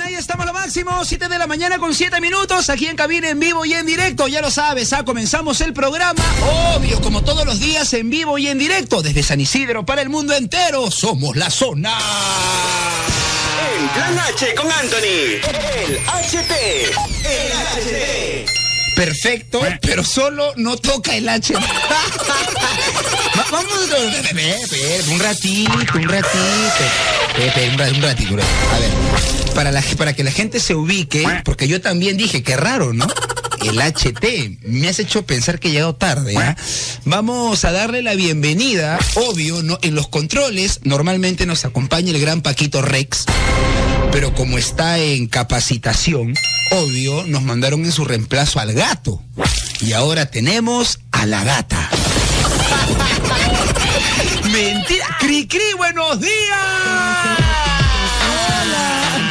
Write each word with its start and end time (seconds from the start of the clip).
ahí 0.00 0.14
estamos 0.14 0.46
lo 0.46 0.52
máximo, 0.52 1.04
7 1.04 1.28
de 1.28 1.38
la 1.38 1.46
mañana 1.46 1.78
con 1.78 1.94
7 1.94 2.20
minutos, 2.20 2.70
aquí 2.70 2.86
en 2.86 2.96
cabina 2.96 3.28
en 3.28 3.38
vivo 3.38 3.64
y 3.64 3.72
en 3.72 3.86
directo, 3.86 4.28
ya 4.28 4.40
lo 4.40 4.50
sabes, 4.50 4.92
¿ah? 4.92 5.04
comenzamos 5.04 5.60
el 5.60 5.72
programa, 5.72 6.22
obvio, 6.76 7.00
como 7.00 7.22
todos 7.22 7.44
los 7.44 7.60
días 7.60 7.92
en 7.94 8.10
vivo 8.10 8.38
y 8.38 8.48
en 8.48 8.58
directo, 8.58 9.02
desde 9.02 9.22
San 9.22 9.40
Isidro 9.40 9.84
para 9.86 10.02
el 10.02 10.08
mundo 10.08 10.34
entero, 10.34 10.90
somos 10.90 11.36
la 11.36 11.50
zona. 11.50 11.96
El 13.78 13.88
Plan 13.90 14.18
H 14.18 14.54
con 14.54 14.70
Anthony, 14.70 15.40
el 15.84 15.98
HT, 15.98 16.52
el 17.24 17.52
HT. 17.52 18.65
Perfecto, 18.96 19.60
pero 19.82 20.02
solo 20.02 20.52
no 20.56 20.76
toca 20.78 21.14
el 21.14 21.28
H. 21.28 21.52
Va- 21.54 21.60
Vamos 23.52 23.92
a 23.92 23.98
ver, 24.74 25.02
un 25.12 25.20
ratito, 25.20 25.72
un 25.98 26.08
ratito. 26.08 26.40
Un, 27.38 27.48
ra- 27.48 27.68
un 27.68 27.78
ratito. 27.78 27.94
un 27.98 28.02
ratito. 28.02 28.34
A 28.34 28.78
ver, 28.78 28.90
para, 29.54 29.70
la, 29.70 29.82
para 29.98 30.14
que 30.14 30.24
la 30.24 30.30
gente 30.32 30.58
se 30.60 30.74
ubique, 30.74 31.24
porque 31.44 31.68
yo 31.68 31.80
también 31.82 32.16
dije, 32.16 32.42
qué 32.42 32.56
raro, 32.56 32.92
¿no? 32.94 33.06
El 33.62 33.78
HT, 33.80 34.62
me 34.62 34.88
has 34.88 34.98
hecho 34.98 35.26
pensar 35.26 35.58
que 35.60 35.68
he 35.68 35.72
llegado 35.72 35.94
tarde. 35.94 36.34
¿ah? 36.38 36.56
Vamos 37.04 37.64
a 37.66 37.72
darle 37.72 38.00
la 38.02 38.14
bienvenida, 38.14 38.98
obvio, 39.14 39.62
¿no? 39.62 39.78
En 39.82 39.94
los 39.94 40.08
controles 40.08 40.80
normalmente 40.84 41.44
nos 41.46 41.64
acompaña 41.66 42.12
el 42.12 42.20
gran 42.20 42.40
Paquito 42.42 42.80
Rex, 42.80 43.26
pero 44.16 44.32
como 44.32 44.56
está 44.56 44.96
en 44.96 45.26
capacitación, 45.26 46.32
obvio, 46.70 47.24
nos 47.26 47.42
mandaron 47.42 47.84
en 47.84 47.92
su 47.92 48.06
reemplazo 48.06 48.58
al 48.60 48.72
gato. 48.72 49.22
Y 49.82 49.92
ahora 49.92 50.30
tenemos 50.30 51.00
a 51.12 51.26
la 51.26 51.44
gata. 51.44 51.90
Mentira. 54.50 55.04
Cri 55.20 55.46
Cri, 55.46 55.74
buenos 55.76 56.18
días. 56.18 57.36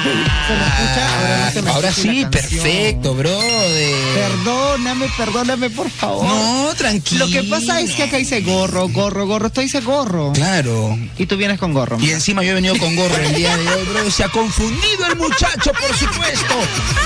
¿Se 0.06 0.54
me 0.54 0.68
escucha? 0.68 1.18
Ahora 1.18 1.46
no 1.46 1.52
se 1.52 1.62
me 1.64 1.70
Ahora 1.72 1.90
escucha 1.90 2.10
sí, 2.12 2.22
la 2.22 2.30
perfecto, 2.30 3.14
brother. 3.16 3.96
Perdóname, 4.14 5.10
perdóname, 5.18 5.70
por 5.72 5.90
favor. 5.90 6.26
No, 6.26 6.70
tranquilo. 6.78 7.26
Lo 7.26 7.32
que 7.32 7.44
pasa 7.44 7.80
es 7.82 7.94
que 7.94 8.04
acá 8.04 8.18
dice 8.18 8.42
gorro, 8.42 8.88
gorro, 8.90 9.26
gorro. 9.26 9.48
Esto 9.48 9.62
dice 9.62 9.82
gorro. 9.82 10.32
Claro. 10.34 10.98
Y 11.18 11.26
tú 11.26 11.38
vienes 11.38 11.58
con 11.60 11.74
gorro. 11.74 11.98
Y 12.00 12.12
encima 12.12 12.44
yo 12.44 12.52
he 12.52 12.54
venido 12.54 12.78
con 12.78 12.96
gorro 12.96 13.18
el 13.18 13.34
día 13.36 13.58
de 13.58 13.68
hoy, 13.68 13.84
bro. 13.86 14.12
Se 14.12 14.24
ha 14.24 14.30
confundido 14.30 15.08
el 15.10 15.16
muchacho, 15.18 15.72
por 15.74 15.96
supuesto. 15.98 16.54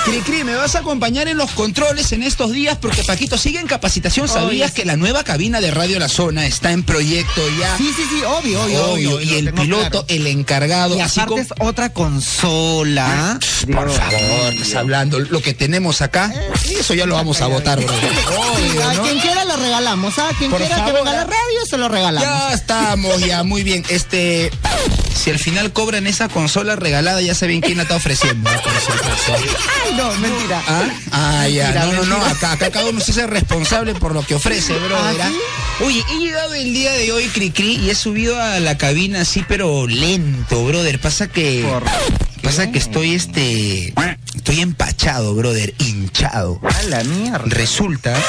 Cri 0.05 0.19
Cri, 0.21 0.43
me 0.43 0.55
vas 0.55 0.75
a 0.75 0.79
acompañar 0.79 1.27
en 1.27 1.37
los 1.37 1.51
controles 1.51 2.11
en 2.11 2.23
estos 2.23 2.51
días 2.51 2.77
porque 2.81 3.03
Paquito 3.03 3.37
sigue 3.37 3.59
en 3.59 3.67
capacitación. 3.67 4.27
¿Sabías 4.27 4.71
Oye, 4.71 4.73
que 4.81 4.85
la 4.85 4.97
nueva 4.97 5.23
cabina 5.23 5.61
de 5.61 5.71
Radio 5.71 5.99
La 5.99 6.09
Zona 6.09 6.45
está 6.45 6.71
en 6.71 6.83
proyecto 6.83 7.41
ya? 7.59 7.77
Sí, 7.77 7.89
sí, 7.95 8.03
sí, 8.09 8.21
obvio, 8.25 8.61
obvio, 8.63 8.85
Obvio, 8.91 9.15
obvio. 9.15 9.21
y 9.21 9.33
el 9.35 9.53
piloto, 9.53 9.89
claro. 9.89 10.05
el 10.09 10.27
encargado, 10.27 10.97
Y 10.97 11.01
así 11.01 11.19
aparte 11.21 11.47
como... 11.47 11.63
es 11.63 11.69
otra 11.69 11.93
consola. 11.93 12.88
Por 12.95 13.67
Digo, 13.67 13.89
favor, 13.91 14.53
estás 14.53 14.75
hablando. 14.75 15.19
Lo 15.19 15.41
que 15.41 15.53
tenemos 15.53 16.01
acá, 16.01 16.31
eso 16.69 16.93
ya 16.93 17.05
lo 17.05 17.15
vamos 17.15 17.41
a 17.41 17.47
votar, 17.47 17.79
bro. 17.83 17.93
Obvio, 17.93 18.89
A 18.89 18.93
¿no? 18.93 19.03
quien 19.03 19.19
quiera 19.19 19.45
lo 19.45 19.55
regalamos, 19.57 20.17
¿ah? 20.19 20.29
Quien 20.37 20.49
Por 20.49 20.59
quiera 20.59 20.75
que 20.75 20.81
favor, 20.81 20.95
venga 20.99 21.11
a 21.11 21.15
la 21.15 21.21
ah. 21.21 21.25
radio, 21.25 21.65
se 21.69 21.77
lo 21.77 21.89
regalamos. 21.89 22.29
Ya 22.29 22.53
estamos, 22.53 23.19
ya, 23.25 23.43
muy 23.43 23.63
bien. 23.63 23.83
Este, 23.89 24.51
si 25.15 25.29
al 25.29 25.39
final 25.39 25.73
cobran 25.73 26.07
esa 26.07 26.29
consola 26.29 26.75
regalada, 26.75 27.21
ya 27.21 27.35
saben 27.35 27.61
quién 27.61 27.77
la 27.77 27.83
está 27.83 27.95
ofreciendo. 27.95 28.49
Por. 28.49 28.71
Ay, 29.35 29.95
no, 29.97 30.11
mentira. 30.13 30.63
¿Ah? 30.67 30.83
Ah, 31.11 31.47
ya. 31.47 31.71
Mentira, 31.71 31.85
No, 31.85 31.93
no, 32.05 32.17
no. 32.17 32.25
Acá, 32.25 32.53
acá 32.53 32.71
cada 32.71 32.89
uno 32.89 32.99
se 33.01 33.11
hace 33.11 33.27
responsable 33.27 33.93
por 33.95 34.13
lo 34.13 34.23
que 34.23 34.35
ofrece, 34.35 34.73
bro. 34.77 34.97
¿Ah, 34.97 35.11
¿verdad? 35.11 35.29
sí? 35.29 35.83
Oye, 35.83 36.03
he 36.09 36.19
llegado 36.19 36.53
el 36.53 36.73
día 36.73 36.91
de 36.93 37.11
hoy, 37.11 37.27
Cricri, 37.27 37.75
y 37.75 37.89
he 37.89 37.95
subido 37.95 38.41
a 38.41 38.59
la 38.59 38.77
cabina 38.77 39.21
así, 39.21 39.45
pero 39.47 39.87
lento, 39.87 40.65
brother. 40.65 40.99
Pasa 40.99 41.27
que. 41.27 41.65
¿Por 41.69 41.83
Pasa 42.49 42.71
que 42.71 42.79
estoy 42.79 43.13
este. 43.13 43.93
Estoy 44.33 44.61
empachado, 44.61 45.35
brother, 45.35 45.75
hinchado. 45.77 46.59
A 46.63 46.81
la 46.81 47.03
mierda. 47.03 47.43
Resulta. 47.45 48.19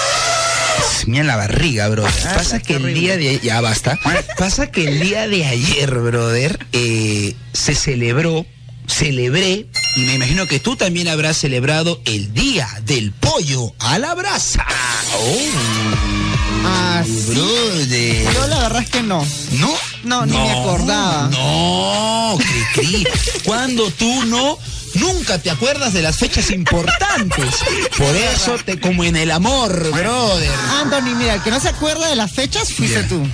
Mira 1.06 1.24
la 1.24 1.36
barriga, 1.36 1.88
brother. 1.88 2.12
Ah, 2.26 2.34
Pasa 2.34 2.60
que 2.60 2.74
el 2.74 2.92
día 2.92 3.16
de 3.16 3.40
ya 3.42 3.62
basta. 3.62 3.98
Pasa 4.36 4.70
que 4.70 4.86
el 4.86 5.00
día 5.00 5.26
de 5.26 5.46
ayer, 5.46 5.98
brother, 5.98 6.66
eh, 6.72 7.34
se 7.54 7.74
celebró, 7.74 8.44
celebré, 8.86 9.68
y 9.96 10.00
me 10.00 10.16
imagino 10.16 10.46
que 10.46 10.60
tú 10.60 10.76
también 10.76 11.08
habrás 11.08 11.38
celebrado 11.38 12.02
el 12.04 12.34
día 12.34 12.68
del 12.84 13.12
pollo 13.12 13.72
a 13.78 13.98
la 13.98 14.14
brasa. 14.14 14.66
Oh, 15.14 16.29
Ah, 16.64 17.02
sí. 17.04 17.32
brother. 17.34 18.32
Yo 18.34 18.46
la 18.46 18.58
verdad 18.60 18.82
es 18.82 18.90
que 18.90 19.02
no. 19.02 19.26
¿No? 19.52 19.72
No, 20.04 20.26
ni 20.26 20.32
me 20.36 20.50
acordaba. 20.52 21.28
No, 21.28 22.38
cri, 22.38 22.64
cri. 22.86 23.06
Cuando 23.44 23.90
tú 23.90 24.24
no, 24.24 24.58
nunca 24.94 25.38
te 25.38 25.50
acuerdas 25.50 25.92
de 25.92 26.02
las 26.02 26.16
fechas 26.16 26.50
importantes. 26.50 27.54
Por 27.96 28.14
eso 28.16 28.56
te, 28.64 28.78
como 28.80 29.04
en 29.04 29.16
el 29.16 29.30
amor, 29.30 29.72
brother. 29.92 30.50
Anthony, 30.80 31.14
mira, 31.16 31.34
el 31.34 31.42
que 31.42 31.50
no 31.50 31.60
se 31.60 31.68
acuerda 31.68 32.08
de 32.08 32.16
las 32.16 32.30
fechas 32.32 32.72
fuiste 32.72 33.02
Ya. 33.02 33.08
tú. 33.08 33.26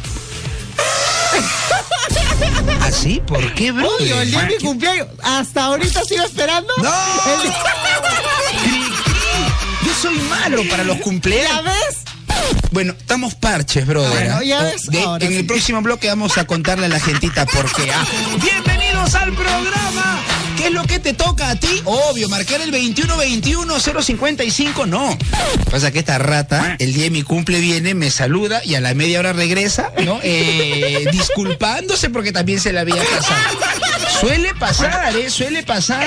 ¿Así? 2.83 3.21
¿Por 3.27 3.53
qué, 3.55 3.73
brother? 3.73 3.93
Obvio, 4.01 4.21
el 4.21 4.31
día 4.31 4.41
de 4.43 4.47
mi 4.47 4.57
cumpleaños. 4.59 5.09
Hasta 5.23 5.65
ahorita 5.65 6.05
sigo 6.05 6.25
esperando. 6.25 6.73
¡No! 6.79 6.93
El. 7.45 7.51
Yo 9.87 9.95
soy 10.03 10.19
malo 10.19 10.63
para 10.69 10.85
los 10.85 10.97
¿Ya 10.99 11.03
cumpleaños. 11.03 11.65
ves? 11.65 11.96
Bueno, 12.73 12.95
estamos 12.99 13.35
parches, 13.35 13.87
brother. 13.87 14.11
Bueno, 14.11 14.37
¿ah? 14.39 14.45
ya 14.45 14.61
O- 14.61 14.65
ves, 14.65 14.83
de- 14.87 15.03
ahora 15.03 15.27
en 15.27 15.33
el 15.35 15.47
próximo 15.47 15.81
bloque 15.83 16.09
vamos 16.09 16.37
a 16.39 16.45
contarle 16.47 16.87
a 16.87 16.89
la 16.89 16.99
gentita 17.01 17.45
por 17.47 17.71
qué. 17.73 17.91
¿ah? 17.93 18.05
Bienvenidos 18.43 19.15
al 19.15 19.33
programa. 19.33 20.21
¿Qué 20.57 20.67
es 20.69 20.73
lo 20.73 20.85
que 20.85 20.99
te 20.99 21.13
toca 21.13 21.51
a 21.51 21.57
ti? 21.57 21.83
Obvio, 21.85 22.29
marcar 22.31 22.61
el 22.63 22.73
2121-055, 22.73 24.87
no. 24.87 25.17
Pasa 25.71 25.91
que 25.91 25.99
esta 26.01 26.17
rata, 26.19 26.77
el 26.79 26.95
día 26.95 27.05
de 27.05 27.11
mi 27.11 27.23
cumple 27.23 27.61
viene, 27.61 27.95
me 27.95 28.11
saluda 28.11 28.63
y 28.65 28.75
a 28.75 28.81
la 28.81 28.95
media 28.95 29.21
hora 29.21 29.33
regresa, 29.35 29.93
¿no? 30.05 30.19
Eh, 30.23 31.05
disculpándose 31.13 32.09
porque 32.11 32.33
también 32.33 32.59
se 32.61 32.73
la 32.73 32.81
había 32.81 32.97
pasado. 32.97 33.37
Suele 34.21 34.55
pasar, 34.55 35.15
¿eh? 35.17 35.31
Suele 35.31 35.63
pasar. 35.63 36.05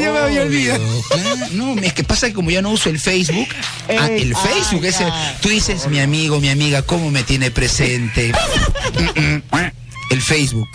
yo 0.00 0.12
me 0.12 0.18
había 0.18 0.42
olvidado. 0.42 1.02
claro. 1.10 1.36
No, 1.52 1.74
es 1.80 1.92
que 1.92 2.04
pasa 2.04 2.28
que 2.28 2.34
como 2.34 2.50
ya 2.50 2.62
no 2.62 2.70
uso 2.70 2.90
el 2.90 3.00
Facebook, 3.00 3.48
ah, 3.88 4.08
el 4.08 4.34
Facebook 4.36 4.82
ah, 4.84 4.88
es 4.88 5.00
el-. 5.00 5.12
Tú 5.40 5.48
dices, 5.48 5.86
mi 5.88 6.00
amigo, 6.00 6.40
mi 6.40 6.48
amiga, 6.48 6.82
¿cómo 6.82 7.10
me 7.10 7.22
tiene 7.22 7.50
presente? 7.50 8.32
Mm, 9.16 9.34
mm. 9.34 9.42
El 10.10 10.22
Facebook. 10.22 10.68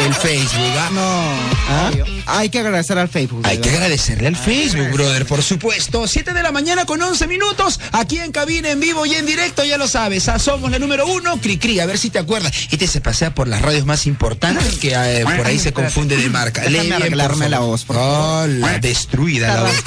El 0.00 0.14
Facebook, 0.14 0.72
¿ah? 0.78 0.90
No. 0.92 1.88
obvio. 1.88 2.04
Hay 2.26 2.50
que 2.50 2.58
agradecer 2.60 2.98
al 2.98 3.08
Facebook. 3.08 3.42
Hay 3.46 3.58
que 3.58 3.70
agradecerle 3.70 4.28
al 4.28 4.36
Facebook, 4.36 4.90
brother, 4.92 5.26
por 5.26 5.42
supuesto. 5.42 6.06
7 6.06 6.32
de 6.34 6.42
la 6.42 6.52
mañana 6.52 6.84
con 6.84 7.00
11 7.00 7.26
minutos, 7.26 7.80
aquí 7.92 8.18
en 8.18 8.32
cabina, 8.32 8.70
en 8.70 8.80
vivo 8.80 9.06
y 9.06 9.14
en 9.14 9.26
directo, 9.26 9.64
ya 9.64 9.78
lo 9.78 9.88
sabes. 9.88 10.28
ah, 10.28 10.38
somos 10.38 10.70
la 10.70 10.78
número 10.78 11.06
uno, 11.06 11.40
Cricri, 11.40 11.80
a 11.80 11.86
ver 11.86 11.98
si 11.98 12.10
te 12.10 12.18
acuerdas. 12.18 12.52
Este 12.70 12.86
se 12.86 13.00
pasea 13.00 13.34
por 13.34 13.48
las 13.48 13.62
radios 13.62 13.86
más 13.86 14.06
importantes 14.06 14.76
que 14.78 14.92
eh, 14.94 15.24
por 15.24 15.46
ahí 15.46 15.58
se 15.58 15.72
confunde 15.72 16.16
de 16.16 16.28
marca. 16.28 16.62
Déjame 16.62 16.94
arreglarme 16.96 17.48
la 17.48 17.60
voz, 17.60 17.84
por 17.84 17.96
favor. 17.96 18.48
Hola, 18.48 18.78
destruida 18.78 19.54
la 19.54 19.62
voz. 19.62 19.84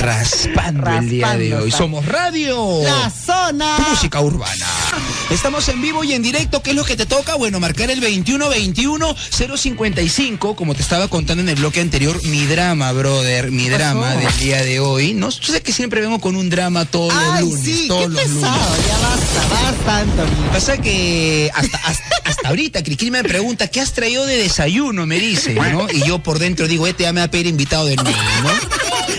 Raspando 0.00 0.90
el 0.90 1.08
día 1.08 1.36
de 1.36 1.54
hoy. 1.56 1.68
está. 1.68 1.78
Somos 1.78 2.04
radio. 2.06 2.82
La 2.82 3.10
zona. 3.10 3.78
Música 3.90 4.20
urbana. 4.20 4.66
Estamos 5.30 5.68
en 5.68 5.80
vivo 5.82 6.04
y 6.04 6.12
en 6.12 6.22
directo. 6.22 6.62
¿Qué 6.62 6.70
es 6.70 6.76
lo 6.76 6.84
que 6.84 6.96
te 6.96 7.06
toca? 7.06 7.34
Bueno, 7.34 7.60
marcar 7.60 7.90
el 7.90 8.00
2121-055, 8.98 10.54
como 10.54 10.74
te 10.74 10.82
estaba 10.82 11.08
contando 11.08 11.42
en 11.42 11.48
el 11.48 11.56
bloque 11.56 11.80
anterior, 11.80 12.20
mi 12.24 12.44
drama, 12.46 12.92
brother, 12.92 13.50
mi 13.50 13.68
drama 13.68 14.14
pasó? 14.14 14.20
del 14.20 14.36
día 14.38 14.62
de 14.62 14.80
hoy. 14.80 15.14
No, 15.14 15.28
tú 15.30 15.46
sabes 15.46 15.62
que 15.62 15.72
siempre 15.72 16.00
vengo 16.00 16.20
con 16.20 16.36
un 16.36 16.50
drama 16.50 16.84
todos 16.84 17.12
los 17.14 17.22
Ay, 17.34 17.44
lunes. 17.44 17.64
sí, 17.64 17.84
todos 17.88 18.02
qué 18.08 18.08
los 18.22 18.28
lunes. 18.30 18.50
Ya 18.50 18.98
basta, 18.98 19.48
basta, 19.50 19.98
Anthony. 19.98 20.50
Pasa 20.52 20.76
que 20.78 21.50
hasta, 21.54 21.78
hasta, 21.78 22.16
hasta 22.24 22.48
ahorita 22.48 22.82
Cristina 22.82 23.22
me 23.22 23.28
pregunta, 23.28 23.68
¿qué 23.68 23.80
has 23.80 23.92
traído 23.92 24.26
de 24.26 24.36
desayuno? 24.36 25.06
Me 25.06 25.18
dice, 25.18 25.54
¿no? 25.54 25.86
Y 25.90 26.06
yo 26.06 26.18
por 26.22 26.38
dentro 26.38 26.66
digo, 26.68 26.86
este 26.86 27.04
ya 27.04 27.12
me 27.12 27.20
va 27.20 27.26
a 27.26 27.30
pedir 27.30 27.46
invitado 27.46 27.86
de 27.86 27.96
nuevo, 27.96 28.10
¿no? 28.42 28.50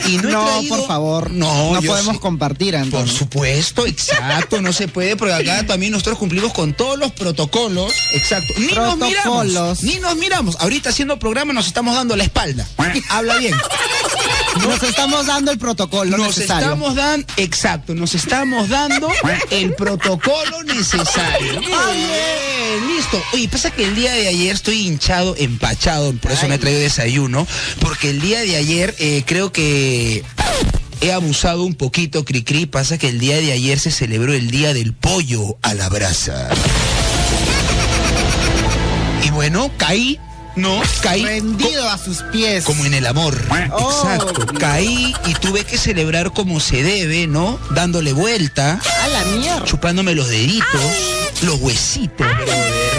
Y 0.07 0.17
no 0.17 0.29
he 0.29 0.31
No, 0.31 0.45
traído- 0.45 0.77
por 0.77 0.87
favor. 0.87 1.31
No, 1.31 1.73
No 1.73 1.81
podemos 1.81 2.15
sí- 2.15 2.19
compartir, 2.21 2.73
Por 2.73 2.81
Anthony. 2.81 3.07
supuesto, 3.07 3.85
exacto, 3.85 4.61
no 4.61 4.73
se 4.73 4.87
puede, 4.87 5.15
porque 5.15 5.33
acá 5.33 5.65
también 5.65 5.91
nosotros 5.91 6.17
cumplimos 6.17 6.53
con 6.53 6.73
todos 6.73 6.97
los 6.97 7.11
protocolos, 7.11 7.93
exacto. 8.13 8.53
Ni 8.57 8.67
nos 8.67 8.95
miramos, 8.97 9.13
Protocolos. 9.13 9.83
ni 9.83 9.95
nos 9.95 10.15
miramos. 10.15 10.55
Ahorita 10.59 10.89
haciendo 10.89 11.17
programa 11.19 11.53
nos 11.53 11.67
estamos 11.67 11.95
dando 11.95 12.15
la 12.15 12.23
espalda. 12.23 12.67
Habla 13.09 13.37
bien. 13.37 13.55
Nos 14.57 14.83
estamos 14.83 15.25
dando 15.27 15.51
el 15.51 15.57
protocolo 15.57 16.17
Nos 16.17 16.27
necesario. 16.37 16.65
estamos 16.67 16.95
dando, 16.95 17.25
exacto, 17.37 17.93
nos 17.95 18.15
estamos 18.15 18.69
dando 18.69 19.09
el 19.51 19.73
protocolo 19.75 20.63
necesario. 20.63 21.59
Bien, 21.59 22.87
listo. 22.87 23.21
Oye, 23.33 23.47
pasa 23.47 23.71
que 23.71 23.85
el 23.85 23.95
día 23.95 24.11
de 24.13 24.27
ayer 24.27 24.53
estoy 24.53 24.87
hinchado, 24.87 25.35
empachado, 25.37 26.13
por 26.13 26.31
eso 26.31 26.47
me 26.47 26.55
he 26.55 26.57
traído 26.59 26.79
desayuno, 26.81 27.47
porque 27.79 28.09
el 28.09 28.21
día 28.21 28.41
de 28.41 28.57
ayer 28.57 28.95
eh, 28.99 29.23
creo 29.25 29.51
que 29.51 30.23
he 31.01 31.11
abusado 31.13 31.63
un 31.63 31.75
poquito, 31.75 32.25
Cricri. 32.25 32.65
Pasa 32.65 32.97
que 32.97 33.07
el 33.09 33.19
día 33.19 33.37
de 33.37 33.51
ayer 33.53 33.79
se 33.79 33.91
celebró 33.91 34.33
el 34.33 34.51
Día 34.51 34.73
del 34.73 34.93
Pollo 34.93 35.57
a 35.61 35.73
la 35.73 35.87
Brasa. 35.89 36.49
Y 39.23 39.29
bueno, 39.31 39.71
caí, 39.77 40.19
¿no? 40.59 40.81
Caí. 41.01 41.23
Rendido 41.23 41.89
a 41.89 41.97
sus 41.97 42.21
pies. 42.31 42.63
Como 42.65 42.85
en 42.85 42.93
el 42.93 43.05
amor. 43.07 43.37
Oh, 43.71 43.91
Exacto. 44.03 44.45
Caí 44.59 45.13
y 45.25 45.33
tuve 45.35 45.63
que 45.63 45.77
celebrar 45.77 46.31
como 46.33 46.59
se 46.59 46.83
debe, 46.83 47.27
¿no? 47.27 47.59
Dándole 47.71 48.13
vuelta, 48.13 48.79
A 49.03 49.07
la 49.07 49.23
mierda. 49.37 49.63
chupándome 49.65 50.15
los 50.15 50.27
deditos, 50.29 50.81
los 51.41 51.55
huesitos. 51.61 52.27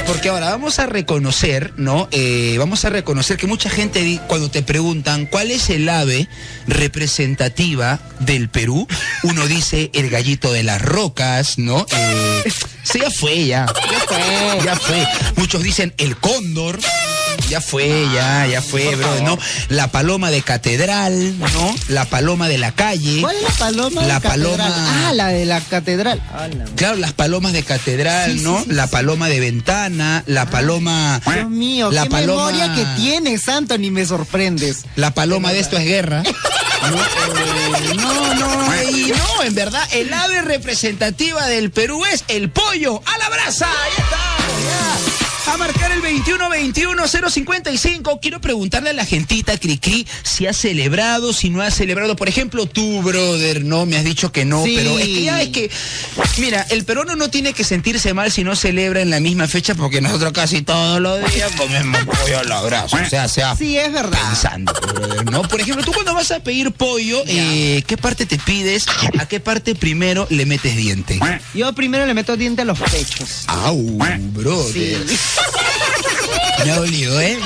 Porque 0.07 0.29
ahora 0.29 0.51
vamos 0.51 0.79
a 0.81 0.87
reconocer, 0.87 1.73
¿no? 1.77 2.09
Eh, 2.11 2.57
vamos 2.59 2.85
a 2.85 2.91
reconocer 2.91 3.37
que 3.37 3.47
mucha 3.47 3.71
gente 3.71 4.21
cuando 4.27 4.51
te 4.51 4.63
preguntan 4.63 5.27
cuál 5.27 5.51
es 5.53 5.71
el 5.71 5.89
ave 5.89 6.29
representativa 6.67 8.01
del 8.19 8.49
Perú, 8.49 8.89
uno 9.23 9.47
dice 9.47 9.91
el 9.95 10.11
gallito 10.11 10.53
de 10.53 10.65
las 10.65 10.83
rocas, 10.83 11.59
¿no? 11.59 11.87
Eh, 11.93 12.43
sí, 12.83 12.99
ya 13.01 13.11
fue, 13.11 13.47
ya. 13.47 13.67
Ya 13.91 14.01
fue. 14.01 14.65
Ya 14.65 14.77
fue. 14.77 15.06
Muchos 15.37 15.63
dicen 15.63 15.95
el 15.99 16.17
cóndor. 16.17 16.79
Ya 17.50 17.61
fue, 17.61 18.06
ya, 18.14 18.47
ya 18.47 18.62
fue, 18.62 18.94
bro. 18.94 19.20
¿no? 19.23 19.38
La 19.69 19.88
paloma 19.88 20.31
de 20.31 20.41
catedral, 20.41 21.37
¿no? 21.38 21.75
La 21.88 22.05
paloma 22.05 22.47
de 22.49 22.58
la 22.58 22.70
calle. 22.73 23.20
¿Cuál 23.20 23.35
es 23.37 23.43
la 23.43 23.50
paloma? 23.58 24.02
de 24.02 24.06
La 24.08 24.20
catedral? 24.20 24.56
paloma- 24.56 25.08
Ah, 25.08 25.12
la 25.14 25.29
de 25.29 25.44
la 25.47 25.61
catedral. 25.61 26.23
Ah, 26.32 26.47
la- 26.47 26.64
Claro, 26.76 26.97
las 26.97 27.12
palomas 27.12 27.52
de 27.52 27.64
catedral, 27.64 28.38
Sí, 28.38 28.44
¿no? 28.44 28.62
sí, 28.62 28.70
la 28.70 28.87
paloma 28.87 29.29
de 29.29 29.41
ventana, 29.41 30.23
la 30.26 30.47
paloma. 30.49 31.20
Dios 31.26 31.50
mío, 31.50 31.91
la 31.91 32.05
qué 32.05 32.11
paloma, 32.11 32.52
memoria 32.52 32.75
que 32.76 32.85
tienes, 33.00 33.49
Anthony, 33.49 33.91
me 33.91 34.06
sorprendes. 34.06 34.85
La 34.94 35.12
paloma 35.12 35.53
de 35.53 35.58
esto 35.58 35.76
es 35.76 35.85
guerra. 35.85 36.23
No, 36.81 36.96
eh, 36.96 37.94
no, 37.94 38.35
no, 38.35 38.82
y 38.91 39.12
no, 39.12 39.43
en 39.44 39.55
verdad, 39.55 39.87
el 39.93 40.11
ave 40.14 40.41
representativa 40.41 41.46
del 41.46 41.70
Perú 41.70 42.06
es 42.06 42.25
el 42.29 42.49
pollo 42.50 43.03
a 43.05 43.19
la 43.19 43.29
brasa. 43.29 43.67
Ahí 43.67 43.93
está, 43.99 44.90
21-21-055. 46.25 48.19
Quiero 48.20 48.40
preguntarle 48.40 48.90
a 48.90 48.93
la 48.93 49.05
gentita, 49.05 49.56
Cricri, 49.58 50.06
si 50.22 50.46
ha 50.46 50.52
celebrado, 50.52 51.32
si 51.32 51.50
no 51.50 51.62
ha 51.62 51.70
celebrado. 51.70 52.17
Por 52.17 52.28
ejemplo, 52.28 52.67
tú, 52.67 53.02
brother, 53.02 53.64
no, 53.64 53.87
me 53.87 53.96
has 53.96 54.05
dicho 54.05 54.31
que 54.32 54.44
no, 54.44 54.64
Sí. 54.64 54.75
pero 54.76 54.99
es 54.99 55.06
que 55.06 55.22
ya 55.22 55.40
es 55.43 55.49
que, 55.49 55.70
mira, 56.38 56.67
el 56.70 56.84
peruano 56.84 57.17
no 57.17 57.31
tiene 57.31 57.52
que 57.52 57.64
sentirse 57.64 58.12
mal 58.14 58.31
si 58.31 58.44
no 58.44 58.55
celebra 58.56 59.00
en 59.00 59.11
la 59.11 59.20
misma 59.20 59.49
fecha, 59.49 59.75
porque 59.75 60.00
nosotros 60.00 60.32
casi 60.32 60.62
todos 60.62 61.00
los 61.00 61.19
días 61.34 61.50
comemos 61.56 62.05
pollo 62.05 62.38
a 62.38 62.44
la 62.44 62.61
brasa. 62.62 63.02
O 63.05 63.08
sea, 63.08 63.28
sea 63.28 63.56
Sí, 63.56 63.76
es 63.78 63.93
verdad. 63.93 64.19
pensando, 64.28 64.72
brother, 64.72 65.31
¿no? 65.31 65.43
Por 65.43 65.61
ejemplo, 65.61 65.84
tú 65.84 65.93
cuando 65.93 66.14
vas 66.14 66.31
a 66.31 66.40
pedir 66.40 66.72
pollo, 66.72 67.22
eh, 67.26 67.82
¿qué 67.87 67.96
parte 67.96 68.26
te 68.26 68.38
pides? 68.38 68.87
¿A 69.19 69.26
qué 69.26 69.40
parte 69.40 69.75
primero 69.75 70.26
le 70.31 70.46
metes 70.46 70.76
diente? 70.76 71.19
Yo 71.55 71.72
primero 71.75 72.06
le 72.06 72.14
meto 72.14 72.37
diente 72.37 72.62
a 72.62 72.64
los 72.64 72.78
pechos. 72.78 73.44
Au, 73.46 73.76
brother. 74.32 74.72
Sí. 74.72 75.17
Me 76.65 76.71
ha 76.73 76.77
dolido, 76.77 77.21
¿eh? 77.21 77.39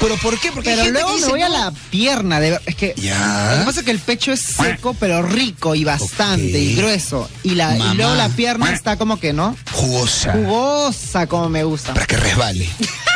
¿Pero 0.00 0.16
por 0.16 0.38
qué? 0.38 0.50
Porque 0.52 0.70
Pero 0.74 0.90
luego 0.90 1.16
me 1.18 1.26
voy 1.28 1.42
a 1.42 1.48
la 1.48 1.72
pierna, 1.90 2.40
de 2.40 2.58
es 2.66 2.74
que 2.74 2.94
Ya. 2.96 3.50
lo 3.52 3.58
que 3.60 3.64
pasa 3.66 3.80
es 3.80 3.84
que 3.86 3.90
el 3.92 3.98
pecho 3.98 4.32
es 4.32 4.40
seco, 4.40 4.94
pero 4.98 5.22
rico 5.22 5.74
y 5.74 5.84
bastante 5.84 6.58
y 6.58 6.74
grueso. 6.74 7.28
Y 7.42 7.54
la 7.54 7.76
y 7.76 7.94
luego 7.96 8.14
la 8.14 8.28
pierna 8.28 8.72
está 8.72 8.96
como 8.96 9.18
que 9.20 9.32
no, 9.32 9.56
Jugosa. 9.72 10.32
jugosa 10.32 11.26
como 11.26 11.48
me 11.48 11.64
gusta. 11.64 11.94
Para 11.94 12.06
que 12.06 12.16
resbale. 12.16 12.68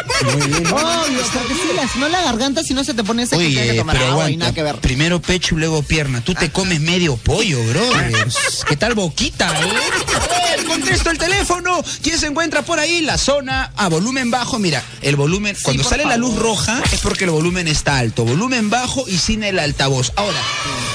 Obvio, 0.08 1.22
porque 1.32 1.54
si, 1.54 1.76
la, 1.76 1.88
si 1.88 1.98
no 1.98 2.08
la 2.08 2.22
garganta, 2.22 2.62
si 2.62 2.74
no 2.74 2.84
se 2.84 2.94
te 2.94 3.04
pone 3.04 3.26
seca, 3.26 3.38
tienes 3.38 3.56
que 3.64 3.70
Oye, 3.70 3.78
tomar 3.78 3.96
pero 3.96 4.10
agua 4.12 4.30
y 4.30 4.36
nada 4.36 4.52
que 4.52 4.62
ver. 4.62 4.76
Primero 4.76 5.20
pecho 5.20 5.54
y 5.56 5.58
luego 5.58 5.82
pierna. 5.82 6.20
Tú 6.22 6.34
te 6.34 6.50
comes 6.50 6.80
medio 6.80 7.16
pollo, 7.16 7.62
brother. 7.64 8.28
¿Qué 8.68 8.76
tal 8.76 8.94
boquita, 8.94 9.48
eh? 9.60 10.64
Contesto 10.66 11.10
el 11.10 11.18
teléfono. 11.18 11.82
¿Quién 12.02 12.18
se 12.18 12.26
encuentra 12.26 12.62
por 12.62 12.78
ahí? 12.78 13.00
La 13.00 13.16
zona 13.18 13.72
a 13.76 13.88
volumen 13.88 14.30
bajo. 14.30 14.58
Mira, 14.58 14.82
el 15.02 15.16
volumen, 15.16 15.56
cuando 15.62 15.82
por 15.82 15.90
sale 15.90 16.04
la 16.04 16.16
luz 16.16 16.30
favor. 16.34 16.44
roja 16.44 16.82
es 16.92 17.00
porque 17.00 17.24
el 17.24 17.30
volumen 17.30 17.68
está 17.68 17.98
alto. 17.98 18.24
Volumen 18.24 18.68
bajo 18.70 19.08
y 19.08 19.18
sin 19.18 19.42
el 19.44 19.58
altavoz. 19.58 20.12
Ahora, 20.16 20.38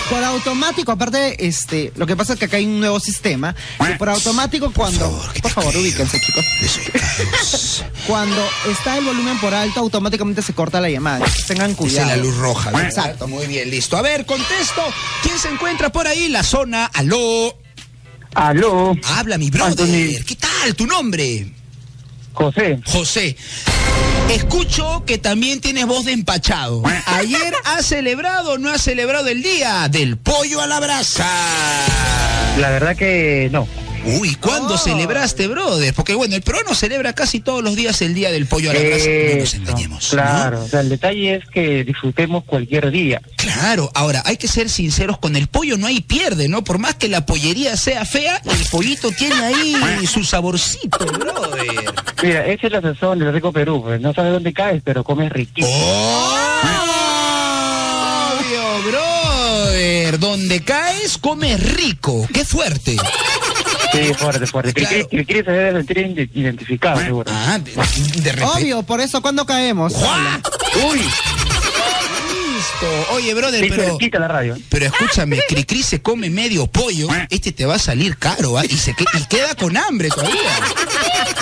Por 0.09 0.23
automático, 0.23 0.91
aparte, 0.91 1.47
este, 1.47 1.91
lo 1.95 2.05
que 2.05 2.15
pasa 2.15 2.33
es 2.33 2.39
que 2.39 2.45
acá 2.45 2.57
hay 2.57 2.65
un 2.65 2.79
nuevo 2.79 2.99
sistema. 2.99 3.55
que 3.85 3.93
por 3.95 4.09
automático, 4.09 4.71
cuando. 4.71 4.99
favor, 4.99 5.27
¿qué 5.33 5.33
te 5.33 5.41
por 5.41 5.51
favor, 5.51 5.77
ubíquense, 5.77 6.19
chicos. 6.19 7.83
Cuando 8.07 8.47
está 8.69 8.97
el 8.97 9.02
volumen 9.03 9.39
por 9.39 9.53
alto, 9.53 9.79
automáticamente 9.79 10.41
se 10.41 10.53
corta 10.53 10.79
la 10.81 10.89
llamada. 10.89 11.25
Tengan 11.47 11.69
Dice 11.69 11.77
cuidado. 11.79 12.09
la 12.09 12.17
luz 12.17 12.35
roja. 12.37 12.71
Exacto. 12.83 13.27
Muy 13.27 13.47
bien, 13.47 13.69
listo. 13.69 13.97
A 13.97 14.01
ver, 14.01 14.25
contesto. 14.25 14.81
¿Quién 15.21 15.37
se 15.39 15.49
encuentra 15.49 15.91
por 15.91 16.07
ahí? 16.07 16.29
La 16.29 16.43
zona. 16.43 16.85
Aló. 16.93 17.57
Aló, 18.35 18.95
Habla, 19.05 19.37
mi 19.37 19.51
brother. 19.51 19.71
Anthony. 19.85 20.23
¿Qué 20.25 20.35
tal? 20.35 20.73
¿Tu 20.75 20.87
nombre? 20.87 21.51
José. 22.33 22.79
José. 22.85 23.37
Escucho 24.31 25.03
que 25.05 25.19
también 25.19 25.61
tienes 25.61 25.85
voz 25.85 26.05
de 26.05 26.13
empachado. 26.13 26.81
Ayer 27.05 27.53
has 27.65 27.85
celebrado 27.85 28.53
o 28.53 28.57
no 28.57 28.69
has 28.71 28.81
celebrado 28.81 29.27
el 29.27 29.43
día 29.43 29.87
del 29.89 30.17
pollo 30.17 30.61
a 30.61 30.65
la 30.67 30.79
brasa. 30.79 31.27
La 32.57 32.69
verdad 32.71 32.95
que 32.95 33.49
no. 33.51 33.67
Uy, 34.05 34.35
¿cuándo 34.35 34.73
Oh. 34.73 34.77
celebraste, 34.77 35.47
brother? 35.47 35.93
Porque 35.93 36.13
bueno, 36.13 36.35
el 36.35 36.41
peruano 36.41 36.75
celebra 36.75 37.13
casi 37.13 37.39
todos 37.39 37.63
los 37.63 37.75
días 37.75 38.01
el 38.01 38.13
día 38.13 38.31
del 38.31 38.47
pollo 38.47 38.69
a 38.71 38.73
la 38.73 38.79
brasa. 38.81 39.05
No 39.31 39.39
nos 39.39 39.53
engañemos. 39.53 40.03
¿no? 40.03 40.09
Claro, 40.09 40.63
o 40.63 40.67
sea, 40.67 40.81
el 40.81 40.89
detalle 40.89 41.35
es 41.35 41.45
que 41.49 41.83
disfrutemos 41.85 42.43
cualquier 42.43 42.91
día. 42.91 43.21
Claro, 43.37 43.89
ahora 43.93 44.21
hay 44.25 44.35
que 44.37 44.47
ser 44.49 44.69
sinceros 44.69 45.17
con 45.19 45.35
el 45.37 45.47
pollo, 45.47 45.77
no 45.77 45.87
hay 45.87 46.01
pierde, 46.01 46.49
¿no? 46.49 46.63
Por 46.65 46.79
más 46.79 46.95
que 46.95 47.07
la 47.07 47.25
pollería 47.25 47.77
sea 47.77 48.03
fea, 48.05 48.41
el 48.43 48.65
pollito 48.69 49.09
tiene 49.11 49.35
ahí 49.35 49.75
su 50.11 50.23
saborcito, 50.25 51.05
brother. 51.05 51.93
Mira, 52.21 52.45
esa 52.47 52.67
es 52.67 52.73
la 52.73 52.81
sazón 52.81 53.19
del 53.19 53.33
rico 53.33 53.53
Perú. 53.53 53.81
pues, 53.83 54.01
No 54.01 54.13
sabes 54.13 54.33
dónde 54.33 54.51
caes, 54.53 54.81
pero 54.83 55.03
comes 55.05 55.31
riquísimo. 55.31 55.73
Obvio, 58.33 58.91
brother. 58.91 60.19
Donde 60.19 60.61
caes, 60.61 61.17
comes 61.17 61.61
rico. 61.75 62.27
Qué 62.33 62.43
fuerte. 62.45 62.97
Sí, 63.93 64.13
fuerte, 64.15 64.47
fuerte. 64.47 64.73
Claro. 64.73 65.07
se 65.09 65.51
debe 65.51 65.71
sentir 65.73 65.97
ide- 65.99 66.29
identificado, 66.33 66.99
seguro. 67.01 67.31
Ah, 67.33 67.59
de, 67.59 67.71
de 67.71 68.31
repente. 68.31 68.43
Obvio, 68.43 68.83
por 68.83 68.99
eso, 69.01 69.21
¿cuándo 69.21 69.45
caemos? 69.45 69.93
¡Juá! 69.93 70.41
Uy, 70.89 70.99
Listo. 72.55 73.13
Oye, 73.13 73.33
brother, 73.33 73.61
sí, 73.63 73.69
pero. 73.69 73.83
pero 73.83 73.97
quita 73.97 74.19
la 74.19 74.27
radio. 74.27 74.57
Pero 74.69 74.85
escúchame, 74.85 75.39
Cricri 75.47 75.83
se 75.83 76.01
come 76.01 76.29
medio 76.29 76.67
pollo, 76.67 77.07
este 77.29 77.51
te 77.51 77.65
va 77.65 77.75
a 77.75 77.79
salir 77.79 78.17
caro, 78.17 78.57
¿ah? 78.57 78.63
Y, 78.65 78.77
se 78.77 78.93
que- 78.93 79.05
y 79.19 79.25
queda 79.25 79.53
con 79.55 79.75
hambre 79.77 80.09
todavía. 80.09 80.39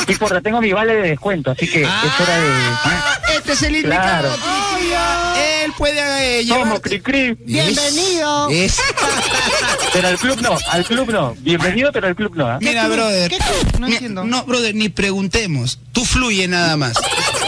No 0.08 0.12
importa, 0.14 0.42
tengo 0.42 0.62
mi 0.62 0.74
vale 0.74 0.96
de 0.96 1.02
descuento, 1.10 1.52
así 1.52 1.68
que 1.68 1.84
es 1.84 1.88
hora 1.88 2.40
de... 2.40 2.50
Ah, 2.84 3.20
Este 3.38 3.52
es 3.54 3.62
el 3.62 3.76
indicado, 3.76 4.36
Claro. 4.36 4.36
Cricri, 4.74 4.94
ah. 4.98 5.36
Él 5.64 5.74
puede 5.78 6.40
eh, 6.40 6.44
llevar. 6.46 6.82
Bienvenido. 7.46 8.50
Es- 8.50 8.80
pero 9.94 10.08
al 10.08 10.18
club 10.18 10.40
no, 10.42 10.58
al 10.70 10.86
club 10.86 11.10
no. 11.12 11.36
Bienvenido, 11.40 11.92
pero 11.92 12.08
al 12.08 12.16
club 12.16 12.36
no. 12.36 12.48
¿ah? 12.48 12.58
Mira, 12.62 12.84
club? 12.86 12.96
brother. 12.96 13.30
¿Qué 13.30 13.38
club? 13.38 13.80
No 13.80 13.88
entiendo. 13.88 14.24
No, 14.24 14.44
brother, 14.46 14.74
ni 14.76 14.90
preguntemos. 14.90 15.80
Tú 15.92 16.06
fluye 16.06 16.48
nada 16.48 16.78
más. 16.78 16.94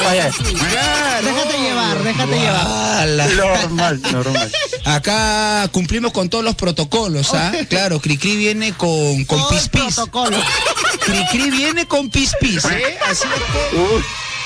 Vaya, 0.03 0.29
Claro. 0.31 1.25
Déjate 1.25 1.57
llevar, 1.59 2.03
déjate 2.03 2.39
llevar. 2.39 3.07
Normal, 3.35 4.01
normal. 4.12 4.51
Acá 4.85 5.67
cumplimos 5.71 6.12
con 6.12 6.29
todos 6.29 6.43
los 6.43 6.55
protocolos, 6.55 7.33
¿ah? 7.33 7.51
Claro, 7.69 8.00
Cricri 8.00 8.35
viene 8.35 8.73
con, 8.73 9.23
con 9.25 9.47
pis 9.50 9.69
pis. 9.69 9.81
protocolo. 9.95 10.38
Cricri 11.05 11.50
viene 11.51 11.85
con 11.85 12.09
pis 12.09 12.33
pis, 12.39 12.65
¿eh? 12.65 12.97
Así 13.09 13.23
es 13.33 13.71
que 13.71 13.77
Uy, 13.77 14.03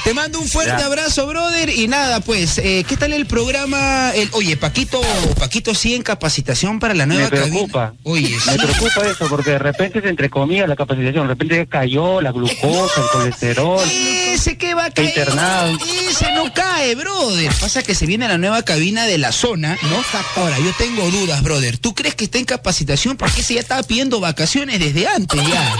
te 0.07 0.13
mando 0.13 0.39
un 0.39 0.47
fuerte 0.47 0.71
Ya. 0.79 0.85
abrazo, 0.85 1.27
brother. 1.27 1.69
Y 1.69 1.89
nada, 1.89 2.21
pues, 2.21 2.59
eh, 2.59 2.85
¿qué 2.87 2.95
tal 2.95 3.11
el 3.11 3.25
programa? 3.25 4.11
El, 4.15 4.29
oye, 4.31 4.55
Paquito, 4.55 5.01
Paquito 5.37 5.75
sí 5.75 5.95
en 5.95 6.01
capacitación 6.03 6.79
para 6.79 6.93
la 6.93 7.05
nueva 7.05 7.23
me 7.23 7.29
preocupa. 7.29 7.87
cabina. 7.87 7.99
Oye, 8.03 8.29
Me 8.29 8.39
sí. 8.53 8.57
preocupa 8.57 9.05
eso, 9.05 9.27
porque 9.27 9.51
de 9.51 9.59
repente 9.59 9.99
se 10.01 10.07
entre 10.07 10.29
comillas 10.29 10.69
la 10.69 10.77
capacitación, 10.77 11.27
de 11.27 11.33
repente 11.33 11.67
cayó 11.67 12.21
la 12.21 12.31
glucosa, 12.31 13.01
el 13.01 13.07
colesterol. 13.11 13.83
Ese 14.31 14.57
que 14.57 14.73
va 14.75 14.85
a 14.85 14.91
caer. 14.91 15.09
internado. 15.09 15.77
Ese 16.09 16.31
no 16.35 16.53
cae, 16.53 16.95
brother. 16.95 17.51
Pasa 17.59 17.83
que 17.83 17.93
se 17.93 18.05
viene 18.05 18.29
la 18.29 18.37
nueva 18.37 18.63
cabina 18.63 19.05
de 19.05 19.17
la 19.17 19.33
zona, 19.33 19.77
¿no? 19.81 20.03
Ahora, 20.41 20.57
yo 20.59 20.71
tengo 20.77 21.09
dudas, 21.11 21.43
brother. 21.43 21.77
¿Tú 21.79 21.93
crees 21.93 22.15
que 22.15 22.23
está 22.25 22.37
en 22.37 22.45
capacitación? 22.45 23.17
Porque 23.17 23.41
ese 23.41 23.55
ya 23.55 23.59
estaba 23.59 23.83
pidiendo 23.83 24.21
vacaciones 24.21 24.79
desde 24.79 25.05
antes 25.05 25.41
ya. 25.45 25.75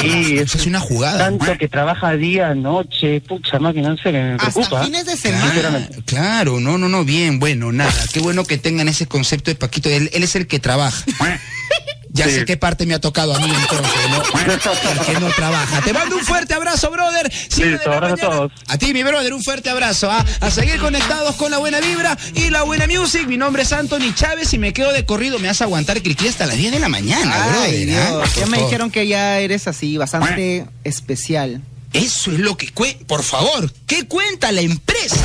Sí, 0.00 0.38
Eso 0.38 0.58
es 0.58 0.66
una 0.66 0.80
jugada. 0.80 1.18
tanto 1.18 1.56
que 1.58 1.68
trabaja 1.68 2.12
día, 2.16 2.54
noche, 2.54 3.20
pucha 3.20 3.58
máquina, 3.58 3.90
no 3.90 3.96
sé, 3.96 4.12
me 4.12 4.32
Hasta 4.32 4.50
preocupa. 4.52 4.84
fines 4.84 5.06
de 5.06 5.16
semana. 5.16 5.44
Sinceramente. 5.44 5.88
Claro, 6.04 6.04
claro, 6.06 6.60
no, 6.60 6.78
no, 6.78 6.88
no, 6.88 7.04
bien, 7.04 7.38
bueno, 7.38 7.72
nada. 7.72 7.92
Qué 8.12 8.20
bueno 8.20 8.44
que 8.44 8.58
tengan 8.58 8.88
ese 8.88 9.06
concepto 9.06 9.50
de 9.50 9.54
Paquito. 9.56 9.88
Él, 9.88 10.10
él 10.12 10.22
es 10.22 10.36
el 10.36 10.46
que 10.46 10.58
trabaja. 10.58 11.04
Ya 12.16 12.24
Sí. 12.26 12.30
sé 12.36 12.44
qué 12.46 12.56
parte 12.56 12.86
me 12.86 12.94
ha 12.94 12.98
tocado 13.00 13.34
a 13.34 13.38
mí 13.38 13.44
entonces, 13.54 14.10
¿no? 14.10 14.50
El 14.90 15.00
que 15.06 15.20
no 15.20 15.28
trabaja. 15.32 15.82
Te 15.82 15.92
mando 15.92 16.16
un 16.16 16.24
fuerte 16.24 16.54
abrazo, 16.54 16.90
brother. 16.90 17.30
Listo, 17.56 17.92
abrazo 17.92 18.14
a 18.14 18.16
todos. 18.30 18.52
A 18.68 18.78
ti, 18.78 18.92
mi 18.94 19.02
brother, 19.02 19.34
un 19.34 19.42
fuerte 19.42 19.68
abrazo. 19.68 20.10
¿ah? 20.10 20.24
A 20.40 20.50
seguir 20.50 20.78
conectados 20.80 21.36
con 21.36 21.50
la 21.50 21.58
buena 21.58 21.78
vibra 21.80 22.16
y 22.34 22.48
la 22.50 22.62
buena 22.62 22.86
music. 22.86 23.26
Mi 23.26 23.36
nombre 23.36 23.62
es 23.64 23.72
Anthony 23.72 24.14
Chávez 24.14 24.52
y 24.54 24.58
me 24.58 24.72
quedo 24.72 24.92
de 24.92 25.04
corrido. 25.04 25.38
Me 25.38 25.48
vas 25.48 25.60
a 25.60 25.64
aguantar 25.64 26.00
Criqui 26.02 26.26
hasta 26.28 26.46
las 26.46 26.56
10 26.56 26.72
de 26.72 26.80
la 26.80 26.88
mañana, 26.88 27.60
Ay, 27.62 27.84
brother. 27.84 28.22
¿ah? 28.24 28.24
Ya 28.40 28.46
me 28.46 28.58
dijeron 28.62 28.90
que 28.90 29.06
ya 29.06 29.38
eres 29.38 29.68
así, 29.68 29.96
bastante 29.98 30.64
especial. 30.84 31.60
Eso 31.92 32.30
es 32.32 32.38
lo 32.40 32.56
que 32.56 32.70
cue... 32.72 32.98
Por 33.06 33.22
favor, 33.22 33.70
¿qué 33.86 34.06
cuenta 34.06 34.52
la 34.52 34.60
empresa? 34.62 35.16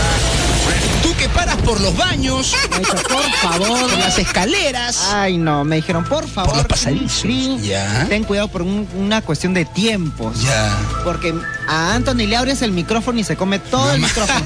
Que 1.22 1.30
paras 1.30 1.58
por 1.58 1.80
los 1.80 1.96
baños, 1.96 2.56
Me 2.72 2.80
por 2.80 2.98
favor. 3.44 3.68
por 3.92 3.94
las 4.00 4.18
escaleras. 4.18 5.10
Ay, 5.14 5.38
no, 5.38 5.64
me 5.64 5.76
dijeron, 5.76 6.04
por 6.04 6.28
favor. 6.28 6.58
los 6.58 6.66
pasadizos, 6.66 7.62
ya. 7.62 8.08
Ten 8.10 8.24
cuidado 8.24 8.48
por 8.48 8.64
un- 8.64 8.88
una 8.98 9.22
cuestión 9.22 9.54
de 9.54 9.66
tiempos. 9.66 10.42
Ya. 10.42 10.76
Porque 11.04 11.32
a 11.68 11.94
Anthony 11.94 12.26
le 12.28 12.36
abres 12.38 12.64
el 12.64 12.72
micrófono 12.72 13.20
y 13.20 13.24
se 13.24 13.36
come 13.36 13.60
todo 13.60 13.94
el 13.94 14.02
micrófono. 14.02 14.40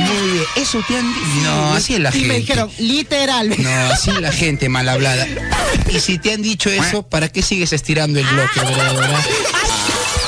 Muy 0.00 0.30
bien. 0.32 0.44
Eso 0.56 0.80
te 0.86 0.96
han 0.98 1.14
dicho. 1.14 1.26
No, 1.44 1.72
así 1.74 1.94
es 1.94 2.00
la 2.00 2.10
y 2.10 2.12
gente. 2.12 2.28
me 2.28 2.34
dijeron, 2.40 2.70
literal. 2.78 3.54
No, 3.58 3.70
así 3.92 4.10
es 4.10 4.20
la 4.20 4.32
gente 4.32 4.68
mal 4.68 4.86
hablada. 4.88 5.26
Y 5.88 5.98
si 6.00 6.18
te 6.18 6.34
han 6.34 6.42
dicho 6.42 6.68
eso, 6.68 7.02
¿para 7.04 7.28
qué 7.30 7.40
sigues 7.40 7.72
estirando 7.72 8.18
el 8.18 8.26
bloque, 8.26 8.60
bro? 8.60 8.70
verdad? 8.70 9.24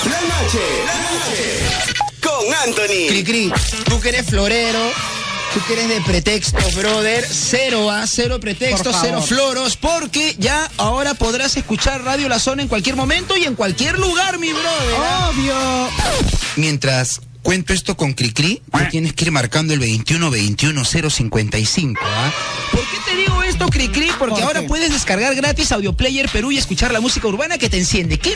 La 0.04 0.20
noche, 0.22 0.60
la 0.86 0.94
noche. 0.94 2.01
Con 2.42 2.52
Anthony. 2.54 3.06
Cri, 3.08 3.22
cri, 3.22 3.52
tú 3.84 4.00
que 4.00 4.08
eres 4.08 4.26
florero, 4.26 4.80
tú 5.54 5.60
que 5.64 5.74
eres 5.74 5.88
de 5.88 6.00
pretextos, 6.00 6.74
brother, 6.74 7.24
cero 7.30 7.88
a 7.88 8.04
cero 8.08 8.40
pretextos, 8.40 8.96
cero 9.00 9.22
floros, 9.22 9.76
porque 9.76 10.34
ya 10.40 10.68
ahora 10.76 11.14
podrás 11.14 11.56
escuchar 11.56 12.02
Radio 12.02 12.28
La 12.28 12.40
Zona 12.40 12.62
en 12.62 12.68
cualquier 12.68 12.96
momento 12.96 13.36
y 13.36 13.44
en 13.44 13.54
cualquier 13.54 13.96
lugar, 13.96 14.40
mi 14.40 14.52
brother. 14.52 14.96
¿ah? 14.98 15.30
Obvio. 15.30 15.54
Mientras 16.56 17.20
cuento 17.42 17.72
esto 17.72 17.96
con 17.96 18.12
Cricri, 18.12 18.60
tú 18.72 18.78
tienes 18.90 19.12
que 19.12 19.26
ir 19.26 19.30
marcando 19.30 19.72
el 19.72 19.78
21 19.78 20.28
21 20.28 20.84
055, 20.84 22.00
¿ah? 22.04 22.32
¿Por 22.72 22.80
qué 22.80 22.96
te 23.08 23.16
digo 23.16 23.40
esto, 23.44 23.68
Cricri? 23.68 24.08
Porque 24.18 24.34
¿Por 24.34 24.44
ahora 24.44 24.62
puedes 24.66 24.90
descargar 24.90 25.32
gratis 25.36 25.70
Audio 25.70 25.92
Player 25.92 26.28
Perú 26.28 26.50
y 26.50 26.58
escuchar 26.58 26.92
la 26.92 27.00
música 27.00 27.28
urbana 27.28 27.58
que 27.58 27.70
te 27.70 27.78
enciende. 27.78 28.18
¿Qué 28.18 28.34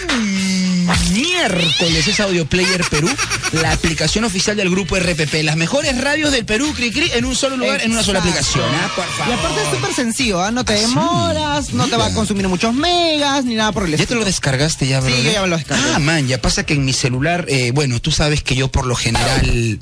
miércoles 1.10 2.06
es 2.06 2.20
Audio 2.20 2.46
Player 2.46 2.82
Perú? 2.90 3.08
La 3.52 3.72
aplicación 3.72 4.24
oficial 4.24 4.56
del 4.56 4.70
grupo 4.70 4.96
RPP. 4.96 5.42
Las 5.42 5.56
mejores 5.56 6.00
radios 6.00 6.32
del 6.32 6.44
Perú, 6.44 6.72
Cricri, 6.74 7.10
en 7.14 7.24
un 7.24 7.34
solo 7.34 7.56
lugar, 7.56 7.82
en 7.82 7.92
una 7.92 8.02
sola 8.02 8.20
aplicación. 8.20 8.64
¿ah? 8.64 8.90
Por 8.94 9.04
Y 9.28 9.32
aparte 9.32 9.62
es 9.62 9.70
súper 9.76 9.94
sencillo, 9.94 10.42
¿ah? 10.42 10.50
No 10.50 10.64
te 10.64 10.74
Ah, 10.74 10.76
sí. 10.78 10.82
demoras, 10.86 11.72
no 11.72 11.86
te 11.88 11.96
va 11.96 12.06
a 12.06 12.12
consumir 12.14 12.48
muchos 12.48 12.74
megas, 12.74 13.44
ni 13.44 13.54
nada 13.54 13.72
por 13.72 13.84
el 13.84 13.90
¿Ya 13.92 13.96
te 13.98 14.02
estilo. 14.04 14.20
lo 14.20 14.26
descargaste 14.26 14.86
ya, 14.86 15.00
Sí, 15.00 15.06
brother? 15.08 15.24
yo 15.24 15.32
ya 15.32 15.42
me 15.42 15.48
lo 15.48 15.56
descargué. 15.56 15.84
Ah, 15.94 15.98
man, 15.98 16.26
ya 16.28 16.40
pasa 16.40 16.64
que 16.64 16.74
en 16.74 16.84
mi 16.84 16.92
celular, 16.92 17.44
eh, 17.48 17.70
bueno, 17.74 18.00
tú 18.00 18.10
sabes 18.10 18.42
que 18.42 18.54
yo 18.56 18.68
por 18.68 18.86
lo 18.86 18.94
general 18.96 19.80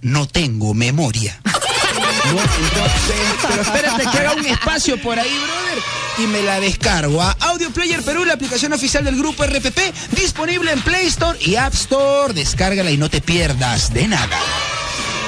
no 0.00 0.26
tengo 0.26 0.74
memoria. 0.74 1.40
Pero 3.48 3.62
espérate 3.62 4.02
que 4.10 4.18
haga 4.18 4.32
un 4.34 4.46
espacio 4.46 5.00
por 5.00 5.18
ahí, 5.18 5.30
brother. 5.30 5.82
Y 6.18 6.26
me 6.26 6.42
la 6.42 6.60
descargo 6.60 7.22
a 7.22 7.36
Audio 7.40 7.70
Player 7.70 8.02
Perú, 8.02 8.24
la 8.24 8.34
aplicación 8.34 8.72
oficial 8.72 9.04
del 9.04 9.16
grupo 9.16 9.44
RPP, 9.44 9.78
disponible 10.14 10.72
en 10.72 10.82
Play 10.82 11.06
Store 11.06 11.38
y 11.40 11.56
App 11.56 11.74
Store. 11.74 12.34
Descárgala 12.34 12.90
y 12.90 12.96
no 12.96 13.08
te 13.08 13.20
pierdas 13.20 13.92
de 13.92 14.08
nada. 14.08 14.38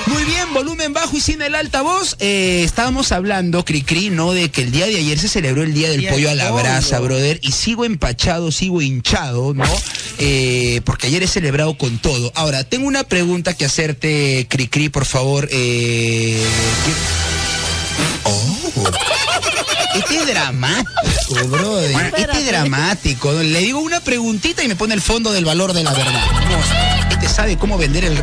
Muy 0.07 0.23
bien, 0.25 0.53
volumen 0.53 0.93
bajo 0.93 1.17
y 1.17 1.21
sin 1.21 1.41
el 1.43 1.55
altavoz. 1.55 2.17
Eh, 2.21 2.63
estábamos 2.65 3.11
hablando, 3.13 3.65
Cricri, 3.65 4.11
¿no? 4.11 4.33
De 4.33 4.51
que 4.51 4.63
el 4.63 4.71
día 4.71 4.87
de 4.87 4.97
ayer 4.99 5.19
se 5.19 5.29
celebró 5.29 5.63
el 5.63 5.73
Día 5.73 5.89
del 5.91 6.01
Día 6.01 6.11
Pollo 6.13 6.31
a 6.31 6.35
la. 6.35 6.51
Brasa, 6.51 7.01
brother. 7.01 7.39
Y 7.43 7.53
sigo 7.53 7.85
empachado, 7.85 8.53
sigo 8.53 8.83
hinchado, 8.83 9.55
¿no? 9.55 9.65
Eh, 10.19 10.83
porque 10.85 11.07
ayer 11.07 11.23
he 11.23 11.27
celebrado 11.27 11.77
con 11.79 11.99
todo. 11.99 12.31
Ahora, 12.35 12.65
tengo 12.65 12.87
una 12.87 13.05
pregunta 13.05 13.55
que 13.55 13.65
hacerte, 13.65 14.47
Cricri, 14.49 14.91
por 14.91 15.07
favor. 15.07 15.49
Eh, 15.51 16.43
¿qué- 16.85 17.25
Oh. 18.27 18.91
Este 19.97 20.17
es 20.17 20.27
dramático, 20.27 21.47
brother. 21.49 22.13
Este 22.17 22.39
es 22.41 22.47
dramático. 22.47 23.33
Le 23.33 23.61
digo 23.61 23.81
una 23.81 24.01
preguntita 24.01 24.63
y 24.65 24.69
me 24.69 24.77
pone 24.77 24.95
el 24.95 25.01
fondo 25.03 25.31
del 25.33 25.45
valor 25.45 25.73
de 25.73 25.85
la 25.85 25.93
verdad. 25.93 26.25
Este 27.11 27.29
sabe 27.29 27.57
cómo 27.59 27.79
vender 27.79 28.05
el. 28.05 28.23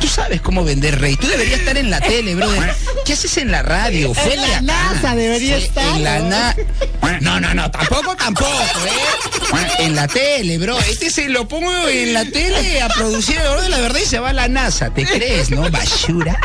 Tú 0.00 0.06
sabes 0.08 0.40
cómo 0.40 0.64
vender 0.64 0.98
rey. 1.00 1.16
Tú 1.16 1.26
deberías 1.28 1.60
estar 1.60 1.76
en 1.76 1.90
la 1.90 2.00
tele, 2.00 2.34
brother. 2.34 2.74
¿Qué 3.04 3.12
haces 3.12 3.36
en 3.38 3.50
la 3.50 3.62
radio? 3.62 4.12
Fue 4.14 4.34
En 4.34 4.40
la. 4.40 4.60
NASA 4.62 5.14
debería 5.14 5.58
Sí, 5.58 5.64
estar, 5.64 5.96
En 5.96 6.04
la 6.04 6.18
na- 6.20 6.56
No, 7.20 7.38
no, 7.40 7.54
no, 7.54 7.70
tampoco, 7.70 8.16
tampoco, 8.16 8.50
¿eh? 8.86 9.66
En 9.80 9.94
la 9.96 10.06
tele, 10.08 10.58
bro. 10.58 10.78
Este 10.80 11.10
se 11.10 11.28
lo 11.28 11.46
pongo 11.48 11.88
en 11.88 12.12
la 12.14 12.24
tele 12.24 12.80
a 12.80 12.88
producir 12.88 13.36
el 13.36 13.42
valor 13.42 13.60
de 13.62 13.68
la 13.68 13.80
verdad 13.80 14.00
y 14.02 14.06
se 14.06 14.18
va 14.18 14.30
a 14.30 14.32
la 14.32 14.48
NASA. 14.48 14.92
¿Te 14.94 15.04
crees, 15.04 15.50
no? 15.50 15.68
Basura. 15.70 16.38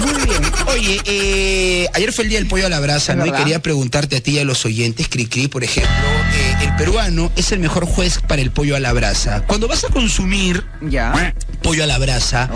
Muy 0.00 0.12
bien. 0.26 0.52
Oye, 0.68 1.00
eh, 1.04 1.88
ayer 1.94 2.12
fue 2.12 2.24
el 2.24 2.30
día 2.30 2.38
del 2.38 2.48
pollo 2.48 2.66
a 2.66 2.68
la 2.70 2.80
brasa, 2.80 3.14
¿no? 3.14 3.26
Y 3.26 3.32
quería 3.32 3.60
preguntarte 3.60 4.16
a 4.16 4.20
ti 4.20 4.32
y 4.32 4.38
a 4.38 4.44
los 4.44 4.64
oyentes, 4.64 5.08
Cricri, 5.08 5.48
por 5.48 5.64
ejemplo, 5.64 5.90
eh, 6.34 6.55
peruano 6.76 7.30
es 7.36 7.52
el 7.52 7.58
mejor 7.60 7.86
juez 7.86 8.20
para 8.26 8.42
el 8.42 8.50
pollo 8.50 8.76
a 8.76 8.80
la 8.80 8.92
brasa. 8.92 9.42
Cuando 9.46 9.66
vas 9.68 9.84
a 9.84 9.88
consumir 9.88 10.64
Ya. 10.82 11.34
pollo 11.62 11.84
a 11.84 11.86
la 11.86 11.98
brasa, 11.98 12.50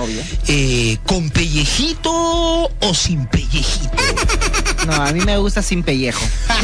eh, 0.46 0.98
¿con 1.06 1.30
pellejito 1.30 2.10
o 2.12 2.94
sin 2.94 3.26
pellejito? 3.26 3.90
No, 4.86 4.94
a 4.94 5.12
mí 5.12 5.20
me 5.20 5.36
gusta 5.38 5.62
sin 5.62 5.82
pellejo. 5.82 6.20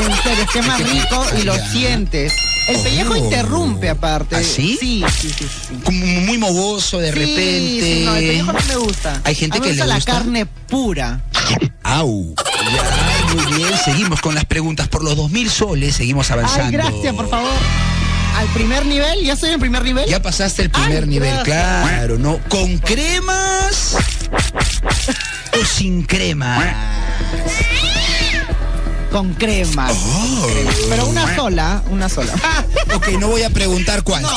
en 0.00 0.22
serio, 0.22 0.44
es 0.44 0.50
que 0.52 0.58
es 0.60 0.66
más 0.66 0.78
que- 0.78 0.84
rico 0.84 1.26
y 1.40 1.42
lo 1.42 1.54
sientes. 1.66 2.32
El 2.68 2.76
Oh. 2.76 2.82
pellejo 2.84 3.16
interrumpe 3.16 3.88
aparte. 3.88 4.36
¿Ah, 4.36 4.42
sí? 4.44 4.76
Sí, 4.80 5.04
sí, 5.20 5.28
sí. 5.36 5.46
sí. 5.68 5.74
Como 5.84 6.04
muy 6.06 6.38
mogoso 6.38 6.98
de 6.98 7.12
Sí, 7.12 7.18
repente. 7.18 7.80
sí, 7.82 8.02
no, 8.04 8.14
el 8.14 8.26
pellejo 8.26 8.52
no 8.52 8.58
me 8.68 8.76
gusta. 8.76 9.20
Hay 9.24 9.34
gente 9.34 9.56
A 9.58 9.60
mí 9.60 9.66
me 9.66 9.72
que 9.72 9.76
le 9.76 9.82
gusta 9.84 9.94
gusta. 9.96 10.12
la 10.12 10.18
carne 10.18 10.46
pura. 10.46 11.20
Au. 11.82 12.34
Ya, 12.36 12.82
muy 13.34 13.52
bien. 13.54 13.70
Seguimos 13.84 14.20
con 14.20 14.34
las 14.34 14.44
preguntas 14.44 14.88
por 14.88 15.02
los 15.02 15.16
2000 15.16 15.50
soles. 15.50 15.96
Seguimos 15.96 16.30
avanzando. 16.30 16.64
Ay, 16.66 16.72
gracias, 16.72 17.14
por 17.14 17.28
favor. 17.28 17.50
Al 18.36 18.46
primer 18.48 18.86
nivel, 18.86 19.22
ya 19.24 19.32
estoy 19.34 19.48
en 19.50 19.54
el 19.54 19.60
primer 19.60 19.82
nivel. 19.84 20.08
Ya 20.08 20.22
pasaste 20.22 20.62
el 20.62 20.70
primer 20.70 21.04
Ay, 21.04 21.08
nivel, 21.08 21.34
gracias. 21.44 21.88
claro, 21.88 22.18
¿no? 22.18 22.38
¿Con 22.48 22.78
cremas 22.78 23.96
o 25.60 25.64
sin 25.64 26.04
crema? 26.04 26.58
Con 29.10 29.34
crema. 29.34 29.88
Oh. 29.90 30.46
Pero 30.88 31.06
una 31.06 31.34
sola, 31.34 31.82
una 31.90 32.08
sola. 32.08 32.32
Ok, 32.94 33.08
no 33.20 33.28
voy 33.28 33.42
a 33.42 33.50
preguntar 33.50 34.02
cuál. 34.02 34.24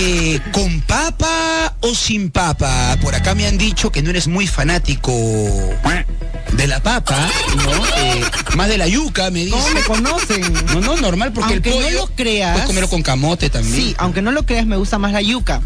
Eh, 0.00 0.38
¿Con 0.52 0.80
papa 0.82 1.74
o 1.80 1.92
sin 1.92 2.30
papa? 2.30 2.96
Por 3.02 3.16
acá 3.16 3.34
me 3.34 3.48
han 3.48 3.58
dicho 3.58 3.90
que 3.90 4.00
no 4.00 4.10
eres 4.10 4.28
muy 4.28 4.46
fanático 4.46 5.12
de 6.52 6.66
la 6.68 6.78
papa, 6.80 7.16
¿no? 7.56 7.86
Eh, 7.96 8.24
más 8.54 8.68
de 8.68 8.78
la 8.78 8.86
yuca, 8.86 9.32
me 9.32 9.48
¿Cómo 9.48 9.60
dicen. 9.60 9.74
me 9.74 9.82
conocen? 9.82 10.52
No, 10.66 10.80
no, 10.82 10.96
normal, 10.98 11.32
porque 11.32 11.54
Aunque 11.54 11.70
el 11.70 11.76
no 11.80 11.82
pollo... 11.82 11.98
lo 11.98 12.06
creas. 12.14 12.52
Puedes 12.52 12.66
comerlo 12.68 12.88
con 12.88 13.02
camote 13.02 13.50
también. 13.50 13.74
Sí, 13.74 13.94
aunque 13.98 14.22
no 14.22 14.30
lo 14.30 14.46
creas, 14.46 14.66
me 14.66 14.76
gusta 14.76 14.98
más 14.98 15.10
la 15.12 15.20
yuca. 15.20 15.60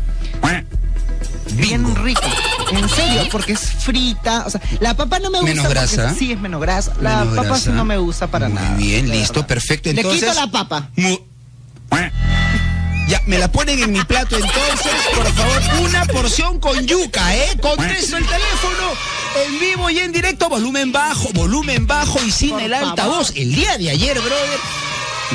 Bien 1.54 1.94
rica. 1.96 2.22
En 2.70 2.88
serio, 2.88 3.28
porque 3.30 3.52
es 3.52 3.71
frita. 3.82 4.44
O 4.46 4.50
sea, 4.50 4.60
la 4.80 4.94
papa 4.94 5.18
no 5.18 5.30
me 5.30 5.38
gusta. 5.40 5.50
Menos 5.54 5.66
porque 5.66 5.78
grasa. 5.80 6.14
Sí, 6.18 6.32
es 6.32 6.40
menos 6.40 6.60
grasa. 6.60 6.92
La 7.00 7.24
Menos 7.24 7.36
papa 7.36 7.58
sí 7.58 7.70
no 7.70 7.84
me 7.84 7.96
gusta 7.98 8.26
para 8.28 8.48
Muy 8.48 8.54
nada. 8.56 8.76
bien, 8.76 9.06
de 9.08 9.14
listo, 9.16 9.34
verdad. 9.34 9.48
perfecto. 9.48 9.90
Le 9.92 10.00
Entonces, 10.00 10.20
quito 10.30 10.34
la 10.34 10.46
papa. 10.50 10.88
Ya, 13.08 13.20
me 13.26 13.36
la 13.38 13.50
ponen 13.50 13.78
en 13.82 13.92
mi 13.92 14.02
plato 14.04 14.36
entonces, 14.36 14.92
por 15.14 15.30
favor, 15.34 15.60
una 15.82 16.04
porción 16.06 16.58
con 16.60 16.86
yuca, 16.86 17.34
¿eh? 17.36 17.58
Contesto 17.60 18.16
el 18.16 18.24
teléfono 18.24 18.92
en 19.44 19.60
vivo 19.60 19.90
y 19.90 19.98
en 19.98 20.12
directo, 20.12 20.48
volumen 20.48 20.92
bajo, 20.92 21.28
volumen 21.34 21.86
bajo 21.86 22.22
y 22.24 22.30
sin 22.30 22.50
Por 22.50 22.62
el 22.62 22.70
favor. 22.72 22.88
altavoz. 22.90 23.32
El 23.34 23.54
día 23.54 23.76
de 23.76 23.90
ayer, 23.90 24.18
brother, 24.18 24.58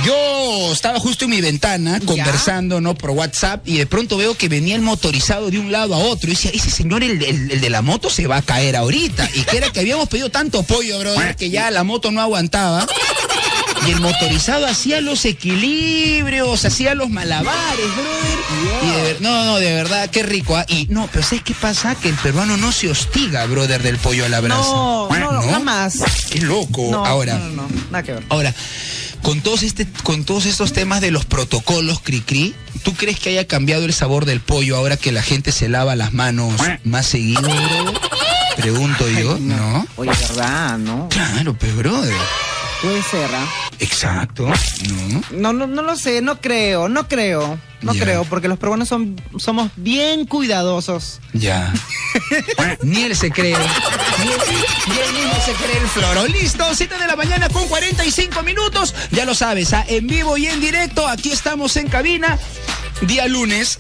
yo 0.06 0.72
estaba 0.72 1.00
justo 1.00 1.26
en 1.26 1.32
mi 1.32 1.42
ventana 1.42 2.00
conversando, 2.06 2.80
¿no? 2.82 2.96
Por 2.96 3.12
WhatsApp 3.12 3.68
y 3.68 3.78
de 3.78 3.86
pronto 3.86 4.18
veo 4.18 4.36
que 4.36 4.48
venía 4.50 4.76
el 4.76 4.82
motorizado 4.82 5.50
de 5.50 5.60
un 5.60 5.72
lado 5.72 5.96
a 5.96 5.98
otro. 5.98 6.30
Y 6.30 6.34
decía, 6.34 6.52
ese 6.54 6.70
señor, 6.70 7.04
el, 7.04 7.22
el- 7.24 7.52
el 7.52 7.62
de 7.62 7.70
la 7.70 7.82
moto, 7.82 8.10
se 8.10 8.28
va 8.28 8.38
a 8.38 8.42
caer 8.42 8.76
ahorita. 8.76 9.30
Y 9.34 9.42
que 9.44 9.58
era 9.58 9.70
que 9.72 9.80
habíamos 9.80 10.08
pedido 10.10 10.30
tanto 10.30 10.64
pollo, 10.64 11.00
brother, 11.00 11.36
que 11.36 11.50
ya 11.50 11.72
la 11.72 11.84
moto 11.84 12.12
no 12.12 12.22
aguantaba. 12.22 12.86
Y 13.88 13.92
el 13.92 14.00
motorizado 14.02 14.66
hacía 14.66 15.00
los 15.02 15.24
equilibrios, 15.26 16.66
hacía 16.66 16.94
los 16.96 17.10
malabares, 17.10 17.86
brother. 17.96 18.38
Y 18.84 18.88
de 18.88 19.18
no, 19.22 19.46
no, 19.46 19.58
de 19.58 19.74
verdad, 19.74 20.10
qué 20.10 20.24
rico. 20.24 20.56
¿ah? 20.58 20.66
Y 20.68 20.88
no, 20.90 21.08
pero 21.12 21.24
¿sabes 21.24 21.44
qué 21.44 21.54
pasa? 21.54 21.96
Que 21.96 22.10
el 22.10 22.16
peruano 22.16 22.58
no 22.58 22.72
se 22.72 22.90
hostiga, 22.90 23.46
brother, 23.46 23.82
del 23.84 23.98
pollo 23.98 24.26
a 24.26 24.30
la 24.30 24.40
brasa. 24.42 24.62
No, 24.72 25.10
no, 25.10 25.32
no, 25.32 25.42
jamás. 25.52 26.00
Qué 26.30 26.42
loco. 26.42 26.88
No, 26.92 27.06
Ahora, 27.06 27.36
No, 27.38 27.50
no, 27.50 27.62
no, 27.64 27.70
nada 27.92 28.04
que 28.04 28.14
ver. 28.14 28.24
ahora, 28.30 28.54
con 29.22 29.42
todos 29.42 29.64
este, 29.64 29.88
con 30.04 30.24
todos 30.24 30.46
estos 30.46 30.74
temas 30.74 31.02
de 31.02 31.12
los 31.12 31.26
protocolos, 31.26 32.00
Cricri, 32.02 32.56
¿tú 32.84 32.94
crees 32.94 33.20
que 33.20 33.30
haya 33.30 33.48
cambiado 33.48 33.86
el 33.86 33.94
sabor 33.94 34.26
del 34.26 34.40
pollo 34.40 34.78
ahora 34.78 34.98
que 34.98 35.12
la 35.12 35.22
gente 35.22 35.52
se 35.52 35.70
lava 35.70 35.96
las 35.96 36.14
manos 36.14 36.54
más 36.84 37.06
seguido? 37.06 37.50
Pregunto 38.56 39.08
yo, 39.10 39.36
Ay, 39.36 39.42
¿no? 39.42 39.88
Oye, 39.98 40.12
¿verdad? 40.12 40.78
¿No? 40.80 41.10
Claro, 41.10 41.54
pues, 41.54 41.76
brother. 41.76 42.14
Puede 42.82 43.04
ser, 43.04 43.30
¿ah? 43.34 43.48
Exacto, 43.80 44.48
¿no? 44.48 45.24
No, 45.32 45.54
no, 45.54 45.68
no 45.68 45.82
lo 45.82 45.96
sé, 45.96 46.22
no 46.22 46.40
creo, 46.42 46.90
no 46.90 47.08
creo. 47.08 47.60
No 47.82 47.94
creo, 47.94 48.24
porque 48.26 48.48
los 48.48 48.58
peruanos 48.58 48.88
son, 48.88 49.22
somos 49.38 49.70
bien 49.76 50.26
cuidadosos. 50.26 51.20
Ya. 51.34 51.72
Ni 52.82 53.04
él 53.04 53.16
se 53.16 53.30
cree. 53.30 53.56
Bien 53.56 55.14
mismo 55.14 55.34
se 55.46 55.54
cree 55.54 55.78
el 55.78 55.88
floro. 55.88 56.28
Listo, 56.28 56.66
7 56.74 56.98
de 56.98 57.08
la 57.08 57.16
mañana 57.16 57.50
con 57.50 57.68
45 57.68 58.42
minutos. 58.44 58.96
Ya 59.12 59.26
lo 59.26 59.36
sabes, 59.36 59.74
¿ah? 59.74 59.86
en 59.88 60.08
vivo 60.08 60.38
y 60.38 60.48
en 60.48 60.60
directo. 60.60 61.08
Aquí 61.08 61.32
estamos 61.32 61.78
en 61.78 61.88
cabina. 61.88 62.40
Día 63.02 63.28
lunes. 63.28 63.80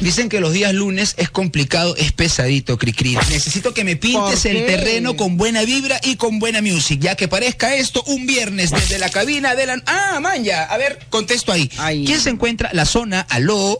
Dicen 0.00 0.28
que 0.28 0.40
los 0.40 0.52
días 0.52 0.72
lunes 0.74 1.14
es 1.16 1.28
complicado, 1.28 1.96
es 1.96 2.12
pesadito, 2.12 2.78
Cricri. 2.78 3.16
Necesito 3.28 3.74
que 3.74 3.82
me 3.82 3.96
pintes 3.96 4.42
¿Por 4.42 4.50
el 4.50 4.66
terreno 4.66 5.16
con 5.16 5.36
buena 5.36 5.62
vibra 5.64 6.00
y 6.04 6.16
con 6.16 6.38
buena 6.38 6.62
music, 6.62 7.00
ya 7.00 7.16
que 7.16 7.26
parezca 7.26 7.74
esto 7.74 8.02
un 8.06 8.26
viernes 8.26 8.70
desde 8.70 8.98
la 8.98 9.10
cabina 9.10 9.56
de 9.56 9.66
la... 9.66 9.82
Ah, 9.86 10.20
manja. 10.20 10.64
A 10.64 10.76
ver, 10.78 11.00
contesto 11.10 11.52
ahí. 11.52 11.68
¿Quién 11.68 12.20
se 12.20 12.30
encuentra? 12.30 12.70
La 12.72 12.84
zona, 12.84 13.20
aló. 13.28 13.76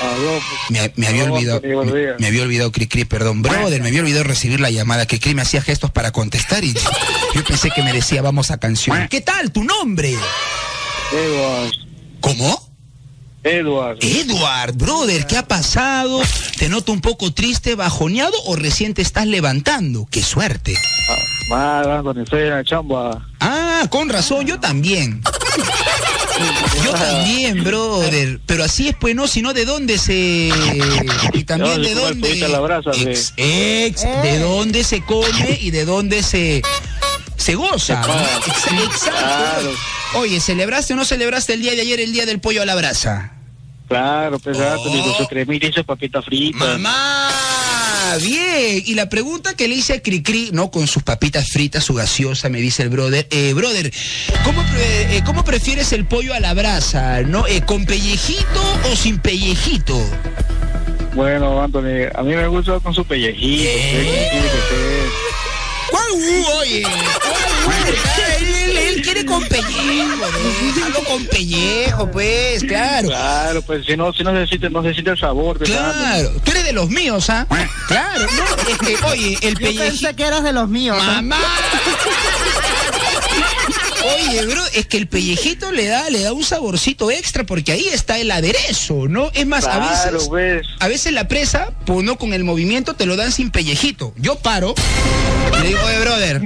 Aló, 0.00 0.40
Me, 0.70 0.92
me 0.94 1.08
había 1.08 1.24
olvidado, 1.24 1.60
me, 1.60 2.14
me 2.18 2.26
había 2.28 2.42
olvidado, 2.42 2.70
Cricri, 2.70 3.04
perdón. 3.04 3.42
Brother, 3.42 3.82
me 3.82 3.88
había 3.88 4.00
olvidado 4.00 4.24
recibir 4.24 4.60
la 4.60 4.70
llamada. 4.70 5.06
Cricri 5.06 5.34
me 5.34 5.42
hacía 5.42 5.60
gestos 5.60 5.90
para 5.90 6.12
contestar 6.12 6.64
y 6.64 6.72
yo 7.34 7.44
pensé 7.44 7.70
que 7.70 7.82
me 7.82 7.92
decía 7.92 8.22
vamos 8.22 8.50
a 8.50 8.58
canción. 8.58 9.08
¿Qué 9.08 9.20
tal 9.20 9.50
tu 9.50 9.64
nombre? 9.64 10.14
Edward. 11.12 11.72
¿Cómo? 12.20 12.67
Edward. 13.48 13.98
Edward, 14.02 14.74
brother, 14.76 15.26
¿qué 15.26 15.36
ha 15.36 15.46
pasado? 15.46 16.20
¿Te 16.58 16.68
noto 16.68 16.92
un 16.92 17.00
poco 17.00 17.32
triste, 17.32 17.74
bajoneado 17.74 18.34
o 18.46 18.56
recién 18.56 18.94
te 18.94 19.02
estás 19.02 19.26
levantando? 19.26 20.06
¡Qué 20.10 20.22
suerte! 20.22 20.76
Más, 21.48 21.86
Anthony, 21.86 22.22
estoy 22.24 22.42
en 22.42 22.50
la 22.50 22.64
chamba. 22.64 23.26
Ah, 23.40 23.86
con 23.88 24.08
razón, 24.10 24.46
yo 24.46 24.60
también. 24.60 25.22
Yo 26.84 26.92
también, 26.92 27.64
brother. 27.64 28.40
Pero 28.46 28.64
así 28.64 28.88
es, 28.88 28.94
pues, 28.94 29.14
no, 29.14 29.26
sino 29.26 29.54
de 29.54 29.64
dónde 29.64 29.96
se. 29.98 30.50
Y 31.32 31.44
también 31.44 31.80
No, 31.80 31.88
de 31.88 31.94
dónde. 31.94 32.32
ex, 33.10 33.32
ex, 33.36 34.02
de 34.22 34.38
dónde 34.40 34.84
se 34.84 35.02
come 35.02 35.58
y 35.60 35.70
de 35.70 35.84
dónde 35.84 36.22
se. 36.22 36.62
Se 37.36 37.54
goza. 37.54 37.94
Exacto. 37.94 38.52
Claro. 39.04 39.72
Oye, 40.14 40.40
¿celebraste 40.40 40.92
o 40.92 40.96
no 40.96 41.04
celebraste 41.04 41.54
el 41.54 41.62
día 41.62 41.72
de 41.72 41.80
ayer, 41.80 42.00
el 42.00 42.12
día 42.12 42.26
del 42.26 42.40
pollo 42.40 42.62
a 42.62 42.66
la 42.66 42.74
brasa? 42.74 43.32
Claro, 43.88 44.38
pues 44.38 44.58
Anthony, 44.58 45.00
Oh. 45.00 45.04
con 45.04 45.14
su 45.16 45.26
cremita 45.28 45.66
y 45.66 45.72
su 45.72 45.84
papita 45.84 46.20
frita. 46.22 46.58
¡Mamá! 46.58 47.30
Bien. 48.22 48.82
Y 48.86 48.94
la 48.94 49.08
pregunta 49.08 49.54
que 49.54 49.68
le 49.68 49.74
hice 49.76 49.94
a 49.94 50.02
Cricri, 50.02 50.50
¿no? 50.52 50.70
Con 50.70 50.86
sus 50.86 51.02
papitas 51.02 51.48
fritas, 51.50 51.84
su 51.84 51.94
gaseosa, 51.94 52.48
me 52.48 52.60
dice 52.60 52.82
el 52.82 52.88
brother. 52.90 53.26
Eh, 53.30 53.52
brother, 53.54 53.92
¿cómo, 54.44 54.62
eh, 54.76 55.22
¿cómo 55.24 55.44
prefieres 55.44 55.92
el 55.92 56.06
pollo 56.06 56.34
a 56.34 56.40
la 56.40 56.54
brasa? 56.54 57.22
¿No? 57.22 57.46
Eh, 57.46 57.62
¿Con 57.66 57.84
pellejito 57.86 58.62
o 58.90 58.96
sin 58.96 59.18
pellejito? 59.18 59.98
Bueno, 61.14 61.60
Anthony, 61.62 62.08
a 62.14 62.22
mí 62.22 62.34
me 62.34 62.46
gusta 62.48 62.78
con 62.80 62.94
su 62.94 63.04
pellejito. 63.04 63.68
Eh. 63.68 65.08
Oye? 65.92 66.82
¿Cuál? 67.64 67.94
Él, 68.40 68.76
él 68.76 69.02
quiere 69.02 69.24
con 69.24 69.44
pellejo. 69.46 70.26
Déjalo 70.74 71.04
con 71.04 71.26
pellejo, 71.26 72.10
pues, 72.10 72.62
claro. 72.64 73.08
Claro, 73.08 73.62
pues 73.62 73.86
si 73.86 73.96
no, 73.96 74.12
si 74.12 74.22
no 74.22 74.32
se 74.32 74.46
siente, 74.46 74.70
no 74.70 74.82
se 74.82 74.92
siente 74.92 75.10
el 75.12 75.18
sabor. 75.18 75.56
Anthony. 75.56 75.66
Claro, 75.66 76.30
tú 76.44 76.50
eres 76.50 76.64
de 76.64 76.72
los 76.72 76.90
míos, 76.90 77.30
¿ah? 77.30 77.46
Claro, 77.86 78.20
no, 78.20 78.70
es 78.70 78.78
que, 78.78 79.06
oye, 79.06 79.38
el 79.42 79.58
Yo 79.58 79.80
pensé 79.80 80.14
que 80.14 80.24
eras 80.24 80.42
de 80.42 80.52
los 80.52 80.68
míos. 80.68 80.98
¿eh? 81.00 81.30
Oye, 84.14 84.46
bro, 84.46 84.62
es 84.74 84.86
que 84.86 84.96
el 84.96 85.08
pellejito 85.08 85.72
le 85.72 85.86
da, 85.86 86.08
le 86.10 86.20
da 86.20 86.32
un 86.32 86.44
saborcito 86.44 87.10
extra 87.10 87.44
porque 87.44 87.72
ahí 87.72 87.88
está 87.88 88.18
el 88.18 88.30
aderezo, 88.30 89.08
¿no? 89.08 89.30
Es 89.34 89.46
más, 89.46 89.66
a 89.66 89.78
veces, 89.78 90.28
pues. 90.28 90.66
a 90.80 90.88
veces 90.88 91.12
la 91.12 91.28
presa, 91.28 91.72
pues 91.86 92.04
no 92.04 92.16
con 92.18 92.32
el 92.32 92.44
movimiento 92.44 92.94
te 92.94 93.06
lo 93.06 93.16
dan 93.16 93.32
sin 93.32 93.50
pellejito. 93.50 94.12
Yo 94.16 94.36
paro, 94.36 94.74
y 95.58 95.62
le 95.62 95.68
digo, 95.68 95.80
oye, 95.84 96.00
brother, 96.00 96.42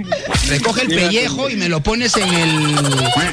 recoge 0.49 0.83
el 0.83 0.88
pellejo 0.88 1.50
y 1.50 1.57
me 1.57 1.69
lo 1.69 1.83
pones 1.83 2.16
en 2.16 2.33
el, 2.33 2.76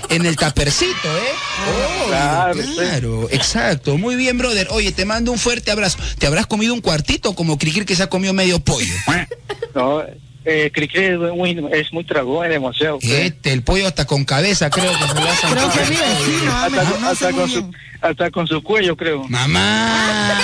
en 0.10 0.26
el 0.26 0.36
tapercito, 0.36 0.90
¿eh? 0.92 1.32
Oh, 1.68 2.08
Claro, 2.10 2.54
pues. 2.54 2.68
claro, 2.72 3.28
exacto. 3.32 3.98
Muy 3.98 4.16
bien, 4.16 4.38
brother. 4.38 4.68
Oye, 4.72 4.92
te 4.92 5.06
mando 5.06 5.32
un 5.32 5.38
fuerte 5.38 5.72
abrazo. 5.72 5.98
¿Te 6.18 6.28
habrás 6.28 6.48
comido 6.48 6.74
un 6.74 6.82
cuartito 6.82 7.36
como 7.36 7.58
Cricri 7.58 7.86
que 7.86 7.96
se 7.96 8.04
ha 8.04 8.08
comido 8.08 8.34
medio 8.34 8.60
pollo? 8.60 8.94
No, 9.76 10.04
eh, 10.46 10.72
Cricri 10.74 11.06
es 11.06 11.18
muy, 11.20 11.66
es 11.72 11.92
muy 11.94 12.04
tragón, 12.04 12.46
es 12.46 12.52
demasiado. 12.52 13.00
pues. 13.00 13.12
Este, 13.12 13.54
el 13.54 13.64
pollo 13.64 13.88
hasta 13.88 14.06
con 14.06 14.26
cabeza, 14.26 14.70
creo 14.70 14.92
que 14.92 15.08
se 15.08 15.14
lo 15.14 15.30
ha 15.30 15.36
Creo 15.52 15.72
que 15.72 15.80
me 15.92 15.98
hasta, 16.52 16.84
con- 16.92 17.06
hasta 17.06 17.32
su, 17.32 17.46
bien. 17.46 17.76
hasta 18.02 18.32
con 18.32 18.48
su 18.48 18.64
cuello, 18.64 18.96
creo. 18.96 19.26
Mamá, 19.28 20.40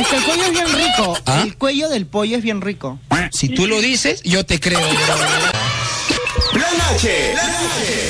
Es 0.00 0.06
que 0.06 0.16
el 0.16 0.22
cuello 0.22 0.42
es 0.44 0.50
bien 0.52 0.66
rico. 0.72 1.18
¿Ah? 1.26 1.42
El 1.44 1.56
cuello 1.56 1.88
del 1.88 2.06
pollo 2.06 2.36
es 2.36 2.42
bien 2.42 2.60
rico. 2.60 2.98
si 3.32 3.48
tú 3.48 3.66
lo 3.66 3.80
dices, 3.80 4.22
yo 4.22 4.44
te 4.44 4.60
creo. 4.60 4.80
La 4.80 4.88
noche. 6.92 7.34
La 7.34 7.46
noche. 7.46 8.08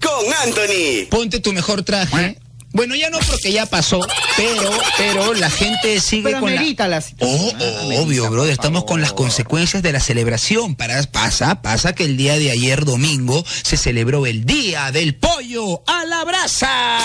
Con 0.00 0.32
Anthony. 0.44 1.06
Ponte 1.10 1.40
tu 1.40 1.52
mejor 1.52 1.82
traje. 1.82 2.38
Bueno, 2.72 2.94
ya 2.94 3.10
no 3.10 3.18
porque 3.20 3.52
ya 3.52 3.66
pasó, 3.66 4.00
pero, 4.36 4.70
pero 4.96 5.34
la 5.34 5.50
gente 5.50 6.00
sigue 6.00 6.24
Pero 6.24 6.40
con 6.40 6.54
la... 6.54 6.62
situación. 7.00 7.16
oh, 7.20 7.50
amerita, 7.50 8.00
obvio, 8.02 8.30
brother, 8.30 8.52
estamos 8.52 8.84
con 8.84 9.00
las 9.00 9.12
consecuencias 9.12 9.82
de 9.82 9.92
la 9.92 10.00
celebración. 10.00 10.74
Para, 10.74 11.02
pasa, 11.04 11.60
pasa 11.60 11.94
que 11.94 12.04
el 12.04 12.16
día 12.16 12.38
de 12.38 12.50
ayer 12.50 12.84
domingo 12.84 13.44
se 13.62 13.76
celebró 13.76 14.24
el 14.26 14.44
Día 14.46 14.90
del 14.90 15.14
Pollo 15.14 15.82
a 15.86 16.04
la 16.06 16.24
Brasa. 16.24 16.98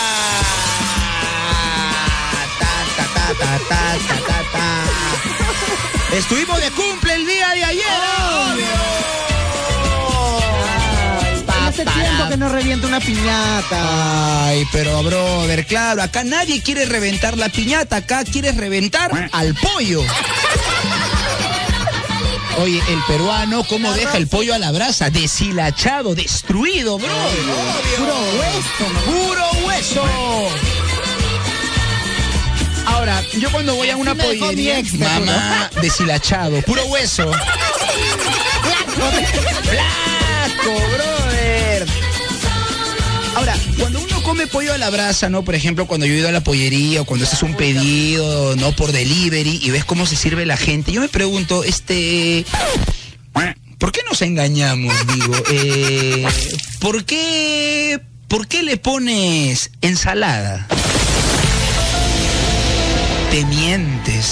Ta, 2.32 2.48
ta, 2.60 3.04
ta, 3.14 3.34
ta, 3.34 3.60
ta, 3.68 3.98
ta, 4.08 4.26
ta, 4.26 4.44
ta. 4.52 6.16
Estuvimos 6.16 6.60
de 6.62 6.72
cumple 6.72 7.14
el 7.14 7.26
día 7.26 7.50
de 7.50 7.64
ayer, 7.66 7.86
obvio. 8.54 8.87
Hace 11.68 11.84
tiempo 11.86 12.30
que 12.30 12.38
no 12.38 12.48
revienta 12.50 12.88
una 12.88 13.00
piñata. 13.02 14.48
Ay, 14.48 14.66
pero 14.72 15.04
brother, 15.04 15.66
claro, 15.66 16.02
acá 16.02 16.24
nadie 16.24 16.62
quiere 16.62 16.86
reventar 16.86 17.38
la 17.38 17.50
piñata, 17.50 17.98
acá 17.98 18.24
quieres 18.24 18.56
reventar 18.56 19.30
al 19.34 19.54
pollo. 19.56 20.02
Oye, 22.60 22.82
el 22.90 23.00
peruano, 23.04 23.64
¿cómo 23.66 23.94
deja 23.94 24.18
el 24.18 24.28
pollo 24.28 24.54
a 24.56 24.58
la 24.58 24.72
brasa? 24.72 25.10
Deshilachado, 25.10 26.16
destruido, 26.16 26.98
bro. 26.98 27.08
Puro 27.98 28.18
hueso. 28.40 28.86
Puro 29.06 29.52
hueso. 29.68 30.04
Ahora, 32.86 33.22
yo 33.38 33.52
cuando 33.52 33.76
voy 33.76 33.90
a 33.92 33.98
una 33.98 34.14
Sí 34.14 34.18
me 34.18 34.28
dejó 34.30 34.46
pollería, 34.46 34.74
mi 34.74 34.80
ex, 34.80 34.92
te 34.92 34.98
juro. 34.98 35.10
mamá, 35.20 35.70
deshilachado, 35.82 36.62
puro 36.62 36.84
hueso. 36.86 37.26
Blanco, 39.70 40.74
brother. 40.96 41.17
Ahora, 43.38 43.56
cuando 43.78 44.00
uno 44.00 44.24
come 44.24 44.48
pollo 44.48 44.74
a 44.74 44.80
la 44.80 44.90
brasa, 44.90 45.30
¿no? 45.30 45.44
Por 45.44 45.54
ejemplo, 45.54 45.86
cuando 45.86 46.08
yo 46.08 46.14
he 46.14 46.18
ido 46.18 46.28
a 46.28 46.32
la 46.32 46.42
pollería 46.42 47.02
o 47.02 47.06
cuando 47.06 47.24
haces 47.24 47.44
un 47.44 47.54
pedido, 47.54 48.56
¿no? 48.56 48.72
Por 48.72 48.92
delivery 48.92 49.60
y 49.62 49.70
ves 49.70 49.86
cómo 49.86 50.08
se 50.08 50.16
sirve 50.16 50.44
la 50.48 50.58
gente, 50.58 50.92
yo 50.92 51.02
me 51.02 51.08
pregunto, 51.08 51.64
este... 51.64 52.48
¿Por 53.78 53.92
qué 53.92 54.02
nos 54.10 54.24
engañamos, 54.24 54.96
digo? 55.14 55.36
Eh, 55.52 56.26
¿Por 56.80 57.06
qué... 57.06 58.02
¿Por 58.28 58.48
qué 58.48 58.64
le 58.64 58.78
pones 58.78 59.70
ensalada? 59.82 60.68
Te 63.30 63.46
mientes. 63.46 64.32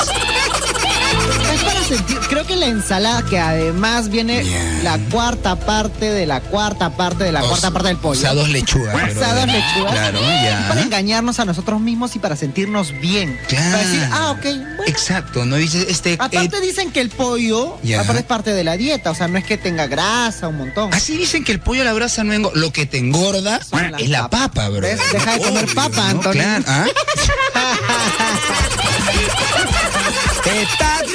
Sentir, 1.87 2.17
creo 2.29 2.45
que 2.47 2.55
la 2.55 2.65
ensalada, 2.65 3.23
que 3.25 3.37
además 3.39 4.09
viene 4.09 4.41
Bien. 4.41 4.83
la 4.83 4.97
cuarta 5.11 5.55
parte 5.55 6.09
de 6.11 6.25
la 6.25 6.41
cuarta 6.41 6.89
parte 6.97 7.23
de 7.25 7.31
la 7.31 7.43
O 7.43 7.47
cuarta 7.49 7.69
parte 7.71 7.89
del 7.89 7.97
pollo. 7.97 8.17
O 8.17 8.21
sea, 8.21 8.33
dos 8.33 8.49
lechugas. 8.49 8.95
O 8.95 8.97
sea, 8.97 9.33
brother. 9.33 9.45
dos 9.45 9.55
lechugas. 9.55 9.91
Claro, 9.93 10.17
Es 10.19 10.23
Para 10.67 10.75
ya. 10.75 10.81
engañarnos 10.81 11.39
a 11.39 11.45
nosotros 11.45 11.79
mismos 11.79 12.15
y 12.15 12.19
para 12.19 12.35
sentirnos 12.35 12.91
bien. 12.99 13.39
Claro. 13.47 13.71
Para 13.71 13.83
decir, 13.87 14.09
ah, 14.11 14.31
ok, 14.31 14.41
bueno. 14.43 14.83
Exacto, 14.87 15.45
no 15.45 15.57
dices 15.57 15.85
este. 15.89 16.13
Aparte 16.15 16.57
eh, 16.57 16.61
dicen 16.61 16.91
que 16.91 17.01
el 17.01 17.09
pollo 17.09 17.77
Ya. 17.83 18.01
aparte 18.01 18.21
es 18.21 18.25
parte 18.25 18.53
de 18.53 18.63
la 18.63 18.77
dieta, 18.77 19.11
o 19.11 19.15
sea, 19.15 19.27
no 19.27 19.37
es 19.37 19.43
que 19.45 19.57
tenga 19.57 19.85
grasa 19.85 20.47
un 20.47 20.57
montón. 20.57 20.91
Así 20.93 21.15
dicen 21.17 21.43
que 21.43 21.51
el 21.51 21.59
pollo 21.59 21.83
a 21.83 21.85
la 21.85 21.93
brasa 21.93 22.23
no 22.23 22.33
engorda. 22.33 22.59
Lo 22.59 22.71
que 22.73 22.87
te 22.87 22.97
engorda 22.97 23.59
es 23.99 24.09
la 24.09 24.27
papa, 24.29 24.69
bro. 24.69 24.81
¿Ves? 24.81 24.99
Deja 25.11 25.33
de 25.33 25.39
comer 25.39 25.67
papa, 25.75 26.09
Antonio. 26.09 26.41
Claro. 26.41 26.63
¿ah? 26.67 26.85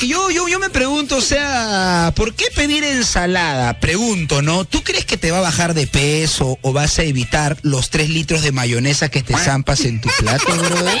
yo, 0.00 0.30
yo, 0.30 0.48
yo 0.48 0.58
me 0.60 0.70
pregunto, 0.70 1.16
o 1.16 1.20
sea, 1.20 2.12
¿por 2.14 2.34
qué 2.34 2.44
pedir 2.54 2.84
ensalada? 2.84 3.80
Pregunto, 3.80 4.42
¿no? 4.42 4.64
¿Tú 4.64 4.82
crees 4.84 5.04
que 5.04 5.16
te 5.16 5.30
va 5.30 5.38
a 5.38 5.42
bajar 5.42 5.74
de 5.74 5.86
peso 5.86 6.58
o 6.62 6.72
vas 6.72 6.98
a 6.98 7.02
evitar 7.02 7.56
los 7.62 7.90
tres 7.90 8.08
litros 8.08 8.42
de 8.42 8.52
mayonesa 8.52 9.08
que 9.10 9.22
te 9.22 9.36
zampas 9.36 9.80
en 9.80 10.00
tu 10.00 10.08
plato, 10.18 10.54
brother? 10.56 10.98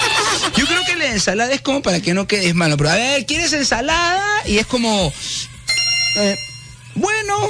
Yo 0.56 0.66
creo 0.66 0.84
que 0.84 0.96
la 0.96 1.06
ensalada 1.06 1.52
es 1.52 1.60
como 1.60 1.82
para 1.82 2.00
que 2.00 2.12
no 2.14 2.26
quedes 2.26 2.54
malo. 2.54 2.76
Pero 2.76 2.90
a 2.90 2.94
ver, 2.96 3.24
¿quieres 3.26 3.52
ensalada? 3.52 4.24
Y 4.46 4.58
es 4.58 4.66
como, 4.66 5.12
Eh, 6.16 6.36
bueno, 6.94 7.48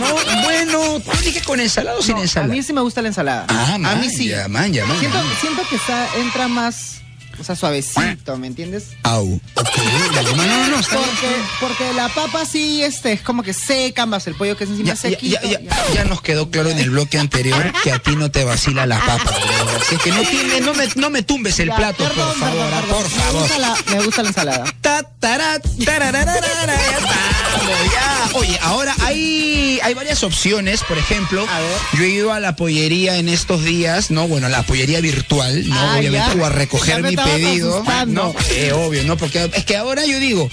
no, 0.00 0.42
bueno, 0.42 1.00
¿tú 1.00 1.12
eliges 1.22 1.44
con 1.44 1.60
ensalada 1.60 1.98
o 1.98 2.02
sin 2.02 2.14
no, 2.14 2.20
a 2.20 2.22
ensalada? 2.24 2.52
mí 2.52 2.62
sí 2.62 2.72
me 2.72 2.80
gusta 2.80 3.00
la 3.02 3.08
ensalada. 3.08 3.46
Ah, 3.48 3.74
a 3.74 3.94
mí 3.96 4.08
sí. 4.10 4.30
manja, 4.30 4.48
manja, 4.48 4.84
manja. 4.86 4.98
Siento, 5.00 5.22
siento 5.40 5.62
que 5.68 5.76
está, 5.76 6.08
entra 6.18 6.48
más 6.48 6.96
O 7.40 7.44
sea, 7.44 7.56
suavecito, 7.56 8.36
¿me 8.36 8.46
entiendes? 8.48 8.88
Au. 9.02 9.40
Ok, 9.54 9.68
dale, 10.14 10.34
no, 10.34 10.44
no, 10.44 10.66
no, 10.68 10.78
está 10.80 10.96
bien. 10.98 11.08
Porque, 11.10 11.36
porque 11.60 11.92
la 11.94 12.08
papa 12.10 12.44
sí 12.44 12.82
este, 12.82 13.12
es 13.12 13.22
como 13.22 13.42
que 13.42 13.54
seca, 13.54 14.04
más 14.04 14.26
el 14.26 14.34
pollo 14.34 14.56
que 14.58 14.64
es 14.64 14.70
encima 14.70 14.88
Ya, 14.90 14.94
ya, 14.94 15.00
sequito. 15.00 15.40
ya, 15.42 15.60
ya, 15.60 15.60
ya 15.94 16.04
nos 16.04 16.20
quedó 16.20 16.50
claro 16.50 16.68
en 16.68 16.78
el 16.78 16.90
bloque 16.90 17.18
anterior 17.18 17.72
que 17.82 17.92
a 17.92 17.98
ti 17.98 18.14
no 18.14 18.30
te 18.30 18.44
vacila 18.44 18.84
la 18.86 18.98
papa, 19.00 19.24
brother. 19.24 19.80
Así 19.80 19.96
que 19.96 20.10
no, 20.12 20.20
tiene, 20.22 20.60
no, 20.60 20.74
me, 20.74 20.86
no 20.96 21.08
me 21.10 21.22
tumbes 21.22 21.58
el 21.60 21.68
Ya, 21.70 21.76
plato, 21.76 22.04
perdón, 22.04 22.28
por 22.28 22.36
favor, 22.38 22.52
perdón, 22.58 22.72
ah, 22.74 22.80
perdón. 22.82 23.02
por 23.02 23.10
Me 23.10 23.18
favor. 23.22 23.40
gusta 23.42 23.58
la, 23.58 23.76
me 23.96 24.04
gusta 24.04 24.22
la 24.22 24.28
ensalada. 24.28 24.64
Ta, 24.82 25.02
tará, 25.18 25.58
tararararara, 25.84 26.74
ya 26.76 26.98
estamos, 26.98 27.92
ya. 27.92 28.28
Oye, 28.38 28.58
ahora 28.62 28.94
hay, 29.02 29.80
hay 29.82 29.94
varias 29.94 30.22
opciones. 30.24 30.82
Por 30.84 30.98
ejemplo, 30.98 31.46
A 31.50 31.58
ver. 31.60 31.70
yo 31.94 32.04
he 32.04 32.08
ido 32.10 32.32
a 32.34 32.40
la 32.40 32.54
pollería 32.54 33.16
en 33.16 33.28
estos 33.30 33.64
días, 33.64 34.10
¿no? 34.10 34.28
Bueno, 34.28 34.48
la 34.48 34.62
pollería 34.62 35.00
virtual, 35.00 35.66
¿no? 35.68 35.74
Ah, 35.78 35.96
Obviamente, 35.98 36.36
ya. 36.36 36.42
o 36.42 36.44
a 36.44 36.48
recoger 36.50 36.96
Ya 36.96 36.98
me 37.02 37.10
mi 37.10 37.16
pedido. 37.32 37.74
asustando. 37.74 38.32
No, 38.32 38.34
eh, 38.50 38.72
obvio, 38.72 39.04
¿no? 39.04 39.16
Porque 39.16 39.50
es 39.52 39.64
que 39.64 39.76
ahora 39.76 40.04
yo 40.04 40.18
digo, 40.18 40.48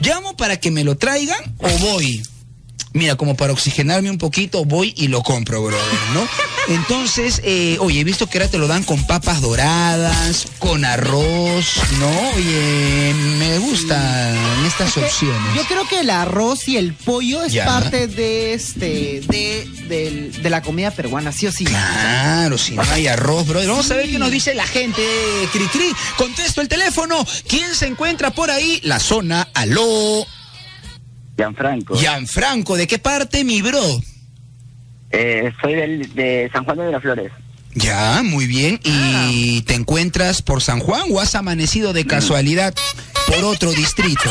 ¿llamo 0.00 0.36
para 0.36 0.58
que 0.58 0.70
me 0.70 0.84
lo 0.84 0.96
traigan 0.96 1.38
o 1.58 1.68
voy? 1.78 2.22
Mira, 2.94 3.16
como 3.16 3.36
para 3.36 3.52
oxigenarme 3.52 4.08
un 4.08 4.18
poquito, 4.18 4.64
voy 4.64 4.94
y 4.96 5.08
lo 5.08 5.20
compro, 5.22 5.62
brother, 5.64 5.82
¿no? 6.14 6.26
Entonces, 6.68 7.40
eh, 7.44 7.76
oye, 7.80 8.00
he 8.00 8.04
visto 8.04 8.28
que 8.28 8.38
ahora 8.38 8.48
te 8.50 8.56
lo 8.56 8.68
dan 8.68 8.84
con 8.84 9.04
papas 9.06 9.40
doradas, 9.40 10.46
con 10.60 10.84
arroz, 10.84 11.66
¿no? 11.98 12.30
Oye, 12.36 13.12
me 13.38 13.58
gustan 13.58 14.36
estas 14.64 14.96
opciones. 14.96 15.54
Yo 15.56 15.64
creo 15.64 15.86
que 15.88 16.00
el 16.00 16.08
arroz 16.10 16.68
y 16.68 16.76
el 16.76 16.94
pollo 16.94 17.42
es 17.42 17.52
Ya. 17.52 17.66
parte 17.66 18.06
de 18.06 18.54
este 18.54 19.20
de, 19.28 20.30
de 20.40 20.50
la 20.50 20.62
comida 20.62 20.92
peruana, 20.92 21.32
sí 21.32 21.48
o 21.48 21.52
sí. 21.52 21.64
Claro, 21.64 22.56
si 22.56 22.76
no 22.76 22.82
hay 22.92 23.08
arroz, 23.08 23.46
brother. 23.46 23.68
Vamos 23.68 23.90
a 23.90 23.96
ver 23.96 24.08
qué 24.08 24.18
nos 24.20 24.30
dice 24.30 24.54
la 24.54 24.66
gente. 24.68 25.02
Cri 25.52 25.66
Cri, 25.66 25.92
contesto 26.16 26.60
el 26.60 26.68
teléfono. 26.68 27.26
¿Quién 27.48 27.74
se 27.74 27.86
encuentra 27.86 28.30
por 28.30 28.52
ahí? 28.52 28.80
La 28.84 29.00
zona, 29.00 29.48
aló. 29.52 30.24
Gianfranco. 31.36 31.96
Gianfranco, 31.96 32.76
¿de 32.76 32.86
qué 32.86 32.98
parte, 32.98 33.44
mi 33.44 33.62
bro? 33.62 33.82
Eh, 35.10 35.52
soy 35.60 35.74
del, 35.74 36.14
de 36.14 36.50
San 36.52 36.64
Juan 36.64 36.78
de 36.78 36.86
Miraflores. 36.86 37.32
Ya, 37.74 38.22
muy 38.24 38.46
bien. 38.46 38.80
¿Y 38.84 39.62
te 39.62 39.74
encuentras 39.74 40.42
por 40.42 40.62
San 40.62 40.78
Juan 40.80 41.02
o 41.10 41.20
has 41.20 41.34
amanecido 41.34 41.92
de 41.92 42.06
casualidad 42.06 42.72
por 43.26 43.44
otro 43.44 43.72
distrito? 43.72 44.30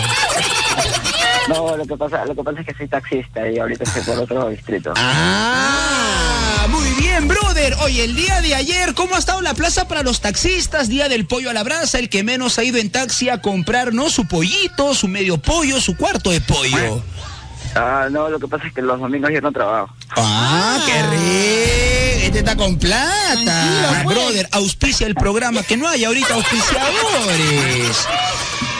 No, 1.49 1.75
lo 1.75 1.85
que 1.85 1.97
pasa, 1.97 2.25
lo 2.25 2.35
que 2.35 2.43
pasa 2.43 2.61
es 2.61 2.67
que 2.67 2.73
soy 2.73 2.87
taxista 2.87 3.49
y 3.49 3.59
ahorita 3.59 3.83
estoy 3.83 4.01
por 4.03 4.19
otro 4.19 4.49
distrito. 4.49 4.93
Ah, 4.95 6.67
muy 6.69 6.89
bien, 7.01 7.27
brother. 7.69 7.77
Oye, 7.83 8.03
el 8.03 8.15
día 8.15 8.41
de 8.41 8.55
ayer, 8.55 8.93
¿cómo 8.93 9.15
ha 9.15 9.19
estado 9.19 9.41
la 9.41 9.53
plaza 9.53 9.87
para 9.87 10.03
los 10.03 10.21
taxistas? 10.21 10.87
Día 10.89 11.09
del 11.09 11.25
pollo 11.25 11.49
a 11.49 11.53
la 11.53 11.63
brasa, 11.63 11.99
el 11.99 12.09
que 12.09 12.23
menos 12.23 12.57
ha 12.59 12.63
ido 12.63 12.77
en 12.77 12.89
taxi 12.91 13.29
a 13.29 13.39
comprar, 13.41 13.93
¿no? 13.93 14.09
Su 14.09 14.25
pollito, 14.27 14.93
su 14.93 15.07
medio 15.07 15.37
pollo, 15.37 15.79
su 15.81 15.95
cuarto 15.95 16.31
de 16.31 16.41
pollo. 16.41 17.01
Ah, 17.75 18.07
no, 18.11 18.29
lo 18.29 18.39
que 18.39 18.47
pasa 18.47 18.67
es 18.67 18.73
que 18.73 18.81
los 18.81 18.99
domingos 18.99 19.31
yo 19.33 19.41
no 19.41 19.51
trabajo. 19.51 19.93
Ah, 20.15 20.79
qué 20.85 21.01
rico. 21.03 22.25
Este 22.25 22.39
está 22.39 22.55
con 22.55 22.77
plata. 22.77 24.01
Pues. 24.03 24.15
Brother, 24.15 24.47
auspicia 24.51 25.07
el 25.07 25.15
programa. 25.15 25.63
Que 25.63 25.75
no 25.77 25.87
hay 25.87 26.03
ahorita 26.03 26.33
auspiciadores. 26.35 27.97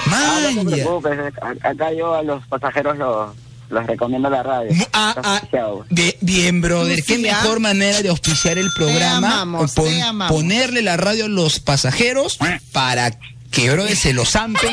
Ah, 0.08 0.40
no 0.44 0.50
te 0.50 0.56
Manja. 0.56 0.76
preocupes, 0.76 1.20
a- 1.42 1.70
acá 1.70 1.92
yo 1.94 2.14
a 2.14 2.22
los 2.24 2.46
pasajeros 2.48 2.98
los, 2.98 3.32
los 3.74 3.86
recomiendo 3.88 4.30
la 4.30 4.44
radio. 4.44 4.72
Ah, 4.94 5.16
ah, 5.24 5.42
bien, 5.90 6.14
bien, 6.22 6.62
brother. 6.62 6.98
Sí, 7.04 7.22
Qué 7.22 7.30
¿ah? 7.32 7.42
mejor 7.42 7.60
manera 7.60 8.02
de 8.02 8.10
auspiciar 8.10 8.58
el 8.58 8.70
programa. 8.76 9.42
amamos, 9.42 9.74
Pon- 9.74 10.28
ponerle 10.30 10.82
la 10.82 10.96
radio 10.98 11.26
a 11.26 11.30
los 11.30 11.60
pasajeros 11.60 12.38
para 12.72 13.12
que, 13.52 13.70
brother, 13.72 13.96
se 13.96 14.14
los 14.14 14.30
zampen. 14.32 14.72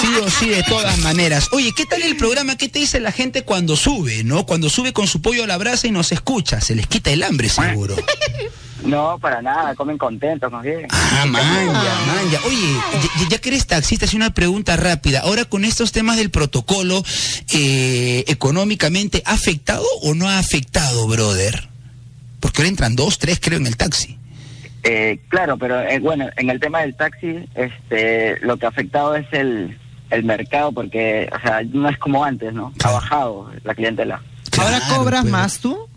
Sí 0.00 0.08
o 0.24 0.30
sí, 0.30 0.48
de 0.48 0.62
todas 0.64 0.98
maneras. 0.98 1.48
Oye, 1.52 1.72
¿qué 1.76 1.84
tal 1.86 2.02
el 2.02 2.16
programa? 2.16 2.56
¿Qué 2.56 2.68
te 2.68 2.78
dice 2.80 2.98
la 3.00 3.12
gente 3.12 3.42
cuando 3.44 3.76
sube, 3.76 4.24
no? 4.24 4.46
Cuando 4.46 4.68
sube 4.70 4.92
con 4.92 5.06
su 5.06 5.20
pollo 5.22 5.44
a 5.44 5.46
la 5.46 5.58
brasa 5.58 5.86
y 5.86 5.90
nos 5.90 6.10
escucha. 6.12 6.60
Se 6.60 6.74
les 6.74 6.86
quita 6.86 7.10
el 7.10 7.22
hambre, 7.22 7.48
seguro. 7.48 7.94
No, 8.84 9.18
para 9.18 9.40
nada, 9.42 9.74
comen 9.74 9.98
contentos, 9.98 10.50
más 10.50 10.62
bien. 10.62 10.86
Ah, 10.90 11.24
manja, 11.28 11.64
manja. 12.06 12.40
Oye, 12.46 12.76
ya, 13.20 13.28
ya 13.30 13.38
que 13.38 13.48
eres 13.50 13.66
taxista, 13.66 14.04
es 14.04 14.14
una 14.14 14.34
pregunta 14.34 14.76
rápida. 14.76 15.20
Ahora, 15.20 15.44
con 15.44 15.64
estos 15.64 15.92
temas 15.92 16.16
del 16.16 16.30
protocolo, 16.30 17.02
eh, 17.54 18.24
¿económicamente 18.26 19.22
ha 19.24 19.32
afectado 19.32 19.84
o 20.02 20.14
no 20.14 20.28
ha 20.28 20.38
afectado, 20.38 21.06
brother? 21.06 21.68
Porque 22.40 22.62
ahora 22.62 22.68
entran 22.70 22.96
dos, 22.96 23.18
tres, 23.18 23.38
creo, 23.40 23.58
en 23.58 23.66
el 23.66 23.76
taxi. 23.76 24.18
Eh, 24.84 25.20
claro, 25.28 25.56
pero 25.56 25.80
eh, 25.80 26.00
bueno, 26.00 26.28
en 26.36 26.50
el 26.50 26.58
tema 26.58 26.80
del 26.80 26.96
taxi, 26.96 27.48
este, 27.54 28.38
lo 28.40 28.56
que 28.56 28.66
ha 28.66 28.70
afectado 28.70 29.14
es 29.14 29.26
el, 29.30 29.78
el 30.10 30.24
mercado, 30.24 30.72
porque, 30.72 31.30
o 31.32 31.40
sea, 31.40 31.62
no 31.62 31.88
es 31.88 31.98
como 31.98 32.24
antes, 32.24 32.52
¿no? 32.52 32.72
Ha 32.82 32.90
bajado 32.90 33.48
la 33.62 33.74
clientela. 33.74 34.20
Ahora 34.58 34.80
cobras 34.88 35.22
pues. 35.22 35.32
más 35.32 35.58
tú. 35.60 35.88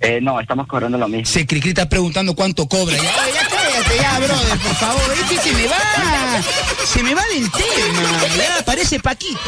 Eh, 0.00 0.18
no, 0.20 0.40
estamos 0.40 0.66
cobrando 0.66 0.96
lo 0.96 1.08
mismo. 1.08 1.26
Se 1.26 1.46
Cricri 1.46 1.70
está 1.70 1.88
preguntando 1.88 2.34
cuánto 2.34 2.66
cobra. 2.66 2.96
Cállate 3.90 4.02
ya, 4.02 4.18
brother, 4.18 4.58
por 4.58 4.74
favor. 4.76 5.12
Es 5.12 5.22
que 5.30 5.38
se 5.38 5.52
me 5.54 5.66
va. 5.66 5.76
Se 6.86 7.02
me 7.02 7.14
va 7.14 7.22
del 7.26 7.50
tema. 7.50 8.22
Ya 8.36 8.64
parece 8.64 8.98
Paquito. 9.00 9.38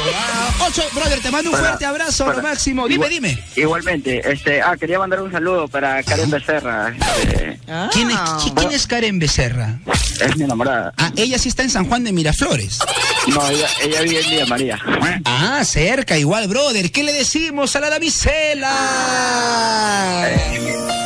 Ocho, 0.66 0.83
brother, 0.94 1.20
te 1.20 1.31
mando 1.31 1.50
un 1.50 1.57
Para- 1.57 1.68
fuerte 1.68 1.87
abrazo, 1.87 2.24
para- 2.26 2.37
lo 2.38 2.42
máximo. 2.42 2.83
Dime, 2.88 2.94
igual- 3.07 3.11
dime. 3.11 3.44
Igualmente, 3.57 4.33
este, 4.33 4.61
ah, 4.62 4.76
quería 4.78 4.98
mandar 4.98 5.20
un 5.22 5.31
saludo 5.33 5.68
para 5.68 6.02
Karen 6.02 6.31
Becerra, 6.31 6.88
este, 7.20 7.59
¿Quién 7.92 8.11
es, 8.11 8.16
Ah. 8.18 8.38
qui- 8.40 8.55
quién 8.55 8.72
es 8.72 8.87
Karen 8.87 9.18
Becerra? 9.18 9.78
es 10.20 10.37
mi 10.37 10.44
enamorada. 10.44 10.92
Ah, 10.98 11.11
ella 11.16 11.38
sí 11.38 11.48
está 11.48 11.62
en 11.62 11.70
San 11.70 11.87
Juan 11.88 12.05
de 12.05 12.12
Miraflores. 12.12 12.78
No, 13.26 13.48
ella, 13.48 13.68
ella 13.83 14.02
vive 14.02 14.20
en 14.20 14.31
Villa 14.31 14.46
María. 14.46 14.78
Ah, 15.24 15.64
cerca, 15.64 16.16
igual, 16.18 16.46
brother. 16.48 16.90
¿Qué 16.92 17.02
le 17.02 17.12
decimos 17.12 17.74
a 17.76 17.81
la 17.81 17.90
damisela? 17.90 18.70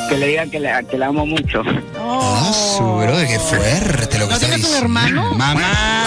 Que 0.08 0.16
le 0.16 0.26
digan 0.28 0.50
que 0.50 0.60
la, 0.60 0.82
que 0.84 0.98
la 0.98 1.06
amo 1.08 1.26
mucho. 1.26 1.62
Ah, 1.98 2.52
su 2.76 2.82
brother, 2.84 3.26
qué 3.26 3.38
fuerte 3.40 4.18
lo 4.18 4.26
que 4.26 4.30
¿No 4.30 4.36
está 4.36 4.38
tienes 4.38 4.56
un 4.58 4.62
diciendo. 4.62 4.76
hermano? 4.78 5.34
Mamá. 5.34 6.04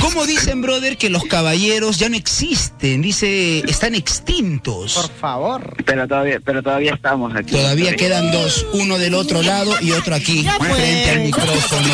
¿Cómo 0.00 0.26
dicen, 0.26 0.60
brother, 0.62 0.96
que 0.96 1.10
los 1.10 1.24
caballeros 1.24 1.98
ya 1.98 2.08
no 2.08 2.16
existen? 2.16 3.02
Dice, 3.02 3.60
están 3.68 3.94
extintos. 3.94 4.94
Por 4.94 5.10
favor. 5.12 5.76
Pero 5.84 6.08
todavía, 6.08 6.40
pero 6.44 6.62
todavía 6.62 6.94
estamos 6.94 7.34
aquí. 7.36 7.52
Todavía 7.52 7.94
quedan 7.94 8.32
dos, 8.32 8.66
uno 8.72 8.98
del 8.98 9.14
otro 9.14 9.42
lado 9.42 9.74
y 9.80 9.92
otro 9.92 10.14
aquí, 10.16 10.42
Ya 10.42 10.56
pues. 10.58 10.72
frente 10.74 11.10
al 11.10 11.20
micrófono. 11.20 11.88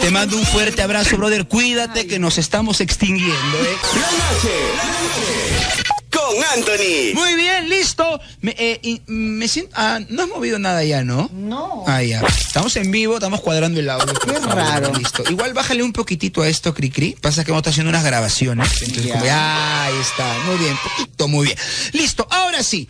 Te 0.00 0.10
mando 0.10 0.36
un 0.38 0.44
fuerte 0.46 0.80
abrazo, 0.82 1.16
brother. 1.18 1.46
Cuídate 1.46 2.06
que 2.06 2.18
nos 2.18 2.38
estamos 2.38 2.80
extinguiendo, 2.80 3.34
¿eh? 3.34 3.76
La 3.94 4.00
noche. 4.00 5.85
Con 6.26 6.44
Anthony. 6.58 7.14
Muy 7.14 7.34
bien, 7.36 7.68
listo. 7.68 8.20
Me, 8.40 8.54
eh, 8.58 8.78
y- 8.82 9.00
me 9.06 9.46
siento. 9.48 9.72
Ah, 9.76 10.00
no 10.08 10.22
has 10.22 10.28
movido 10.28 10.58
nada 10.58 10.82
ya, 10.84 11.02
¿no? 11.04 11.30
No. 11.32 11.84
Ah, 11.86 12.02
ya. 12.02 12.20
Estamos 12.26 12.74
en 12.76 12.90
vivo, 12.90 13.14
estamos 13.14 13.40
cuadrando 13.40 13.80
el 13.80 13.88
audio. 13.90 14.12
Qué 14.14 14.32
favor, 14.32 14.54
raro. 14.56 14.92
Listo. 14.94 15.22
Igual 15.30 15.52
bájale 15.54 15.82
un 15.82 15.92
poquitito 15.92 16.42
a 16.42 16.48
esto, 16.48 16.74
Cricri. 16.74 17.16
Pasa 17.20 17.44
que 17.44 17.50
vamos 17.52 17.60
a 17.60 17.62
estar 17.62 17.70
haciendo 17.72 17.90
unas 17.90 18.04
grabaciones. 18.04 18.70
Entonces, 18.82 19.04
Ya. 19.06 19.12
como 19.14 19.24
ya, 19.26 19.84
ahí 19.84 19.94
está. 20.00 20.36
Muy 20.46 20.56
bien, 20.56 20.76
poquito, 20.82 21.28
muy 21.28 21.46
bien. 21.46 21.58
Listo, 21.92 22.26
ahora 22.30 22.62
sí. 22.62 22.88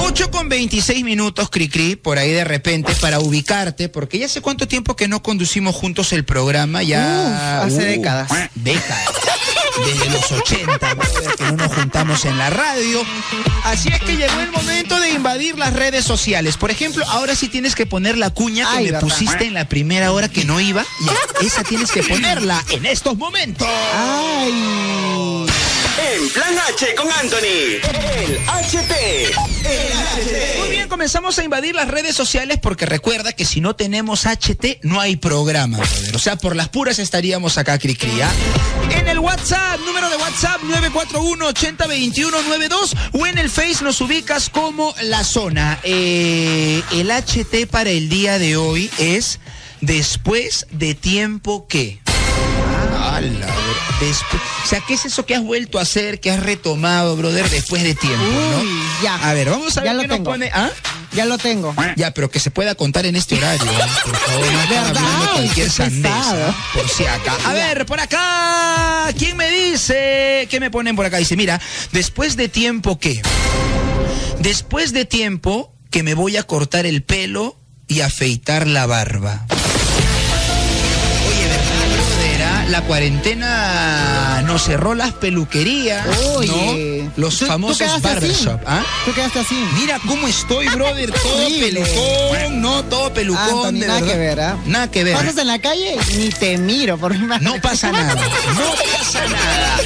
8 0.00 0.30
con 0.30 0.48
26 0.48 1.04
minutos, 1.04 1.48
Cricri, 1.50 1.96
por 1.96 2.18
ahí 2.18 2.32
de 2.32 2.44
repente, 2.44 2.94
para 3.00 3.20
ubicarte, 3.20 3.88
porque 3.88 4.18
ya 4.18 4.28
sé 4.28 4.40
cuánto 4.40 4.66
tiempo 4.68 4.96
que 4.96 5.06
no 5.08 5.22
conducimos 5.22 5.74
juntos 5.74 6.12
el 6.12 6.24
programa, 6.24 6.82
ya... 6.82 7.60
Uf, 7.62 7.66
hace 7.72 7.84
décadas. 7.86 8.28
Décadas. 8.56 9.04
Desde 9.84 10.10
los 10.10 10.30
80, 10.32 10.94
brother, 10.94 11.34
que 11.36 11.44
no 11.44 11.52
nos 11.52 11.74
juntamos 11.74 12.24
en 12.24 12.38
la 12.38 12.50
radio. 12.50 13.02
Así 13.64 13.88
es 13.88 14.00
que 14.00 14.16
llegó 14.16 14.40
el 14.40 14.50
momento 14.52 14.98
de 15.00 15.10
invadir 15.10 15.58
las 15.58 15.72
redes 15.72 16.04
sociales. 16.04 16.56
Por 16.56 16.70
ejemplo, 16.70 17.04
ahora 17.08 17.34
sí 17.34 17.48
tienes 17.48 17.74
que 17.74 17.86
poner 17.86 18.16
la 18.16 18.30
cuña 18.30 18.64
que 18.70 18.76
Ay, 18.76 18.84
me 18.86 18.90
verdad. 18.92 19.00
pusiste 19.08 19.44
en 19.46 19.54
la 19.54 19.68
primera 19.68 20.12
hora 20.12 20.28
que 20.28 20.44
no 20.44 20.60
iba. 20.60 20.84
Ya, 21.04 21.46
esa 21.46 21.64
tienes 21.64 21.90
que 21.90 22.02
ponerla 22.02 22.62
en 22.70 22.86
estos 22.86 23.16
momentos. 23.16 23.66
Ay. 23.94 25.46
En 25.96 26.28
Plan 26.30 26.58
H 26.68 26.92
con 26.96 27.08
Anthony. 27.08 27.78
El 28.16 28.36
HT. 28.46 28.92
Muy 30.58 30.70
bien, 30.70 30.88
comenzamos 30.88 31.38
a 31.38 31.44
invadir 31.44 31.76
las 31.76 31.86
redes 31.88 32.16
sociales 32.16 32.58
porque 32.60 32.84
recuerda 32.84 33.32
que 33.32 33.44
si 33.44 33.60
no 33.60 33.76
tenemos 33.76 34.26
HT 34.26 34.80
no 34.82 35.00
hay 35.00 35.14
programa, 35.16 35.78
brother. 35.78 36.16
O 36.16 36.18
sea, 36.18 36.34
por 36.36 36.56
las 36.56 36.68
puras 36.68 36.98
estaríamos 36.98 37.58
acá, 37.58 37.78
Cricri, 37.78 38.20
¿ah? 38.20 38.28
En 38.90 39.06
el 39.08 39.20
WhatsApp, 39.20 39.78
número 39.86 40.10
de 40.10 40.16
WhatsApp 40.16 40.60
941-802192 40.62 42.96
o 43.12 43.26
en 43.26 43.38
el 43.38 43.48
Face 43.48 43.84
nos 43.84 44.00
ubicas 44.00 44.50
como 44.50 44.92
La 45.02 45.22
Zona. 45.22 45.78
Eh, 45.84 46.82
el 46.92 47.08
HT 47.10 47.68
para 47.70 47.90
el 47.90 48.08
día 48.08 48.40
de 48.40 48.56
hoy 48.56 48.90
es 48.98 49.38
después 49.80 50.66
de 50.70 50.94
tiempo 50.94 51.68
que. 51.68 52.03
Ala, 53.16 53.46
o 54.64 54.66
sea, 54.68 54.80
¿qué 54.86 54.94
es 54.94 55.04
eso 55.04 55.24
que 55.24 55.34
has 55.34 55.42
vuelto 55.42 55.78
a 55.78 55.82
hacer, 55.82 56.20
que 56.20 56.30
has 56.30 56.40
retomado, 56.40 57.16
brother, 57.16 57.48
después 57.48 57.82
de 57.82 57.94
tiempo, 57.94 58.22
Uy, 58.24 58.66
¿no? 58.66 59.02
ya. 59.02 59.14
A 59.28 59.32
ver, 59.34 59.50
vamos 59.50 59.76
a 59.78 59.84
Ya 59.84 59.92
ver 59.92 59.96
lo 59.96 60.00
qué 60.02 60.08
nos 60.08 60.16
tengo. 60.18 60.30
pone. 60.30 60.50
¿Ah? 60.52 60.70
Ya 61.12 61.24
lo 61.26 61.38
tengo. 61.38 61.74
Ya, 61.96 62.12
pero 62.12 62.28
que 62.30 62.40
se 62.40 62.50
pueda 62.50 62.74
contar 62.74 63.06
en 63.06 63.14
este 63.14 63.36
horario. 63.36 63.64
¿eh? 63.70 63.74
Por 64.04 64.16
favor, 64.16 64.52
no 64.52 64.60
hablando 64.60 65.32
cualquier 65.32 65.66
Qué 65.66 65.72
sandeza. 65.72 66.18
pesado. 66.18 66.54
Por 66.74 66.88
si 66.88 67.06
acá. 67.06 67.36
A 67.46 67.52
ver, 67.52 67.86
por 67.86 68.00
acá. 68.00 69.06
¿Quién 69.16 69.36
me 69.36 69.48
dice? 69.48 70.48
¿Qué 70.50 70.58
me 70.58 70.70
ponen 70.72 70.96
por 70.96 71.06
acá? 71.06 71.18
Dice, 71.18 71.36
mira, 71.36 71.60
después 71.92 72.36
de 72.36 72.48
tiempo 72.48 72.98
que. 72.98 73.22
Después 74.40 74.92
de 74.92 75.04
tiempo 75.04 75.72
que 75.90 76.02
me 76.02 76.14
voy 76.14 76.36
a 76.36 76.42
cortar 76.42 76.84
el 76.84 77.02
pelo 77.04 77.56
y 77.86 78.00
afeitar 78.00 78.66
la 78.66 78.86
barba. 78.86 79.46
Ah? 82.64 82.70
La 82.70 82.82
cuarentena 82.82 84.42
nos 84.46 84.62
cerró 84.64 84.94
las 84.94 85.12
peluquerías, 85.12 86.06
Oye. 86.36 87.04
¿no? 87.04 87.12
Los 87.22 87.38
¿Tú- 87.38 87.44
tú 87.44 87.50
famosos 87.50 88.02
barbershop, 88.02 88.60
¿ah? 88.66 88.82
Tú 89.04 89.12
quedaste 89.12 89.40
así. 89.40 89.54
Mira 89.78 89.98
cómo 90.06 90.26
estoy, 90.26 90.66
brother, 90.74 91.10
todo 91.12 91.46
pelucón, 91.46 92.60
no, 92.60 92.82
todo 92.84 93.12
pelucón, 93.12 93.42
Anthony, 93.66 93.80
de 93.80 93.86
nada 93.86 94.00
que 94.02 94.16
ver, 94.16 94.40
¿ah? 94.40 94.56
Nada 94.66 94.90
que 94.90 95.04
ver. 95.04 95.14
Pasas 95.16 95.36
en 95.38 95.46
la 95.46 95.58
calle 95.58 95.96
y 96.12 96.16
ni 96.16 96.28
te 96.30 96.56
miro, 96.58 96.98
por 96.98 97.12
mi 97.16 97.26
madre. 97.26 97.44
No 97.44 97.60
pasa 97.60 97.92
nada, 97.92 98.14
no 98.14 98.20
pasa 98.98 99.26
nada. 99.28 99.76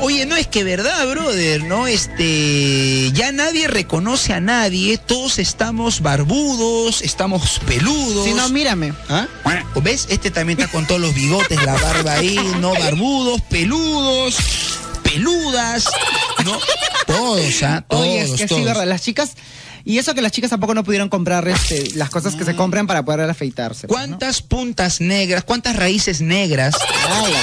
Oye, 0.00 0.26
no 0.26 0.36
es 0.36 0.46
que 0.46 0.62
verdad, 0.62 1.06
brother, 1.08 1.64
¿no? 1.64 1.86
Este, 1.86 3.10
ya 3.12 3.32
nadie 3.32 3.66
reconoce 3.66 4.34
a 4.34 4.40
nadie, 4.40 4.98
todos 4.98 5.38
estamos 5.38 6.00
barbudos, 6.00 7.02
estamos 7.02 7.60
peludos. 7.66 8.24
Si 8.24 8.34
no, 8.34 8.48
mírame. 8.50 8.92
¿Ah? 9.08 9.26
¿O 9.74 9.80
¿Ves? 9.80 10.06
Este 10.10 10.30
también 10.30 10.60
está 10.60 10.70
con 10.70 10.86
todos 10.86 11.00
los 11.00 11.14
bigotes, 11.14 11.62
la 11.64 11.74
barba 11.74 12.12
ahí, 12.12 12.38
¿no? 12.60 12.74
Barbudos, 12.74 13.40
peludos, 13.42 14.36
peludas, 15.02 15.86
¿no? 16.44 16.58
Todos, 17.06 17.62
¿ah? 17.62 17.84
Todos, 17.88 18.02
Oye, 18.02 18.20
es 18.20 18.30
que 18.32 18.36
sí, 18.38 18.46
todos. 18.46 18.64
verdad. 18.64 18.86
Las 18.86 19.02
chicas. 19.02 19.30
Y 19.88 19.98
eso 19.98 20.14
que 20.14 20.20
las 20.20 20.32
chicas 20.32 20.50
tampoco 20.50 20.74
no 20.74 20.82
pudieron 20.82 21.08
comprar 21.08 21.46
este, 21.46 21.90
las 21.94 22.10
cosas 22.10 22.34
que 22.34 22.44
se 22.44 22.56
compran 22.56 22.88
para 22.88 23.04
poder 23.04 23.30
afeitarse. 23.30 23.86
pues, 23.86 24.00
¿no? 24.00 24.06
¿Cuántas 24.18 24.42
puntas 24.42 25.00
negras, 25.00 25.44
cuántas 25.44 25.76
raíces 25.76 26.20
negras 26.20 26.74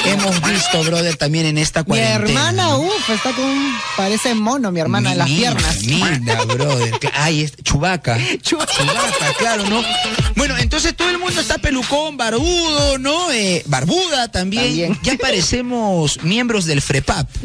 hemos 0.05 0.41
visto, 0.41 0.83
brother, 0.83 1.15
también 1.15 1.45
en 1.45 1.57
esta 1.57 1.79
Mi 1.83 1.85
cuarentena? 1.85 2.49
hermana, 2.49 2.75
uff, 2.77 3.09
está 3.09 3.31
con. 3.31 3.73
Parece 3.95 4.35
mono, 4.35 4.73
mi 4.73 4.81
hermana, 4.81 5.13
en 5.13 5.19
las 5.19 5.29
piernas. 5.29 5.83
Mira, 5.85 6.43
brother. 6.43 6.93
Ay, 7.13 7.43
es 7.43 7.53
Chubaca. 7.63 8.17
Chubaca. 8.41 8.73
Chubaca, 8.73 9.33
claro, 9.39 9.69
¿no? 9.69 9.81
Bueno, 10.35 10.57
entonces 10.57 10.93
todo 10.97 11.09
el 11.09 11.19
mundo 11.19 11.39
está 11.39 11.59
pelucón, 11.59 12.17
barbudo, 12.17 12.97
¿no? 12.97 13.31
Eh, 13.31 13.63
barbuda 13.67 14.29
también. 14.29 14.63
También. 14.65 14.99
Ya 15.03 15.15
parecemos 15.15 16.21
miembros 16.23 16.65
del 16.65 16.81
FREPAP. 16.81 17.29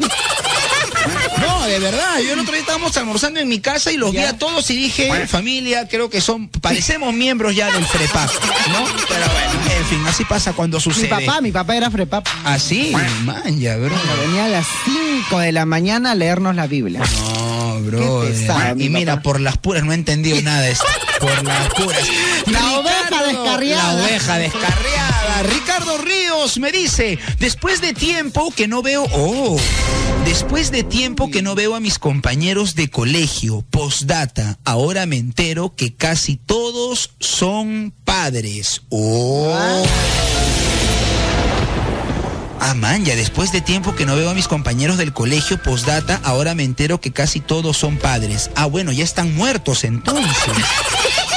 No, 1.39 1.65
de 1.67 1.79
verdad, 1.79 2.19
yo 2.19 2.33
el 2.33 2.39
otro 2.39 2.51
día 2.51 2.61
estábamos 2.61 2.95
almorzando 2.97 3.39
en 3.39 3.47
mi 3.47 3.59
casa 3.59 3.91
y 3.91 3.97
los 3.97 4.11
vi 4.11 4.17
Ya. 4.19 4.29
a 4.29 4.37
todos 4.37 4.69
y 4.69 4.75
dije, 4.75 5.27
familia, 5.27 5.87
creo 5.87 6.09
que 6.09 6.19
son, 6.21 6.49
parecemos 6.49 7.13
miembros 7.13 7.55
ya 7.55 7.71
del 7.71 7.85
FREPAP, 7.85 8.29
¿no? 8.69 8.85
Pero 9.07 9.25
bueno, 9.31 9.75
en 9.79 9.85
fin, 9.85 10.01
así 10.07 10.25
pasa 10.25 10.53
cuando 10.53 10.77
Mi 10.77 10.83
sucede. 10.83 11.07
papá, 11.07 11.41
mi 11.41 11.51
papá 11.51 11.75
era 11.75 11.89
frepap. 11.89 12.27
Así, 12.43 12.91
man, 13.23 13.59
ya, 13.59 13.77
bro. 13.77 13.95
Venía 14.21 14.45
a 14.45 14.49
las 14.49 14.67
5 14.85 14.99
de 15.19 15.51
la 15.51 15.65
mañana 15.65 16.11
a 16.11 16.15
leernos 16.15 16.55
la 16.55 16.65
Biblia. 16.67 17.01
No, 17.21 17.79
bro. 17.81 18.23
mi 18.75 18.85
y 18.85 18.89
mira, 18.89 19.15
papá. 19.15 19.23
por 19.23 19.39
las 19.41 19.57
puras, 19.57 19.83
no 19.83 19.91
he 19.91 19.95
entendido 19.95 20.41
nada 20.43 20.61
de 20.61 20.71
esto. 20.71 20.85
Por 21.19 21.43
las 21.43 21.67
puras. 21.73 22.07
La 22.47 22.79
oveja 22.79 23.23
descarriada. 23.27 23.93
La 23.93 24.03
oveja 24.03 24.37
descarriada. 24.37 25.43
Ricardo 25.43 25.97
Ríos 25.99 26.57
me 26.57 26.71
dice, 26.71 27.19
después 27.39 27.81
de 27.81 27.93
tiempo 27.93 28.51
que 28.55 28.67
no 28.67 28.81
veo, 28.81 29.05
oh, 29.13 29.57
después 30.25 30.71
de 30.71 30.83
tiempo 30.83 31.29
que 31.29 31.41
no 31.41 31.55
veo 31.55 31.75
a 31.75 31.79
mis 31.79 31.99
compañeros 31.99 32.75
de 32.75 32.89
colegio, 32.89 33.63
postdata, 33.69 34.59
ahora 34.65 35.05
me 35.05 35.17
entero 35.17 35.75
que 35.75 35.93
casi 35.93 36.35
todos 36.35 37.11
son 37.19 37.93
padres. 38.03 38.81
Oh. 38.89 39.53
Ah, 42.61 42.75
ya 43.03 43.15
después 43.15 43.51
de 43.51 43.61
tiempo 43.61 43.95
que 43.95 44.05
no 44.05 44.15
veo 44.15 44.29
a 44.29 44.33
mis 44.33 44.47
compañeros 44.47 44.97
del 44.97 45.13
colegio 45.13 45.61
postdata, 45.61 46.19
ahora 46.23 46.55
me 46.55 46.63
entero 46.63 46.99
que 46.99 47.11
casi 47.11 47.39
todos 47.39 47.77
son 47.77 47.97
padres. 47.97 48.51
Ah, 48.55 48.65
bueno, 48.65 48.91
ya 48.91 49.03
están 49.03 49.33
muertos 49.35 49.83
entonces. 49.83 50.25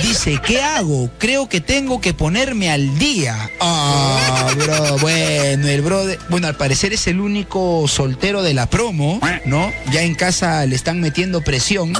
Dice, 0.00 0.38
¿qué 0.44 0.60
hago? 0.60 1.10
Creo 1.18 1.48
que 1.48 1.60
tengo 1.60 2.00
que 2.00 2.12
ponerme 2.14 2.70
al 2.70 2.98
día. 2.98 3.50
Ah, 3.60 4.48
bro, 4.56 4.98
bueno, 5.00 5.68
el 5.68 5.82
bro, 5.82 6.06
de- 6.06 6.18
bueno, 6.28 6.46
al 6.48 6.56
parecer 6.56 6.92
es 6.92 7.06
el 7.06 7.20
único 7.20 7.86
soltero 7.88 8.42
de 8.42 8.54
la 8.54 8.66
promo, 8.68 9.20
¿no? 9.44 9.72
Ya 9.92 10.02
en 10.02 10.14
casa 10.14 10.64
le 10.66 10.74
están 10.76 11.00
metiendo 11.00 11.42
presión. 11.42 11.92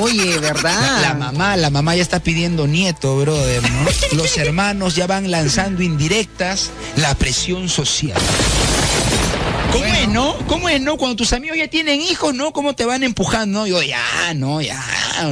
Oye, 0.00 0.38
¿verdad? 0.38 1.00
La, 1.02 1.08
la 1.08 1.14
mamá, 1.14 1.56
la 1.56 1.70
mamá 1.70 1.96
ya 1.96 2.02
está 2.02 2.20
pidiendo 2.20 2.66
nieto, 2.68 3.16
brother, 3.18 3.62
¿no? 3.70 3.88
Los 4.16 4.36
hermanos 4.38 4.94
ya 4.94 5.06
van 5.08 5.30
lanzando 5.30 5.82
indirectas 5.82 6.70
la 6.96 7.14
presión 7.16 7.68
social. 7.68 8.16
¿Cómo 9.72 9.84
es, 9.84 10.08
no? 10.08 10.36
¿Cómo 10.46 10.68
es, 10.68 10.80
no? 10.80 10.96
Cuando 10.96 11.16
tus 11.16 11.32
amigos 11.32 11.56
ya 11.58 11.68
tienen 11.68 12.00
hijos, 12.00 12.34
¿no? 12.34 12.52
¿Cómo 12.52 12.74
te 12.74 12.84
van 12.84 13.02
empujando? 13.02 13.66
Yo, 13.66 13.82
ya, 13.82 14.34
no, 14.34 14.60
ya, 14.60 14.82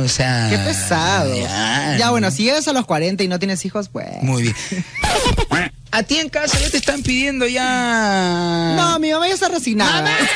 o 0.02 0.08
sea... 0.08 0.48
Qué 0.50 0.58
pesado. 0.58 1.34
Ya, 1.36 1.96
Ya, 1.98 2.06
¿no? 2.06 2.12
bueno, 2.12 2.30
si 2.30 2.44
llegas 2.44 2.68
a 2.68 2.72
los 2.72 2.86
40 2.86 3.22
y 3.24 3.28
no 3.28 3.38
tienes 3.38 3.64
hijos, 3.64 3.88
pues. 3.88 4.06
Muy 4.22 4.42
bien. 4.42 4.54
A 5.90 6.02
ti 6.02 6.18
en 6.18 6.28
casa 6.28 6.58
ya 6.60 6.68
te 6.68 6.76
están 6.76 7.02
pidiendo 7.02 7.46
ya... 7.46 8.74
No, 8.76 8.98
mi 8.98 9.10
mamá 9.10 9.26
ya 9.26 9.34
está 9.34 9.48
resignada. 9.48 10.14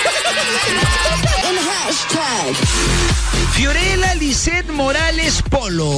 Fiorella 3.55 4.15
Lisset 4.15 4.67
Morales 4.71 5.43
Polo. 5.49 5.91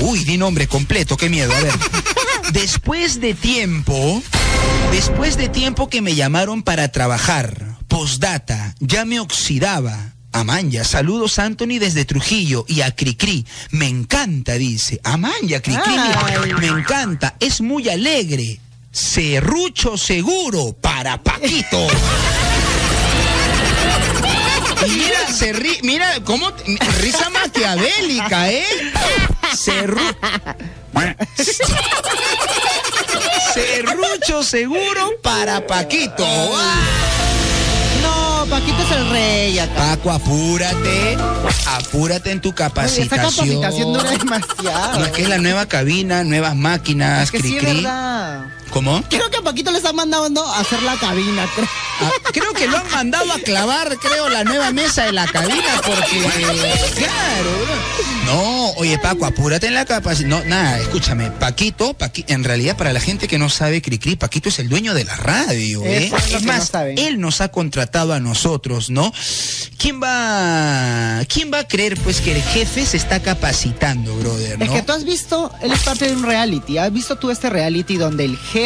Uy, 0.00 0.24
di 0.24 0.38
nombre 0.38 0.66
completo, 0.66 1.16
qué 1.18 1.28
miedo. 1.28 1.52
A 1.54 1.60
ver. 1.60 1.72
Después 2.50 3.20
de 3.20 3.34
tiempo, 3.34 4.22
después 4.90 5.36
de 5.36 5.48
tiempo 5.48 5.88
que 5.88 6.02
me 6.02 6.14
llamaron 6.14 6.62
para 6.62 6.90
trabajar, 6.90 7.78
postdata, 7.88 8.74
ya 8.80 9.04
me 9.04 9.20
oxidaba. 9.20 10.14
Amanya, 10.32 10.84
saludos 10.84 11.38
Anthony 11.38 11.78
desde 11.78 12.04
Trujillo 12.04 12.64
y 12.66 12.80
a 12.80 12.90
Cricri. 12.94 13.46
Me 13.70 13.86
encanta, 13.86 14.54
dice. 14.54 15.00
Amanya, 15.04 15.60
Cricri, 15.60 15.92
mira, 15.92 16.58
me 16.58 16.66
encanta. 16.66 17.36
Es 17.38 17.60
muy 17.60 17.88
alegre. 17.88 18.58
Serrucho 18.90 19.96
seguro 19.96 20.72
para 20.80 21.22
Paquito. 21.22 21.86
Mira, 24.88 25.28
se 25.32 25.52
ri- 25.54 25.80
mira, 25.82 26.06
cómo, 26.24 26.50
risa 27.00 27.30
maquiavélica, 27.30 28.50
¿eh? 28.50 28.64
Serru- 29.54 30.16
Serrucho 33.54 34.42
seguro 34.42 35.10
para 35.22 35.66
Paquito. 35.66 36.26
No, 38.02 38.46
Paquito 38.48 38.82
es 38.82 38.90
el 38.96 39.10
rey 39.10 39.58
acá. 39.58 39.74
Paco, 39.76 40.10
apúrate, 40.10 41.16
apúrate 41.66 42.30
en 42.30 42.40
tu 42.40 42.54
capacitación. 42.54 43.06
esa 43.06 43.16
capacitación 43.16 43.92
dura 43.92 44.10
demasiado. 44.10 44.98
No, 44.98 45.04
es 45.04 45.12
que 45.12 45.22
es 45.22 45.28
la 45.28 45.38
nueva 45.38 45.66
cabina, 45.66 46.24
nuevas 46.24 46.56
máquinas, 46.56 47.24
Es 47.24 47.30
que 47.30 47.40
sí, 47.40 47.56
es 47.56 47.62
cri-cri. 47.62 47.76
verdad. 47.82 48.40
¿Cómo? 48.72 49.02
Creo 49.10 49.28
que 49.30 49.36
a 49.36 49.42
Paquito 49.42 49.70
le 49.70 49.78
están 49.78 49.94
mandando 49.96 50.46
a 50.46 50.60
hacer 50.60 50.82
la 50.82 50.96
cabina, 50.96 51.46
creo. 51.54 51.68
Ah, 52.00 52.10
creo 52.32 52.52
que 52.54 52.66
lo 52.66 52.78
han 52.78 52.90
mandado 52.90 53.30
a 53.32 53.38
clavar, 53.38 53.96
creo, 53.98 54.28
la 54.30 54.44
nueva 54.44 54.70
mesa 54.72 55.04
de 55.04 55.12
la 55.12 55.26
cabina, 55.26 55.80
porque. 55.84 56.22
Claro. 56.96 57.50
No, 58.24 58.70
oye, 58.76 58.98
Paco, 58.98 59.26
apúrate 59.26 59.66
en 59.66 59.74
la 59.74 59.84
capacidad. 59.84 60.28
No, 60.28 60.42
nada, 60.44 60.78
escúchame. 60.78 61.30
Paquito, 61.32 61.92
Paqui- 61.98 62.24
en 62.28 62.44
realidad, 62.44 62.76
para 62.78 62.92
la 62.94 63.00
gente 63.00 63.28
que 63.28 63.36
no 63.36 63.50
sabe, 63.50 63.82
Cricri, 63.82 64.16
Paquito 64.16 64.48
es 64.48 64.58
el 64.58 64.68
dueño 64.70 64.94
de 64.94 65.04
la 65.04 65.16
radio, 65.16 65.84
¿eh? 65.84 66.06
Eso 66.06 66.36
es 66.38 66.42
más, 66.44 66.72
no 66.72 66.80
él 66.80 67.20
nos 67.20 67.40
ha 67.42 67.48
contratado 67.50 68.14
a 68.14 68.20
nosotros, 68.20 68.88
¿no? 68.88 69.12
¿Quién 69.76 70.00
va, 70.02 71.20
quién 71.28 71.52
va 71.52 71.58
a 71.58 71.68
creer, 71.68 71.98
pues, 71.98 72.20
que 72.20 72.32
el 72.36 72.42
jefe 72.42 72.86
se 72.86 72.96
está 72.96 73.20
capacitando, 73.20 74.14
brother, 74.16 74.62
Es 74.62 74.70
que 74.70 74.82
tú 74.82 74.92
has 74.92 75.04
visto, 75.04 75.52
él 75.60 75.72
es 75.72 75.80
parte 75.82 76.06
de 76.06 76.12
un 76.16 76.22
reality. 76.22 76.78
¿Has 76.78 76.92
visto 76.92 77.16
tú 77.16 77.30
este 77.30 77.50
reality 77.50 77.96
donde 77.96 78.24
el 78.24 78.38
jefe 78.38 78.61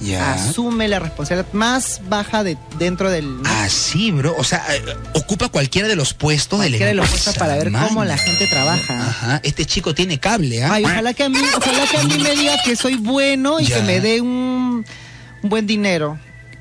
Ya. 0.00 0.34
asume 0.34 0.88
la 0.88 0.98
responsabilidad 0.98 1.52
más 1.52 2.00
baja 2.08 2.42
de 2.44 2.56
dentro 2.78 3.10
del. 3.10 3.38
Ah, 3.44 3.68
sí, 3.68 4.10
bro. 4.10 4.34
O 4.38 4.44
sea, 4.44 4.64
eh, 4.74 4.82
ocupa 5.14 5.48
cualquiera 5.48 5.88
de 5.88 5.96
los 5.96 6.14
puestos 6.14 6.60
de 6.60 6.66
la 6.66 6.70
Cualquiera 6.70 6.88
de 6.90 6.94
los 6.94 7.08
puestos 7.08 7.36
para 7.36 7.56
ver 7.56 7.70
cómo 7.72 8.04
la 8.04 8.16
gente 8.16 8.46
trabaja. 8.46 9.08
Ajá, 9.08 9.40
este 9.44 9.64
chico 9.66 9.94
tiene 9.94 10.18
cable, 10.18 10.62
¿ah? 10.64 10.70
Ay, 10.72 10.84
ojalá 10.84 11.14
que 11.14 11.24
a 11.24 11.28
mí, 11.28 11.38
ojalá 11.56 11.86
que 11.90 11.96
a 11.98 12.02
mí 12.04 12.18
me 12.18 12.34
diga 12.34 12.54
que 12.64 12.76
soy 12.76 12.96
bueno 12.96 13.60
y 13.60 13.66
Ya. 13.66 13.76
que 13.76 13.82
me 13.82 14.00
dé 14.00 14.20
un, 14.20 14.84
un 15.42 15.48
buen 15.50 15.66
dinero. 15.66 16.18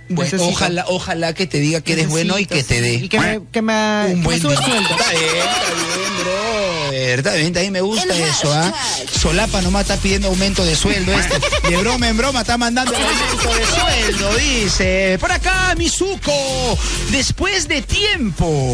Bueno, 0.09 0.23
Necesito. 0.31 0.47
ojalá, 0.49 0.85
ojalá 0.87 1.33
que 1.33 1.47
te 1.47 1.59
diga 1.59 1.81
que 1.81 1.93
eres 1.93 2.07
bueno 2.07 2.39
y 2.39 2.45
que 2.45 2.63
te 2.63 2.81
dé 2.81 2.97
sí. 2.99 3.05
Y 3.05 3.09
que 3.09 3.19
me, 3.19 3.41
que 3.51 3.61
me, 3.61 3.73
un 4.05 4.09
que 4.09 4.15
me 4.15 4.23
buen 4.23 4.41
sube 4.41 4.55
sueldo. 4.55 4.89
Está 4.89 5.09
bien, 5.11 5.23
está 5.37 5.73
bien, 5.73 6.17
brother. 6.23 7.19
Está 7.19 7.33
bien, 7.35 7.53
también 7.53 7.73
me 7.73 7.81
gusta 7.81 8.17
eso, 8.17 8.51
¿ah? 8.53 8.73
Solapa 9.19 9.61
nomás 9.61 9.81
está 9.83 9.97
pidiendo 9.97 10.29
aumento 10.29 10.63
de 10.65 10.75
sueldo 10.75 11.11
este. 11.13 11.39
De 11.69 11.77
broma 11.77 12.07
en 12.07 12.17
broma 12.17 12.41
está 12.41 12.57
mandando 12.57 12.93
aumento 12.95 13.53
de 13.53 13.65
sueldo, 13.65 14.35
dice. 14.37 15.17
Por 15.19 15.31
acá, 15.31 15.75
Mizuko. 15.77 16.77
Después 17.11 17.67
de 17.67 17.81
tiempo. 17.81 18.73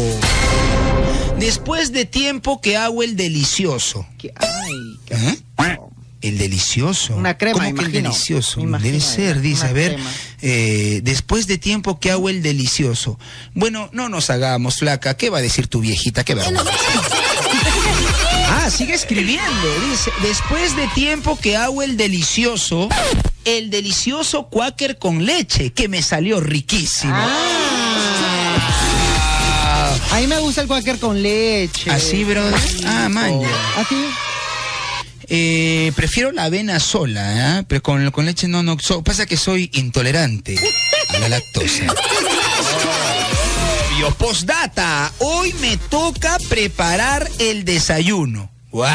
Después 1.38 1.92
de 1.92 2.04
tiempo 2.04 2.60
que 2.60 2.76
hago 2.76 3.02
el 3.02 3.16
delicioso. 3.16 4.06
Que- 4.18 4.32
Ay, 4.36 4.98
qué 5.06 5.14
¿Eh? 5.14 5.78
El 6.24 6.38
delicioso. 6.38 7.14
Una 7.16 7.36
crema, 7.36 7.64
¿Cómo 7.64 7.74
que 7.74 7.84
el 7.84 7.92
delicioso? 7.92 8.58
Imagino, 8.58 8.92
Debe 8.92 9.04
ser, 9.04 9.42
dice. 9.42 9.66
A 9.66 9.72
ver, 9.72 9.98
eh, 10.40 11.00
después 11.02 11.46
de 11.46 11.58
tiempo 11.58 12.00
que 12.00 12.10
hago 12.10 12.30
el 12.30 12.40
delicioso. 12.42 13.18
Bueno, 13.52 13.90
no 13.92 14.08
nos 14.08 14.30
hagamos, 14.30 14.76
flaca. 14.78 15.18
¿Qué 15.18 15.28
va 15.28 15.36
a 15.38 15.42
decir 15.42 15.66
tu 15.66 15.80
viejita? 15.80 16.24
¿Qué 16.24 16.34
vergüenza. 16.34 16.64
Ah, 18.48 18.70
sigue 18.70 18.94
escribiendo. 18.94 19.80
Dice, 19.90 20.10
después 20.22 20.74
de 20.76 20.86
tiempo 20.94 21.38
que 21.38 21.58
hago 21.58 21.82
el 21.82 21.98
delicioso, 21.98 22.88
el 23.44 23.68
delicioso 23.68 24.48
cuáquer 24.48 24.96
con 24.96 25.26
leche, 25.26 25.74
que 25.74 25.88
me 25.88 26.00
salió 26.00 26.40
riquísimo. 26.40 27.12
Ah, 27.14 28.54
a 30.12 30.20
mí 30.20 30.26
me 30.26 30.38
gusta 30.38 30.62
el 30.62 30.68
cuáquer 30.68 30.98
con 30.98 31.22
leche. 31.22 31.90
¿Así, 31.90 32.24
brother? 32.24 32.54
Ah, 32.86 33.10
maña. 33.10 33.50
¿A 33.76 33.84
ti? 33.84 33.96
Eh, 35.28 35.92
prefiero 35.96 36.32
la 36.32 36.44
avena 36.44 36.80
sola, 36.80 37.58
¿ah? 37.58 37.64
pero 37.66 37.82
con, 37.82 38.10
con 38.10 38.26
leche 38.26 38.48
no, 38.48 38.62
no. 38.62 38.76
so- 38.80 39.02
pasa 39.02 39.26
que 39.26 39.36
soy 39.36 39.70
intolerante 39.74 40.56
a 41.08 41.18
la 41.18 41.28
lactosa. 41.28 41.86
Postdata, 44.18 45.12
hoy 45.18 45.54
me 45.60 45.76
toca 45.76 46.38
preparar 46.48 47.28
el 47.38 47.64
desayuno. 47.64 48.50
¡Guau! 48.70 48.90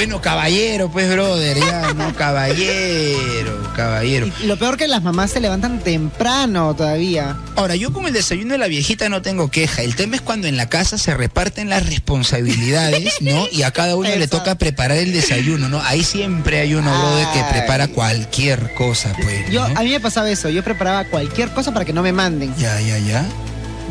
Bueno, 0.00 0.22
caballero, 0.22 0.90
pues, 0.90 1.10
brother, 1.12 1.58
ya, 1.58 1.92
no, 1.92 2.14
caballero, 2.16 3.70
caballero. 3.76 4.30
Y 4.42 4.46
lo 4.46 4.58
peor 4.58 4.78
que 4.78 4.88
las 4.88 5.02
mamás 5.02 5.30
se 5.30 5.40
levantan 5.40 5.80
temprano 5.80 6.74
todavía. 6.74 7.36
Ahora, 7.54 7.76
yo 7.76 7.92
con 7.92 8.06
el 8.06 8.14
desayuno 8.14 8.52
de 8.52 8.58
la 8.58 8.66
viejita 8.66 9.10
no 9.10 9.20
tengo 9.20 9.50
queja. 9.50 9.82
El 9.82 9.96
tema 9.96 10.16
es 10.16 10.22
cuando 10.22 10.48
en 10.48 10.56
la 10.56 10.70
casa 10.70 10.96
se 10.96 11.12
reparten 11.14 11.68
las 11.68 11.84
responsabilidades, 11.84 13.20
¿no? 13.20 13.46
Y 13.52 13.60
a 13.60 13.72
cada 13.72 13.94
uno 13.94 14.08
le 14.08 14.26
toca 14.26 14.54
preparar 14.54 14.96
el 14.96 15.12
desayuno, 15.12 15.68
¿no? 15.68 15.82
Ahí 15.82 16.02
siempre 16.02 16.60
hay 16.60 16.74
uno, 16.74 16.90
brother, 16.90 17.26
que 17.34 17.58
prepara 17.58 17.88
cualquier 17.88 18.72
cosa, 18.72 19.12
pues. 19.22 19.50
Yo, 19.50 19.68
¿no? 19.68 19.78
a 19.78 19.82
mí 19.82 19.90
me 19.90 20.00
pasaba 20.00 20.30
eso, 20.30 20.48
yo 20.48 20.64
preparaba 20.64 21.04
cualquier 21.04 21.50
cosa 21.50 21.74
para 21.74 21.84
que 21.84 21.92
no 21.92 22.02
me 22.02 22.14
manden. 22.14 22.54
Ya, 22.56 22.80
ya, 22.80 22.96
ya. 23.00 23.26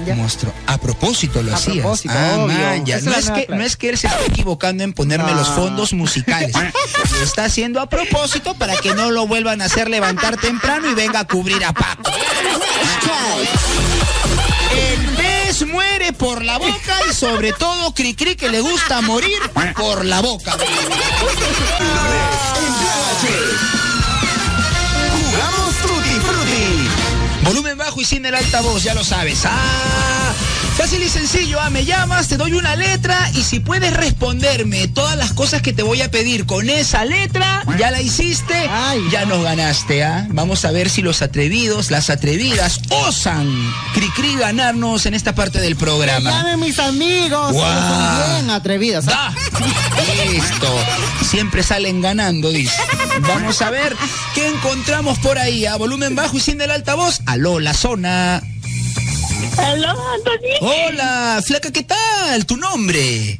Ya. 0.06 0.16
Monstruo. 0.16 0.54
A 0.68 0.78
propósito 0.78 1.42
lo 1.44 1.52
A 1.52 1.56
hacías. 1.56 1.78
propósito, 1.80 2.14
ah, 2.18 2.46
man, 2.48 2.86
ya. 2.86 3.00
No 3.02 3.14
es 3.14 3.30
que, 3.30 3.48
no 3.50 3.64
es 3.64 3.76
que 3.78 3.90
él 3.90 3.98
se 3.98 4.08
esté 4.08 4.26
equivocando 4.28 4.84
en 4.84 4.94
ponerme 4.94 5.32
No. 5.32 5.38
los 5.38 5.50
fondos 5.50 5.94
musicales. 5.94 6.54
Lo 7.12 7.24
está 7.24 7.46
haciendo 7.46 7.82
a 7.82 7.90
propósito 7.90 8.54
para 8.56 8.76
que 8.78 8.94
no 8.94 9.12
lo 9.12 9.28
vuelvan 9.28 9.62
a 9.62 9.66
hacer 9.66 9.90
levantar 9.90 10.38
temprano 10.38 10.90
y 10.90 10.94
venga 10.94 11.20
a 11.22 11.28
cubrir 11.28 11.64
a 11.66 11.74
Paco. 11.74 12.12
El 14.72 15.10
pez 15.16 15.66
muere 15.68 16.14
por 16.14 16.44
la 16.46 16.58
boca 16.58 16.96
y 17.10 17.14
sobre 17.14 17.52
todo 17.54 17.94
Cricri 17.94 18.36
que 18.36 18.50
le 18.50 18.62
gusta 18.62 19.02
morir 19.02 19.40
por 19.76 20.06
la 20.06 20.22
boca. 20.22 20.56
Jugamos 25.12 25.76
Fruity. 25.82 25.99
Volumen 27.44 27.78
bajo 27.78 28.02
y 28.02 28.06
sin 28.06 28.26
el 28.26 28.36
altavoz, 28.36 28.84
ya 28.84 28.94
lo 28.94 29.04
sabes. 29.04 29.44
Ah, 29.46 30.34
fácil 30.80 31.04
y 31.04 31.10
sencillo, 31.10 31.60
ah, 31.60 31.70
me 31.70 31.84
llamas, 31.84 32.30
te 32.30 32.38
doy 32.38 32.54
una 32.54 32.74
letra 32.78 33.30
y 33.34 33.44
si 33.44 33.60
puedes 33.60 33.94
responderme 33.94 34.88
todas 34.88 35.18
las 35.18 35.34
cosas 35.34 35.62
que 35.62 35.74
te 35.74 35.84
voy 35.84 36.02
a 36.02 36.10
pedir 36.10 36.46
con 36.46 36.70
esa 36.70 37.04
letra, 37.04 37.66
ya 37.78 37.92
la 37.92 38.02
hiciste, 38.02 38.54
Ay. 38.70 39.02
ya 39.12 39.26
nos 39.26 39.44
ganaste, 39.44 40.06
¿ah? 40.06 40.26
Vamos 40.30 40.64
a 40.64 40.72
ver 40.72 40.90
si 40.90 41.02
los 41.02 41.22
atrevidos, 41.22 41.92
las 41.92 42.10
atrevidas, 42.10 42.80
osan 42.92 43.50
Cricri 43.94 44.38
ganarnos 44.38 45.06
en 45.06 45.16
esta 45.16 45.36
parte 45.36 45.60
del 45.60 45.76
programa. 45.76 46.30
Llamen 46.30 46.62
mis 46.62 46.80
amigos, 46.80 47.54
son 47.54 48.36
bien 48.38 48.50
atrevidas. 48.50 49.06
¿ah? 49.10 49.34
Listo. 50.32 50.80
Siempre 51.30 51.62
salen 51.62 52.02
ganando, 52.02 52.52
dice. 52.52 52.82
Vamos 53.28 53.62
a 53.62 53.70
ver 53.70 53.98
qué 54.34 54.48
encontramos 54.48 55.20
por 55.20 55.38
ahí. 55.38 55.66
A 55.66 55.76
volumen 55.76 56.16
bajo 56.16 56.38
y 56.38 56.40
sin 56.40 56.62
el 56.62 56.72
altavoz. 56.72 57.20
Aló, 57.26 57.60
la 57.60 57.74
zona. 57.74 58.42
Anthony. 59.44 60.58
Hola, 60.62 61.42
flaca, 61.46 61.72
¿qué 61.72 61.84
tal? 61.84 62.46
¿Tu 62.46 62.58
nombre? 62.58 63.40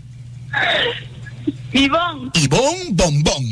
Ivonne. 1.74 2.32
Ivonne 2.34 2.86
Bombón. 2.92 3.44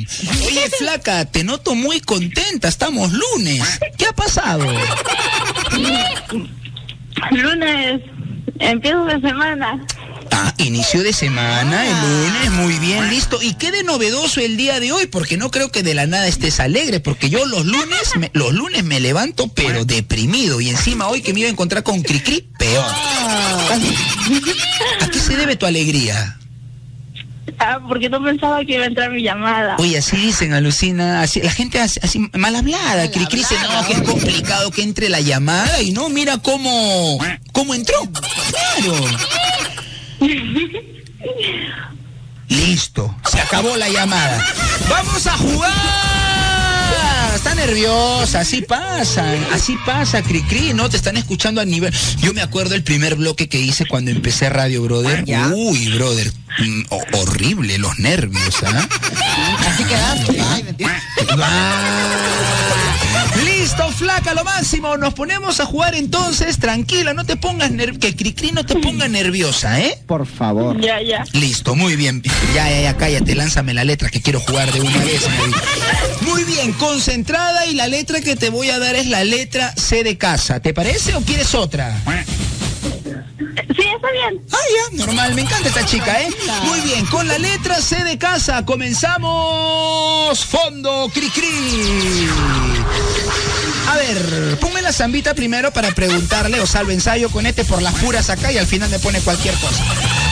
Oye, 0.46 0.70
flaca, 0.78 1.26
te 1.26 1.44
noto 1.44 1.76
muy 1.76 2.00
contenta. 2.00 2.68
Estamos 2.68 3.12
lunes. 3.12 3.80
¿Qué 3.98 4.06
ha 4.06 4.14
pasado? 4.14 4.66
Lunes. 7.32 8.02
Empiezo 8.60 9.06
de 9.06 9.22
semana. 9.22 9.86
Ah, 10.32 10.54
inicio 10.58 11.04
de 11.04 11.14
semana, 11.14 11.86
el 11.86 11.96
lunes, 12.02 12.52
muy 12.52 12.80
bien, 12.80 13.10
listo. 13.10 13.40
¿Y 13.42 13.54
qué 13.54 13.72
de 13.72 13.84
novedoso 13.84 14.40
el 14.40 14.58
día 14.58 14.80
de 14.80 14.92
hoy? 14.92 15.08
Porque 15.08 15.38
no 15.38 15.52
creo 15.52 15.72
que 15.72 15.84
de 15.84 15.94
la 15.94 16.08
nada 16.08 16.28
estés 16.28 16.60
alegre, 16.60 17.00
porque 17.00 17.30
yo 17.30 17.46
los 17.46 17.66
lunes, 17.66 18.16
me, 18.18 18.32
los 18.34 18.54
lunes 18.54 18.84
me 18.84 19.00
levanto 19.00 19.48
pero 19.50 19.86
deprimido 19.86 20.62
y 20.62 20.70
encima 20.70 21.08
hoy 21.08 21.22
que 21.22 21.34
me 21.34 21.42
iba 21.42 21.50
a 21.50 21.52
encontrar 21.52 21.84
con 21.84 22.02
Cricri, 22.02 22.48
peor. 22.58 22.86
¿A 25.02 25.10
qué 25.10 25.20
se 25.20 25.36
debe 25.36 25.56
tu 25.56 25.66
alegría? 25.66 26.38
Ah, 27.60 27.80
porque 27.88 28.10
no 28.10 28.24
pensaba 28.24 28.64
que 28.64 28.74
iba 28.74 28.84
a 28.84 28.88
entrar 28.88 29.12
mi 29.12 29.24
llamada. 29.24 29.78
Oye, 29.80 29.98
así 29.98 30.16
dicen, 30.16 30.54
alucina, 30.54 31.22
así, 31.22 31.42
la 31.42 31.52
gente 31.52 31.80
así, 31.80 32.00
así 32.04 32.20
mal 32.34 32.56
hablada, 32.56 33.10
Cricri 33.10 33.40
dice, 33.40 33.56
no, 33.60 33.88
que 33.88 33.94
es 33.94 34.02
complicado 34.02 34.70
que 34.70 34.84
entre 34.84 35.10
la 35.10 35.22
llamada 35.22 35.82
y 35.82 35.92
no, 35.92 36.10
mira 36.10 36.38
cómo, 36.38 37.18
cómo 37.54 37.74
entró. 37.74 37.98
Claro. 38.12 38.94
Listo, 42.50 43.14
se 43.30 43.40
acabó 43.42 43.76
la 43.76 43.90
llamada. 43.90 44.42
¡Vamos 44.90 45.28
a 45.28 45.38
jugar! 45.38 45.74
Está 47.36 47.54
nerviosa, 47.56 48.40
así 48.40 48.62
pasa, 48.62 49.34
así 49.54 49.78
pasa, 49.86 50.22
Cricri, 50.24 50.74
¿no? 50.74 50.90
Te 50.90 50.98
están 50.98 51.18
escuchando 51.18 51.62
a 51.62 51.66
nivel. 51.66 51.94
Yo 52.20 52.34
me 52.34 52.42
acuerdo 52.42 52.74
el 52.76 52.84
primer 52.84 53.16
bloque 53.16 53.48
que 53.48 53.60
hice 53.60 53.86
cuando 53.86 54.10
empecé 54.12 54.50
Radio 54.50 54.82
Brother. 54.84 55.24
¿Ya? 55.26 55.48
Uy, 55.54 55.90
brother, 55.90 56.32
mm, 56.60 56.82
ho- 56.90 57.04
horrible 57.20 57.78
los 57.78 58.00
nervios, 58.00 58.56
¿ah? 58.64 58.88
Así 59.68 59.84
quedaste. 59.84 60.42
Listo, 63.44 63.90
flaca, 63.92 64.34
lo 64.34 64.44
máximo. 64.44 64.98
Nos 64.98 65.14
ponemos 65.14 65.60
a 65.60 65.66
jugar 65.66 65.96
entonces. 65.96 66.58
Tranquila, 66.60 67.14
no 67.14 67.26
te 67.26 67.36
pongas 67.36 67.72
que 68.00 68.16
Cricri 68.16 68.52
no 68.52 68.66
te 68.66 68.76
ponga 68.76 69.08
nerviosa, 69.08 69.80
¿eh? 69.80 70.00
Por 70.06 70.26
favor. 70.26 70.80
Ya, 70.80 71.02
ya. 71.02 71.24
Listo, 71.34 71.76
muy 71.76 71.96
bien. 71.96 72.22
Ya, 72.54 72.70
ya, 72.70 72.82
ya, 72.82 72.98
cállate, 72.98 73.36
lánzame 73.36 73.74
la 73.74 73.84
letra 73.84 74.10
que 74.10 74.22
quiero 74.22 74.40
jugar 74.40 74.72
de 74.72 74.82
una 74.82 74.98
vez. 74.98 75.28
Muy 76.22 76.44
bien, 76.44 76.74
concentrada 76.74 77.66
y 77.66 77.74
la 77.76 77.88
letra 77.88 78.22
que 78.22 78.36
te 78.36 78.50
voy 78.50 78.70
a 78.70 78.80
dar 78.80 78.96
es 78.96 79.08
la 79.08 79.24
letra 79.24 79.74
C 79.76 80.04
de 80.04 80.18
casa. 80.18 80.60
¿Te 80.60 80.74
parece 80.74 81.16
o 81.16 81.22
quieres 81.22 81.54
otra? 81.56 81.96
Sí, 83.38 83.84
está 83.96 84.12
bien. 84.12 84.42
Ah, 84.52 84.58
ya, 84.92 85.06
normal, 85.06 85.36
me 85.36 85.42
encanta 85.42 85.68
esta 85.68 85.86
chica, 85.86 86.22
¿eh? 86.22 86.30
Muy 86.64 86.80
bien, 86.82 87.06
con 87.06 87.28
la 87.28 87.38
letra 87.38 87.80
C 87.82 88.04
de 88.04 88.18
casa 88.18 88.66
comenzamos. 88.66 90.44
Fondo, 90.46 91.10
cri 91.14 91.30
cri. 91.30 92.28
A 93.88 93.96
ver, 93.96 94.58
ponme 94.60 94.82
la 94.82 94.92
zambita 94.92 95.34
primero 95.34 95.72
para 95.72 95.92
preguntarle 95.92 96.60
o 96.60 96.66
salvo 96.66 96.92
ensayo 96.92 97.30
con 97.30 97.46
este 97.46 97.64
por 97.64 97.82
las 97.82 97.94
puras 97.96 98.30
acá 98.30 98.52
y 98.52 98.58
al 98.58 98.66
final 98.66 98.90
me 98.90 99.00
pone 99.00 99.22
cualquier 99.22 99.56
cosa. 99.56 99.84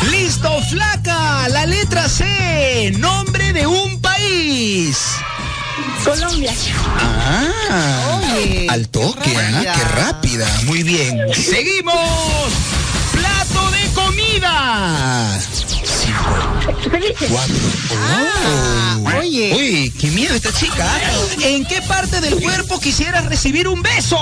Listo, 0.09 0.61
flaca, 0.69 1.47
la 1.49 1.65
letra 1.65 2.09
C, 2.09 2.91
nombre 2.97 3.53
de 3.53 3.67
un 3.67 4.01
país. 4.01 5.15
Colombia. 6.05 6.53
Ah, 6.99 8.19
Oye, 8.21 8.67
al 8.69 8.87
toque, 8.89 9.31
qué 9.31 9.37
¿ah? 9.37 9.73
qué 9.75 9.83
rápida. 10.01 10.47
Muy 10.65 10.83
bien. 10.83 11.17
Seguimos. 11.33 11.95
Plato 13.11 13.71
de 13.71 13.93
comida. 13.93 15.39
Ah, 17.97 18.97
Oh. 19.01 19.19
oye. 19.19 19.53
Uy, 19.55 19.93
qué 19.99 20.07
miedo 20.07 20.33
esta 20.35 20.51
chica. 20.53 20.85
¿En 21.41 21.65
qué 21.65 21.81
parte 21.83 22.21
del 22.21 22.35
cuerpo 22.41 22.79
quisieras 22.79 23.25
recibir 23.25 23.67
un 23.67 23.81
beso? 23.81 24.17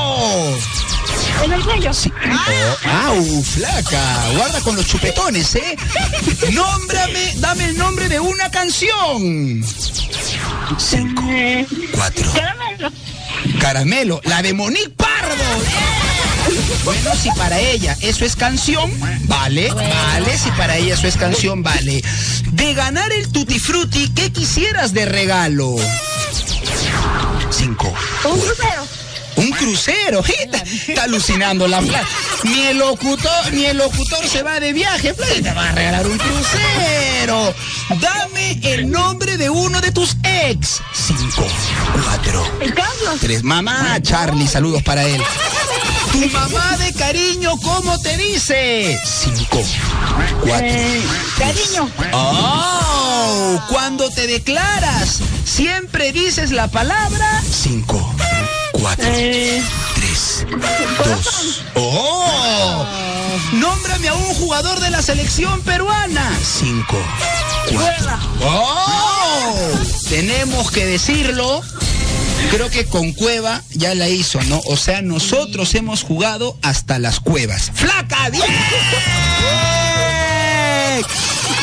En 1.44 1.52
el 1.54 1.64
cuello. 1.64 1.92
Oh, 1.92 2.90
¡Au, 3.08 3.44
flaca! 3.44 4.30
Guarda 4.36 4.60
con 4.62 4.76
los 4.76 4.86
chupetones, 4.86 5.56
¿eh? 5.56 5.76
Nómbrame, 6.52 7.34
dame 7.38 7.66
el 7.66 7.78
nombre 7.78 8.10
de 8.10 8.20
una 8.20 8.50
canción. 8.52 9.64
Cinco, 10.78 11.24
Eh, 11.30 11.66
cuatro. 11.94 12.32
caramelo. 12.34 12.92
Caramelo, 13.60 14.22
la 14.26 14.42
de 14.42 14.54
Monique 14.54 14.90
Pardo. 14.90 15.44
Bueno, 16.84 17.12
si 17.16 17.30
para 17.32 17.60
ella 17.60 17.96
eso 18.02 18.26
es 18.26 18.36
canción, 18.36 18.92
vale, 19.28 19.70
vale. 19.72 20.38
Si 20.38 20.50
para 20.52 20.78
ella 20.78 20.96
eso 20.96 21.08
es 21.08 21.18
canción, 21.18 21.64
vale. 21.64 22.04
De 22.52 22.74
ganar 22.74 23.12
el 23.12 23.32
Tutti 23.32 23.60
Frutti, 23.60 24.10
¿qué 24.10 24.32
quisieras 24.32 24.94
de 24.94 25.06
regalo? 25.06 25.76
Cinco. 27.50 27.94
Un 28.26 28.40
crucero. 28.40 29.03
Crucero, 29.64 30.24
está, 30.40 30.58
está 30.64 31.04
alucinando 31.04 31.68
la 31.68 31.82
flaca. 31.82 32.06
Ni 32.44 32.62
el 32.68 32.78
locutor, 32.80 33.54
ni 33.54 33.66
el 33.66 33.78
locutor 33.78 34.28
se 34.28 34.44
va 34.44 34.60
de 34.60 34.74
viaje, 34.74 35.14
flaca, 35.14 35.34
te 35.42 35.54
va 35.54 35.70
a 35.70 35.72
regalar 35.72 36.06
un 36.06 36.18
crucero. 36.18 37.54
Dame 38.02 38.60
el 38.64 38.90
nombre 38.92 39.38
de 39.38 39.50
uno 39.50 39.80
de 39.80 39.92
tus 39.92 40.18
ex. 40.24 40.82
Cinco, 40.94 41.48
cuatro, 42.04 42.46
El 42.60 42.74
Carlos. 42.74 43.20
tres. 43.22 43.44
Mamá, 43.44 44.00
Charlie, 44.02 44.48
saludos 44.48 44.84
para 44.84 45.06
él. 45.06 45.22
Tu 46.12 46.28
mamá 46.30 46.78
de 46.78 46.94
cariño, 46.94 47.58
¿cómo 47.64 48.00
te 48.02 48.18
dice? 48.18 49.00
Cinco, 49.06 49.64
cuatro. 50.42 50.68
Eh, 50.68 51.02
cariño. 51.40 51.90
Oh, 52.12 53.60
cuando 53.70 54.10
te 54.10 54.28
declaras, 54.28 55.20
siempre 55.46 56.12
dices 56.12 56.52
la 56.52 56.68
palabra 56.68 57.42
cinco, 57.50 58.13
cuatro, 58.84 59.06
Eh, 59.08 59.64
tres, 59.96 60.46
dos. 61.06 61.62
Oh, 61.76 62.86
nómbrame 63.54 64.10
a 64.10 64.14
un 64.14 64.34
jugador 64.36 64.82
de 64.82 64.90
la 64.90 65.02
selección 65.02 65.62
peruana. 65.62 66.30
Cinco, 66.44 66.98
cuatro. 67.72 68.20
Oh, 68.42 69.56
tenemos 70.10 70.70
que 70.70 70.86
decirlo. 70.86 71.62
Creo 72.52 72.70
que 72.70 72.84
con 72.86 73.14
Cueva 73.14 73.62
ya 73.72 73.96
la 73.96 74.10
hizo, 74.10 74.42
¿no? 74.44 74.60
O 74.66 74.76
sea, 74.76 75.02
nosotros 75.02 75.74
hemos 75.76 76.04
jugado 76.04 76.58
hasta 76.62 77.00
las 77.00 77.22
cuevas. 77.22 77.72
¡Flaca! 77.74 78.30
¡Bien! 78.32 78.44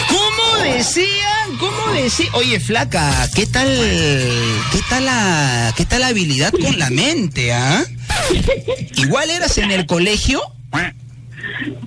¿Cómo 0.08 0.64
decían? 0.64 1.39
¿Cómo 1.60 1.92
decían? 1.92 2.30
Oye, 2.34 2.58
flaca, 2.58 3.28
¿qué 3.34 3.46
tal? 3.46 3.68
¿Qué 4.72 4.80
tal 4.88 5.04
la, 5.04 5.72
qué 5.76 5.84
tal 5.84 6.00
la 6.00 6.08
habilidad 6.08 6.52
con 6.52 6.78
la 6.78 6.90
mente, 6.90 7.52
ah? 7.52 7.84
Igual 8.96 9.30
eras 9.30 9.58
en 9.58 9.70
el 9.70 9.86
colegio. 9.86 10.40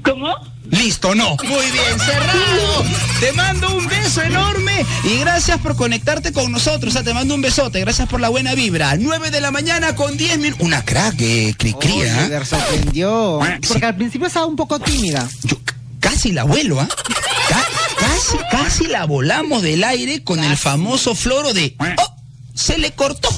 ¿Cómo? 0.03 0.35
Listo, 0.69 1.13
no. 1.15 1.35
Muy 1.43 1.65
bien, 1.71 1.99
cerrado. 1.99 2.85
Te 3.19 3.31
mando 3.33 3.75
un 3.75 3.87
beso 3.87 4.21
enorme 4.21 4.85
y 5.03 5.17
gracias 5.17 5.59
por 5.59 5.75
conectarte 5.75 6.31
con 6.33 6.51
nosotros. 6.51 6.91
O 6.91 6.93
sea, 6.93 7.03
te 7.03 7.13
mando 7.13 7.35
un 7.35 7.41
besote. 7.41 7.79
Gracias 7.79 8.07
por 8.09 8.19
la 8.21 8.29
buena 8.29 8.53
vibra. 8.55 8.95
9 8.97 9.29
de 9.31 9.41
la 9.41 9.51
mañana 9.51 9.95
con 9.95 10.17
10 10.17 10.37
minutos. 10.39 10.65
Una 10.65 10.83
crack, 10.83 11.15
eh, 11.19 11.53
cri 11.57 11.73
cri, 11.73 11.91
Oye, 11.93 12.09
¿ah? 12.11 12.27
me 12.29 12.45
sorprendió. 12.45 13.39
Porque 13.67 13.85
al 13.85 13.95
principio 13.95 14.27
estaba 14.27 14.45
un 14.45 14.55
poco 14.55 14.79
tímida. 14.79 15.27
Yo 15.43 15.57
casi 15.99 16.31
la 16.31 16.43
vuelo, 16.43 16.79
¿ah? 16.79 16.87
Ca- 17.49 17.67
casi, 18.13 18.37
casi 18.51 18.87
la 18.87 19.05
volamos 19.05 19.61
del 19.61 19.83
aire 19.83 20.23
con 20.23 20.43
el 20.43 20.57
famoso 20.57 21.15
floro 21.15 21.53
de. 21.53 21.75
¡Oh! 21.79 22.15
Se 22.53 22.77
le 22.77 22.91
cortó. 22.91 23.29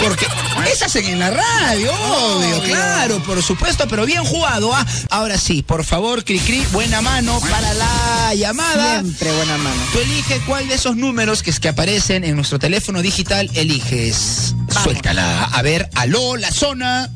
Porque 0.00 0.26
esas 0.70 0.94
en 0.96 1.18
la 1.18 1.30
radio, 1.30 1.90
obvio, 1.92 2.62
claro, 2.64 3.22
por 3.22 3.42
supuesto, 3.42 3.86
pero 3.88 4.04
bien 4.04 4.24
jugado, 4.24 4.74
¿ah? 4.74 4.84
Ahora 5.08 5.38
sí, 5.38 5.62
por 5.62 5.84
favor, 5.84 6.24
Cricri, 6.24 6.62
buena 6.72 7.00
mano 7.00 7.40
para 7.40 7.72
la 7.74 8.34
llamada. 8.34 9.00
Siempre 9.00 9.32
buena 9.32 9.56
mano. 9.58 9.80
Tú 9.92 10.00
elige 10.00 10.40
cuál 10.46 10.68
de 10.68 10.74
esos 10.74 10.96
números 10.96 11.42
que, 11.42 11.50
es 11.50 11.60
que 11.60 11.68
aparecen 11.68 12.24
en 12.24 12.34
nuestro 12.36 12.58
teléfono 12.58 13.00
digital 13.00 13.48
eliges. 13.54 14.54
Suéltala. 14.82 15.44
A 15.44 15.62
ver, 15.62 15.88
aló, 15.94 16.36
la 16.36 16.50
zona. 16.50 17.08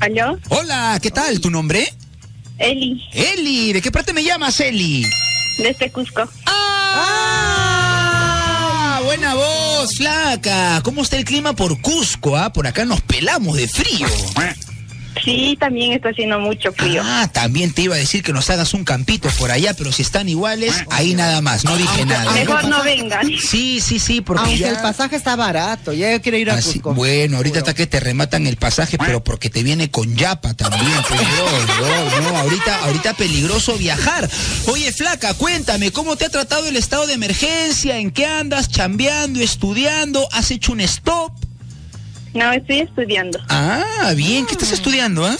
¿Aló? 0.00 0.38
Hola, 0.50 0.98
¿qué 1.02 1.10
tal? 1.10 1.40
¿Tu 1.40 1.50
nombre? 1.50 1.92
Eli, 2.58 3.02
Eli, 3.12 3.72
¿de 3.72 3.80
qué 3.80 3.90
parte 3.90 4.12
me 4.12 4.22
llamas, 4.22 4.60
Eli? 4.60 5.06
Desde 5.62 5.90
Cusco. 5.90 6.28
¡Ah! 6.46 7.50
Buena 9.04 9.34
voz, 9.34 9.96
flaca. 9.96 10.80
¿Cómo 10.82 11.02
está 11.02 11.16
el 11.16 11.24
clima 11.24 11.54
por 11.54 11.80
Cusco? 11.80 12.36
Ah? 12.36 12.52
Por 12.52 12.66
acá 12.66 12.84
nos 12.84 13.00
pelamos 13.02 13.56
de 13.56 13.68
frío. 13.68 14.06
Sí, 15.24 15.56
también 15.58 15.92
está 15.92 16.10
haciendo 16.10 16.38
mucho 16.38 16.72
frío. 16.72 17.02
Ah, 17.04 17.28
también 17.32 17.72
te 17.72 17.82
iba 17.82 17.94
a 17.94 17.98
decir 17.98 18.22
que 18.22 18.32
nos 18.32 18.48
hagas 18.50 18.72
un 18.74 18.84
campito 18.84 19.28
por 19.38 19.50
allá, 19.50 19.74
pero 19.74 19.92
si 19.92 20.02
están 20.02 20.28
iguales, 20.28 20.74
ahí 20.90 21.14
nada 21.14 21.40
más, 21.40 21.64
no 21.64 21.76
dije 21.76 22.06
nada. 22.06 22.30
Mejor 22.32 22.64
no 22.68 22.82
vengan. 22.84 23.26
Sí, 23.38 23.80
sí, 23.80 23.98
sí, 23.98 24.20
porque 24.20 24.42
Aunque 24.42 24.58
ya... 24.58 24.68
el 24.70 24.76
pasaje 24.78 25.16
está 25.16 25.36
barato, 25.36 25.92
ya 25.92 26.12
yo 26.12 26.22
quiero 26.22 26.38
ir 26.38 26.50
a 26.50 26.54
Ah, 26.54 26.62
sí, 26.62 26.74
Cusco. 26.80 26.94
bueno, 26.94 27.36
ahorita 27.38 27.58
está 27.58 27.74
que 27.74 27.86
te 27.86 28.00
rematan 28.00 28.46
el 28.46 28.56
pasaje, 28.56 28.98
pero 28.98 29.22
porque 29.24 29.50
te 29.50 29.62
viene 29.62 29.90
con 29.90 30.16
yapa 30.16 30.54
también, 30.54 30.92
pues, 31.08 31.20
bro, 31.20 31.46
bro, 32.20 32.30
no, 32.30 32.36
ahorita, 32.38 32.84
ahorita 32.84 33.14
peligroso 33.14 33.76
viajar. 33.76 34.28
Oye, 34.66 34.92
flaca, 34.92 35.34
cuéntame, 35.34 35.90
¿cómo 35.92 36.16
te 36.16 36.24
ha 36.26 36.28
tratado 36.30 36.66
el 36.68 36.76
estado 36.76 37.06
de 37.06 37.14
emergencia? 37.14 37.98
¿En 37.98 38.10
qué 38.10 38.26
andas? 38.26 38.68
¿Chambeando? 38.68 39.40
¿Estudiando? 39.40 40.28
¿Has 40.32 40.50
hecho 40.50 40.72
un 40.72 40.80
stop? 40.80 41.32
No, 42.34 42.52
estoy 42.52 42.80
estudiando. 42.80 43.40
Ah, 43.48 44.12
bien, 44.16 44.46
¿qué 44.46 44.52
estás 44.52 44.72
estudiando, 44.72 45.24
ah? 45.24 45.36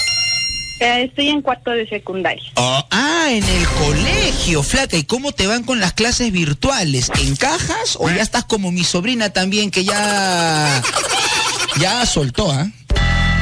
Eh, 0.81 1.05
estoy 1.05 1.29
en 1.29 1.43
cuarto 1.43 1.71
de 1.71 1.87
secundaria. 1.87 2.43
Oh, 2.55 2.87
ah, 2.91 3.27
en 3.29 3.45
el 3.45 3.67
colegio, 3.67 4.63
flaca. 4.63 4.97
¿Y 4.97 5.05
cómo 5.05 5.33
te 5.33 5.47
van 5.47 5.63
con 5.63 5.79
las 5.79 5.93
clases 5.93 6.33
virtuales? 6.33 7.11
¿Encajas 7.23 7.97
o 8.01 8.09
ya 8.09 8.23
estás 8.23 8.45
como 8.45 8.73
mi 8.73 8.83
sobrina 8.83 9.31
también 9.31 9.71
que 9.71 9.85
ya 9.85 10.83
ya 11.79 12.07
soltó, 12.07 12.51
ah? 12.51 12.67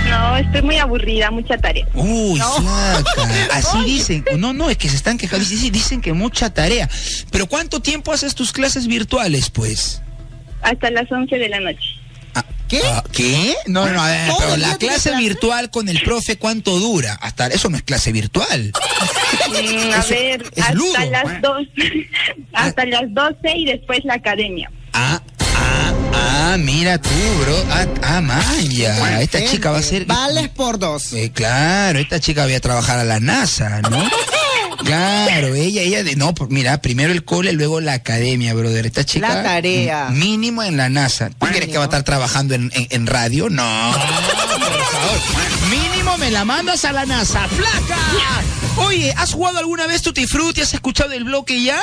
No, 0.08 0.36
estoy 0.36 0.62
muy 0.62 0.78
aburrida, 0.78 1.30
mucha 1.30 1.56
tarea. 1.58 1.86
Uy, 1.94 2.40
flaca. 2.40 3.04
Así 3.52 3.84
dicen. 3.84 4.24
No, 4.36 4.52
no, 4.52 4.68
es 4.68 4.76
que 4.76 4.88
se 4.88 4.96
están 4.96 5.16
quejando. 5.16 5.46
Dicen 5.48 6.00
que 6.00 6.12
mucha 6.12 6.52
tarea. 6.52 6.88
Pero 7.30 7.46
¿cuánto 7.46 7.80
tiempo 7.80 8.12
haces 8.12 8.34
tus 8.34 8.52
clases 8.52 8.88
virtuales, 8.88 9.50
pues? 9.50 10.02
Hasta 10.62 10.90
las 10.90 11.10
11 11.12 11.36
de 11.38 11.48
la 11.48 11.60
noche. 11.60 11.97
Ah, 12.68 12.70
¿Qué? 12.70 12.80
ah, 12.84 13.04
¿Qué? 13.12 13.54
No, 13.66 13.88
no, 13.88 14.02
a 14.02 14.08
ver, 14.10 14.28
¿Todo 14.28 14.38
pero 14.40 14.56
la 14.58 14.76
clase 14.76 15.08
clase? 15.10 15.16
virtual 15.16 15.70
con 15.70 15.88
el 15.88 16.02
profe, 16.02 16.36
¿cuánto 16.36 16.78
dura? 16.78 17.14
Hasta 17.22 17.46
eso 17.46 17.70
no 17.70 17.76
es 17.78 17.82
clase 17.82 18.12
virtual. 18.12 18.72
Mm, 19.48 19.92
a 19.94 20.04
ver, 20.04 20.42
es 20.54 20.62
hasta 20.62 20.74
ludo. 20.74 20.92
las 21.10 21.40
2. 21.42 21.68
hasta 22.52 22.84
las 22.84 23.14
12 23.14 23.36
y 23.56 23.64
después 23.66 24.04
la 24.04 24.14
academia. 24.14 24.70
Ah, 24.92 25.20
ah, 25.54 25.92
ah, 26.14 26.56
mira 26.58 26.98
tú, 26.98 27.08
bro. 27.40 27.64
Ah, 27.70 27.86
ah 28.02 28.20
manja. 28.20 28.54
Esta 29.20 29.38
Gente, 29.38 29.52
chica 29.52 29.70
va 29.70 29.78
a 29.78 29.82
ser. 29.82 30.04
Vales 30.04 30.48
por 30.48 30.78
dos. 30.78 31.12
Eh, 31.14 31.30
claro, 31.32 31.98
esta 31.98 32.20
chica 32.20 32.46
va 32.46 32.54
a 32.56 32.60
trabajar 32.60 32.98
a 32.98 33.04
la 33.04 33.18
NASA, 33.20 33.80
¿no? 33.82 34.02
Claro, 34.84 35.54
ella, 35.54 35.82
ella, 35.82 36.02
de, 36.04 36.16
no, 36.16 36.34
por- 36.34 36.50
mira, 36.50 36.80
primero 36.80 37.12
el 37.12 37.24
cole, 37.24 37.52
luego 37.52 37.80
la 37.80 37.94
academia, 37.94 38.54
brother. 38.54 38.86
Esta 38.86 39.04
chica. 39.04 39.28
La 39.34 39.42
tarea. 39.42 40.08
Mínimo 40.10 40.62
en 40.62 40.76
la 40.76 40.88
NASA. 40.88 41.30
¿Tú 41.30 41.46
crees 41.46 41.68
que 41.68 41.76
va 41.78 41.84
a 41.84 41.86
estar 41.86 42.02
trabajando 42.04 42.54
en, 42.54 42.70
en- 42.74 42.86
en 42.90 43.06
radio? 43.06 43.48
No. 43.50 43.92
por 43.92 44.84
favor. 44.84 45.18
Mínimo 45.70 46.16
me 46.18 46.30
la 46.30 46.44
mandas 46.44 46.84
a 46.84 46.92
la 46.92 47.04
NASA. 47.06 47.46
¡Flaca! 47.48 47.98
Oye, 48.76 49.12
¿has 49.16 49.32
jugado 49.32 49.58
alguna 49.58 49.86
vez 49.86 50.02
Tutti 50.02 50.26
Frutti? 50.26 50.60
¿Has 50.60 50.72
escuchado 50.74 51.12
el 51.12 51.24
bloque 51.24 51.62
ya? 51.62 51.80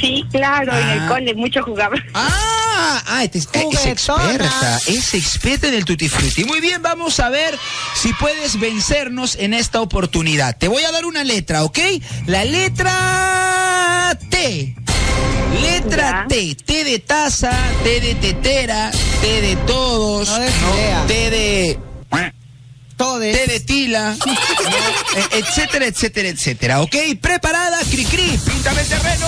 Sí, 0.00 0.24
claro, 0.30 0.72
en 0.76 0.84
Ah. 0.84 0.92
el 0.94 1.06
cole 1.08 1.34
mucho 1.34 1.62
jugaba. 1.62 1.96
Ah, 2.14 3.02
ah, 3.06 3.24
este 3.24 3.38
es, 3.38 3.48
es 3.54 3.86
experta, 3.86 4.78
es 4.86 5.14
experta 5.14 5.68
en 5.68 5.74
el 5.74 5.84
Tutti 5.84 6.08
Frutti. 6.08 6.44
Muy 6.44 6.60
bien, 6.60 6.82
vamos 6.82 7.20
a 7.20 7.28
ver 7.30 7.58
si 7.94 8.12
puedes 8.14 8.58
vencernos 8.58 9.36
en 9.36 9.54
esta 9.54 9.80
oportunidad. 9.80 10.56
Te 10.56 10.68
voy 10.68 10.82
a 10.84 10.90
dar 10.92 11.04
una 11.04 11.22
letra, 11.24 11.64
¿ok? 11.64 11.78
La 12.26 12.44
letra 12.44 14.18
T. 14.30 14.74
Letra 15.60 16.22
Ya. 16.22 16.26
T. 16.28 16.56
T 16.64 16.84
de 16.84 16.98
taza, 16.98 17.52
T 17.84 18.00
de 18.00 18.14
tetera, 18.14 18.90
T 19.20 19.40
de 19.42 19.56
todos, 19.66 20.28
No. 20.28 21.06
T 21.06 21.30
de... 21.30 21.78
Todo 22.96 23.18
T 23.20 23.46
de 23.46 23.60
tila. 23.60 24.16
Eh, 25.14 25.26
etcétera, 25.40 25.84
etcétera, 25.84 26.28
etcétera. 26.30 26.80
¿Ok? 26.80 26.94
Preparada, 27.20 27.78
cri 27.90 28.02
cri, 28.06 28.38
píntame 28.46 28.80
el 28.80 28.88
terreno. 28.88 29.26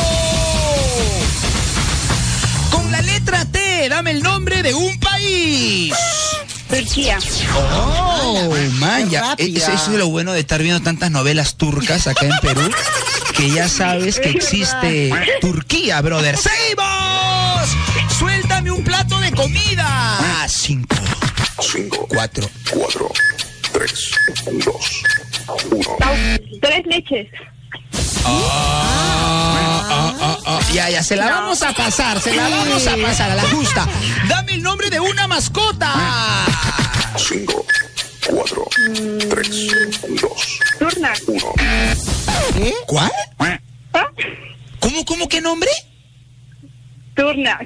Con 2.71 2.91
la 2.93 3.01
letra 3.03 3.45
T, 3.45 3.89
dame 3.89 4.13
el 4.13 4.23
nombre 4.23 4.63
de 4.63 4.75
un 4.75 4.99
país. 5.01 5.93
Turquía. 6.69 7.19
Oh, 7.57 8.53
man, 8.75 9.05
qué 9.05 9.11
ya. 9.11 9.21
rápida. 9.21 9.59
Eso, 9.59 9.73
eso 9.73 9.93
es 9.93 9.99
lo 9.99 10.09
bueno 10.09 10.33
de 10.33 10.41
estar 10.41 10.61
viendo 10.63 10.83
tantas 10.83 11.11
novelas 11.11 11.57
turcas 11.57 12.07
acá 12.07 12.27
en 12.27 12.37
Perú, 12.41 12.69
que 13.37 13.51
ya 13.51 13.69
sabes 13.69 14.19
que 14.19 14.31
existe 14.31 15.13
Turquía, 15.41 16.01
brother. 16.01 16.37
¡Seguimos! 16.37 17.69
Suéltame 18.19 18.71
un 18.71 18.83
plato 18.83 19.19
de 19.21 19.31
comida. 19.33 20.19
Cinco, 20.49 20.97
Cinco, 21.61 22.07
cuatro, 22.09 22.49
cuatro, 22.71 23.11
tres, 23.73 24.11
dos, 24.65 25.03
uno. 25.71 25.97
Tres 26.61 26.87
leches. 26.87 27.29
Ah, 28.27 30.15
ah, 30.21 30.39
ah, 30.47 30.61
ya, 30.73 30.89
ya, 30.91 31.03
se 31.03 31.17
la 31.17 31.27
vamos 31.27 31.63
a 31.63 31.73
pasar, 31.73 32.21
se 32.21 32.35
la 32.35 32.49
vamos 32.49 32.87
a 32.87 32.97
pasar 32.97 33.31
a 33.31 33.35
la 33.35 33.43
justa. 33.43 33.87
Dame 34.29 34.53
el 34.53 34.63
nombre 34.63 34.91
de 34.91 35.01
una 35.01 35.27
mascota. 35.27 35.93
Cinco, 37.17 37.67
cuatro, 38.27 38.67
tres, 39.31 39.71
dos, 40.21 40.61
uno. 41.29 41.53
¿Eh? 42.61 42.75
¿Cuál? 42.87 43.13
¿Cómo, 44.81 45.05
cómo, 45.05 45.29
qué 45.29 45.41
nombre? 45.41 45.71
Turna. 47.15 47.61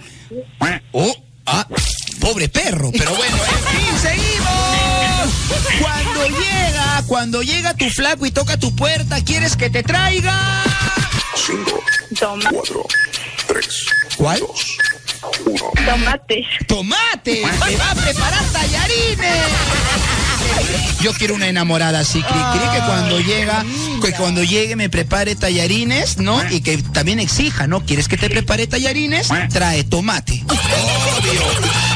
Oh 0.92 1.27
ah, 1.50 1.66
pobre 2.20 2.48
perro, 2.48 2.90
pero 2.92 3.14
bueno, 3.14 3.36
en 3.36 3.78
fin, 3.78 3.98
seguimos. 3.98 4.48
Cuando 5.80 6.26
llega, 6.26 7.02
cuando 7.06 7.42
llega 7.42 7.74
tu 7.74 7.88
flaco 7.90 8.26
y 8.26 8.30
toca 8.30 8.56
tu 8.56 8.74
puerta, 8.74 9.22
¿quieres 9.24 9.56
que 9.56 9.70
te 9.70 9.82
traiga? 9.82 10.62
5, 11.34 11.80
Toma. 12.18 12.50
4, 12.50 12.86
3, 13.48 13.86
¿Cuál? 14.16 14.40
2, 14.40 14.50
1. 15.46 15.56
Tomate. 15.86 16.46
¡Tomate! 16.66 17.42
¡Me 17.66 17.76
va 17.76 17.90
a 17.90 17.94
preparar 17.94 18.44
tallarines! 18.52 20.17
Yo 21.00 21.12
quiero 21.12 21.34
una 21.34 21.46
enamorada 21.46 22.00
así, 22.00 22.22
Cri 22.22 22.40
Cri, 22.52 22.68
que 22.72 22.84
cuando 22.84 23.20
llega, 23.20 23.64
que 24.02 24.12
cuando 24.12 24.42
llegue 24.42 24.74
me 24.74 24.90
prepare 24.90 25.36
tallarines, 25.36 26.18
¿no? 26.18 26.42
Y 26.50 26.60
que 26.60 26.78
también 26.78 27.20
exija, 27.20 27.66
¿no? 27.66 27.84
¿Quieres 27.84 28.08
que 28.08 28.16
te 28.16 28.28
prepare 28.28 28.66
tallarines? 28.66 29.28
Trae 29.50 29.84
tomate. 29.84 30.44
Obvio. 30.48 31.40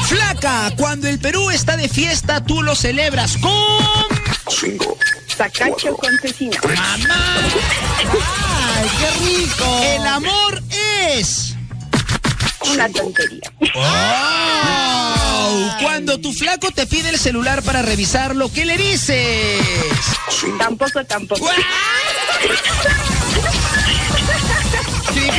Flaca, 0.07 0.71
cuando 0.77 1.07
el 1.07 1.19
Perú 1.19 1.49
está 1.49 1.75
de 1.75 1.89
fiesta, 1.89 2.43
tú 2.43 2.61
lo 2.61 2.75
celebras 2.75 3.37
con... 3.37 3.51
5, 4.49 4.97
Sacacho 5.35 5.95
con 5.95 6.17
cecina. 6.21 6.57
¡Mamá! 6.63 7.37
¡Ay, 8.75 8.89
qué 8.99 9.09
rico! 9.25 9.81
El 9.83 10.07
amor 10.07 10.63
es... 10.71 11.55
Una 12.71 12.89
tontería. 12.89 13.51
¡Oh! 13.75 15.12
Cuando 15.81 16.19
tu 16.19 16.33
flaco 16.33 16.71
te 16.71 16.85
pide 16.87 17.09
el 17.09 17.19
celular 17.19 17.61
para 17.63 17.81
revisarlo, 17.81 18.51
¿qué 18.51 18.65
le 18.65 18.77
dices? 18.77 19.61
5, 20.29 20.57
Tampoco, 20.57 21.03
tampoco. 21.05 21.49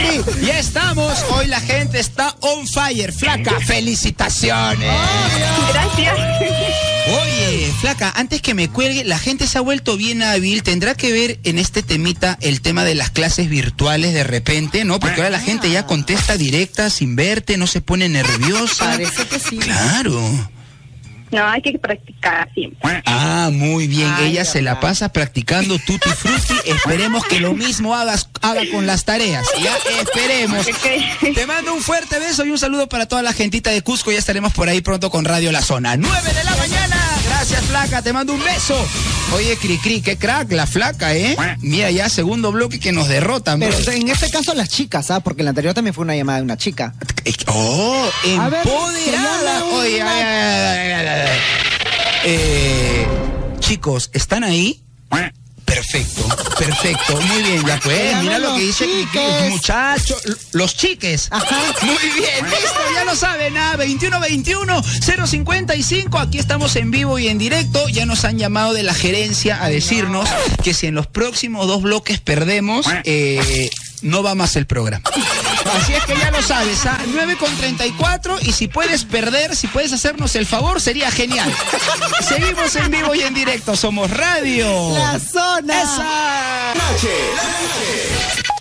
Cri. 0.04 0.46
Ya 0.46 0.58
estamos. 0.58 1.18
Hoy 1.30 1.46
la 1.46 1.60
gente 1.60 1.98
está 2.00 2.34
on 2.40 2.66
fire. 2.66 3.12
Flaca, 3.12 3.58
felicitaciones. 3.60 4.90
Gracias. 5.72 6.14
Oye, 7.06 7.72
flaca, 7.80 8.12
antes 8.16 8.40
que 8.40 8.54
me 8.54 8.68
cuelgue, 8.70 9.04
la 9.04 9.18
gente 9.18 9.46
se 9.46 9.58
ha 9.58 9.60
vuelto 9.60 9.96
bien 9.96 10.22
hábil. 10.22 10.62
Tendrá 10.62 10.94
que 10.94 11.12
ver 11.12 11.38
en 11.44 11.58
este 11.58 11.82
temita 11.82 12.38
el 12.40 12.60
tema 12.60 12.84
de 12.84 12.94
las 12.94 13.10
clases 13.10 13.48
virtuales 13.48 14.14
de 14.14 14.24
repente, 14.24 14.84
¿no? 14.84 14.98
Porque 14.98 15.16
ahora 15.16 15.30
la 15.30 15.40
gente 15.40 15.70
ya 15.70 15.86
contesta 15.86 16.36
directa, 16.36 16.88
sin 16.90 17.14
verte, 17.16 17.56
no 17.56 17.66
se 17.66 17.80
pone 17.80 18.08
nerviosa. 18.08 18.86
Parece 18.86 19.26
que 19.26 19.38
sí. 19.38 19.58
Claro. 19.58 20.20
No, 21.34 21.44
hay 21.48 21.60
que 21.62 21.76
practicar 21.80 22.48
siempre. 22.54 23.02
Ah, 23.06 23.50
muy 23.52 23.88
bien. 23.88 24.08
Ay, 24.16 24.30
Ella 24.30 24.44
se 24.44 24.62
la 24.62 24.78
pasa 24.78 25.12
practicando 25.12 25.80
tutti 25.80 26.08
frutti. 26.10 26.54
Esperemos 26.64 27.24
que 27.26 27.40
lo 27.40 27.54
mismo 27.54 27.96
hagas, 27.96 28.28
haga 28.40 28.62
con 28.70 28.86
las 28.86 29.04
tareas. 29.04 29.44
Ya 29.60 29.76
esperemos. 30.00 30.64
Te 31.34 31.46
mando 31.46 31.74
un 31.74 31.82
fuerte 31.82 32.20
beso 32.20 32.44
y 32.44 32.50
un 32.50 32.58
saludo 32.58 32.88
para 32.88 33.06
toda 33.06 33.22
la 33.22 33.32
gentita 33.32 33.70
de 33.70 33.82
Cusco. 33.82 34.12
Ya 34.12 34.18
estaremos 34.18 34.52
por 34.52 34.68
ahí 34.68 34.80
pronto 34.80 35.10
con 35.10 35.24
Radio 35.24 35.50
La 35.50 35.60
Zona. 35.60 35.96
9 35.96 36.32
de 36.32 36.44
la 36.44 36.54
mañana. 36.54 36.96
Gracias, 37.26 37.64
flaca. 37.64 38.00
Te 38.00 38.12
mando 38.12 38.32
un 38.32 38.44
beso. 38.44 38.76
Oye, 39.34 39.56
Cricri, 39.56 40.02
qué 40.02 40.16
crack 40.16 40.52
la 40.52 40.68
flaca, 40.68 41.14
¿eh? 41.16 41.36
Mira, 41.58 41.90
ya 41.90 42.08
segundo 42.08 42.52
bloque 42.52 42.78
que 42.78 42.92
nos 42.92 43.08
derrotan. 43.08 43.58
Pero 43.58 43.76
bro. 43.76 43.92
en 43.92 44.08
este 44.08 44.30
caso 44.30 44.54
las 44.54 44.68
chicas, 44.68 45.10
¿ah? 45.10 45.18
Porque 45.18 45.42
el 45.42 45.48
anterior 45.48 45.74
también 45.74 45.94
fue 45.94 46.02
una 46.04 46.14
llamada 46.14 46.38
de 46.38 46.44
una 46.44 46.56
chica. 46.56 46.94
Oh, 47.46 48.08
A 48.38 48.48
ver, 48.48 48.60
empoderada. 48.60 49.64
Oye, 49.64 50.00
Eh, 52.24 53.06
chicos, 53.60 54.10
¿están 54.12 54.44
ahí? 54.44 54.80
Perfecto, 55.64 56.28
perfecto, 56.58 57.20
muy 57.20 57.42
bien, 57.42 57.66
ya 57.66 57.80
pues, 57.82 58.16
mira 58.22 58.38
lo 58.38 58.54
que 58.54 58.60
dice 58.60 58.86
muchachos, 59.50 60.22
los 60.52 60.76
chiques. 60.76 61.28
Ajá. 61.30 61.60
Muy 61.82 61.96
bien, 62.14 62.44
listo, 62.44 62.80
ya 62.94 63.04
lo 63.04 63.16
saben, 63.16 63.56
ah, 63.56 63.74
2121 63.76 64.82
055, 64.82 66.18
aquí 66.18 66.38
estamos 66.38 66.76
en 66.76 66.90
vivo 66.90 67.18
y 67.18 67.28
en 67.28 67.38
directo, 67.38 67.88
ya 67.88 68.06
nos 68.06 68.24
han 68.24 68.38
llamado 68.38 68.72
de 68.72 68.82
la 68.82 68.94
gerencia 68.94 69.64
a 69.64 69.68
decirnos 69.68 70.28
que 70.62 70.74
si 70.74 70.86
en 70.86 70.94
los 70.94 71.06
próximos 71.06 71.66
dos 71.66 71.82
bloques 71.82 72.20
perdemos, 72.20 72.86
eh, 73.04 73.70
no 74.02 74.22
va 74.22 74.34
más 74.34 74.56
el 74.56 74.66
programa. 74.66 75.10
Así 75.72 75.94
es 75.94 76.04
que 76.04 76.16
ya 76.16 76.30
lo 76.30 76.42
sabes, 76.42 76.84
¿ah? 76.86 76.98
9 77.06 77.36
con 77.36 77.54
34 77.56 78.38
y 78.42 78.52
si 78.52 78.68
puedes 78.68 79.04
perder, 79.04 79.56
si 79.56 79.66
puedes 79.66 79.92
hacernos 79.92 80.34
el 80.36 80.46
favor, 80.46 80.80
sería 80.80 81.10
genial. 81.10 81.52
Seguimos 82.28 82.74
en 82.76 82.90
vivo 82.90 83.14
y 83.14 83.22
en 83.22 83.34
directo, 83.34 83.74
somos 83.76 84.10
Radio. 84.10 84.92
La 84.94 85.18
zona. 85.18 85.82
Esa. 85.82 86.74
Noche. 86.74 87.10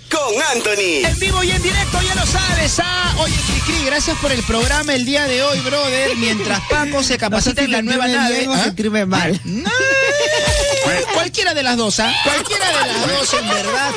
Con 0.09 0.41
Anthony. 0.55 1.05
En 1.07 1.19
vivo 1.19 1.43
y 1.43 1.51
en 1.51 1.61
directo, 1.61 1.99
ya 2.01 2.15
lo 2.15 2.25
sabes, 2.25 2.79
¿ah? 2.79 3.15
Oye, 3.19 3.35
Cricri, 3.47 3.85
gracias 3.85 4.17
por 4.19 4.31
el 4.31 4.43
programa 4.43 4.93
el 4.93 5.05
día 5.05 5.25
de 5.27 5.43
hoy, 5.43 5.59
brother. 5.61 6.15
Mientras 6.17 6.59
Paco 6.69 6.85
se 6.85 6.91
No 6.93 7.01
sé 7.03 7.17
capacita 7.17 7.61
si 7.61 7.65
en 7.65 7.71
la 7.71 7.81
nueva 7.81 8.07
nave. 8.07 8.39
bien 8.39 8.51
¿ah? 8.51 8.63
se 8.63 8.69
escribe 8.69 9.05
mal. 9.05 9.39
No. 9.43 9.69
Cualquiera 11.13 11.53
de 11.53 11.63
las 11.63 11.77
dos, 11.77 11.99
¿ah? 11.99 12.13
Cualquiera 12.23 12.65
de 12.67 12.87
las 12.87 13.07
dos, 13.07 13.33
en 13.33 13.49
verdad. 13.49 13.91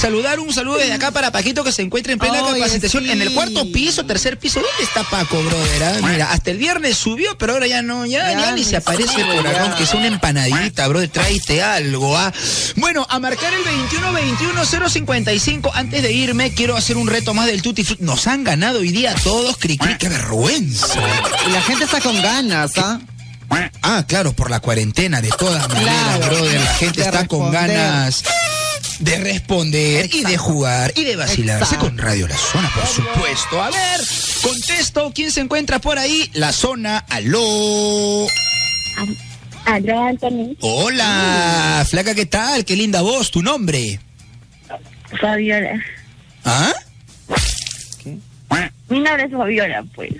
Saludar 0.00 0.40
un 0.40 0.52
saludo 0.52 0.78
desde 0.78 0.92
acá 0.94 1.10
para 1.10 1.30
Paquito 1.30 1.62
que 1.64 1.72
se 1.72 1.82
encuentra 1.82 2.12
en 2.12 2.18
plena 2.18 2.42
Oye, 2.42 2.60
capacitación 2.60 3.04
sí. 3.04 3.10
en 3.10 3.22
el 3.22 3.32
cuarto 3.34 3.70
piso, 3.72 4.04
tercer 4.04 4.38
piso. 4.38 4.60
¿Dónde 4.60 4.82
está 4.82 5.04
Paco, 5.04 5.40
brother? 5.42 5.82
ah? 5.84 5.98
Mira, 6.08 6.32
hasta 6.32 6.50
el 6.50 6.58
viernes 6.58 6.96
subió, 6.96 7.36
pero 7.38 7.54
ahora 7.54 7.66
ya 7.66 7.82
no, 7.82 8.04
ya, 8.06 8.32
Ya 8.32 8.40
ya 8.40 8.52
ni 8.52 8.64
se 8.64 8.76
aparece 8.76 9.12
sube, 9.12 9.36
por 9.36 9.46
acá, 9.46 9.62
aunque 9.64 9.86
sea 9.86 9.98
una 9.98 10.08
empanadita, 10.08 10.88
brother. 10.88 11.08
Tráete 11.08 11.62
algo, 11.62 12.16
¿ah? 12.16 12.32
Bueno, 12.76 13.06
a 13.08 13.18
marcar 13.20 13.52
el 13.52 13.62
21-21-055. 13.64 15.70
Antes 15.74 16.02
de 16.02 16.12
irme, 16.12 16.52
quiero 16.54 16.76
hacer 16.76 16.96
un 16.96 17.06
reto 17.06 17.34
más 17.34 17.46
del 17.46 17.62
Tutti 17.62 17.84
Frutti. 17.84 18.04
Nos 18.04 18.26
han 18.26 18.44
ganado 18.44 18.80
hoy 18.80 18.90
día 18.90 19.14
todos, 19.22 19.56
Cricri, 19.58 19.96
qué 19.98 20.08
vergüenza. 20.08 20.94
Y 21.48 21.52
la 21.52 21.62
gente 21.62 21.84
está 21.84 22.00
con 22.00 22.20
ganas, 22.22 22.72
¿ah? 22.78 23.00
Ah, 23.82 24.04
claro, 24.06 24.32
por 24.32 24.50
la 24.50 24.60
cuarentena, 24.60 25.20
de 25.20 25.28
todas 25.30 25.68
maneras, 25.68 26.16
Claro. 26.18 26.26
brother. 26.36 26.60
La 26.60 26.74
gente 26.74 27.02
está 27.02 27.26
con 27.26 27.50
ganas 27.50 28.22
de 28.98 29.18
responder 29.18 30.08
y 30.14 30.24
de 30.24 30.38
jugar 30.38 30.92
y 30.96 31.04
de 31.04 31.16
vacilarse 31.16 31.64
Exacto. 31.74 31.86
con 31.86 31.98
Radio 31.98 32.28
La 32.28 32.36
Zona, 32.36 32.70
por 32.74 32.86
supuesto. 32.86 33.62
A 33.62 33.70
ver, 33.70 34.00
contesto, 34.42 35.12
¿quién 35.14 35.30
se 35.30 35.40
encuentra 35.40 35.80
por 35.80 35.98
ahí? 35.98 36.30
La 36.34 36.52
Zona, 36.52 36.98
aló. 37.10 38.26
Aló, 39.66 40.02
Anthony. 40.06 40.56
Hola, 40.60 41.84
flaca, 41.88 42.14
¿qué 42.14 42.26
tal? 42.26 42.64
Qué 42.64 42.74
linda 42.76 43.02
voz, 43.02 43.30
tu 43.30 43.42
nombre. 43.42 44.00
Fabiola. 45.20 45.78
¿Ah? 46.44 46.72
Mi 48.88 49.00
nombre 49.00 49.24
es 49.24 49.32
Fabiola, 49.32 49.84
pues. 49.94 50.12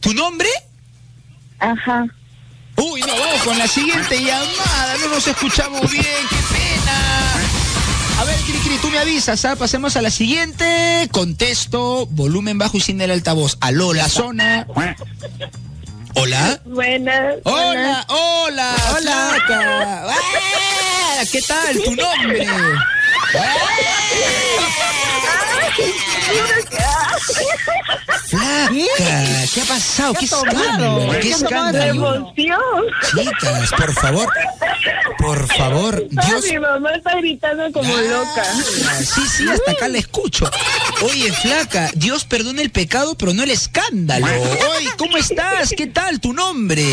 ¿Tu 0.00 0.12
nombre? 0.14 0.48
Ajá. 1.58 2.06
Uy, 2.78 3.00
no, 3.00 3.18
vamos 3.18 3.42
con 3.42 3.58
la 3.58 3.66
siguiente 3.66 4.22
llamada. 4.22 4.96
No 5.00 5.08
nos 5.08 5.26
escuchamos 5.26 5.90
bien, 5.90 6.04
qué 6.04 6.36
pena. 6.54 8.20
A 8.20 8.24
ver, 8.24 8.36
Cri 8.40 8.58
Cri, 8.58 8.78
tú 8.78 8.90
me 8.90 8.98
avisas, 8.98 9.44
¿ah? 9.44 9.56
Pasemos 9.56 9.96
a 9.96 10.02
la 10.02 10.10
siguiente. 10.10 11.08
Contesto, 11.12 12.06
volumen 12.06 12.58
bajo 12.58 12.76
y 12.76 12.80
sin 12.80 13.00
el 13.00 13.10
altavoz. 13.10 13.56
Aló, 13.60 13.92
la 13.92 14.08
zona. 14.08 14.66
Hola. 16.14 16.60
Buenas. 16.64 17.36
Hola, 17.44 18.04
hola, 18.08 18.74
Hola. 18.96 19.34
flaca. 19.36 20.06
Ah, 20.08 21.22
¿Qué 21.30 21.40
tal? 21.42 21.82
¿Tu 21.82 21.94
nombre? 21.94 22.46
Flaca, 28.28 29.46
¿qué 29.54 29.60
ha 29.62 29.64
pasado? 29.64 30.14
¿Qué 30.14 30.24
escándalo? 30.26 31.10
¿Qué 31.20 31.30
escándalo? 31.30 32.14
emoción. 32.14 32.60
Chicas, 33.10 33.70
por 33.76 33.92
favor, 33.94 34.28
por 35.18 35.56
favor, 35.56 36.08
Dios. 36.08 36.44
Mi 36.50 36.58
mamá 36.58 36.90
está 36.92 37.16
gritando 37.16 37.72
como 37.72 37.96
loca. 37.96 38.42
Ah, 38.44 38.94
Sí, 39.02 39.22
sí, 39.28 39.48
hasta 39.48 39.70
acá 39.72 39.88
la 39.88 39.98
escucho. 39.98 40.50
Oye, 41.02 41.32
flaca, 41.32 41.90
Dios 41.94 42.24
perdona 42.24 42.60
el 42.62 42.70
pecado, 42.70 43.16
pero 43.16 43.32
no 43.32 43.42
el 43.42 43.50
escándalo. 43.50 44.26
Oye, 44.26 44.90
¿cómo 44.98 45.16
estás? 45.16 45.70
¿Qué 45.76 45.86
tal 45.86 46.20
tu 46.20 46.32
nombre? 46.32 46.84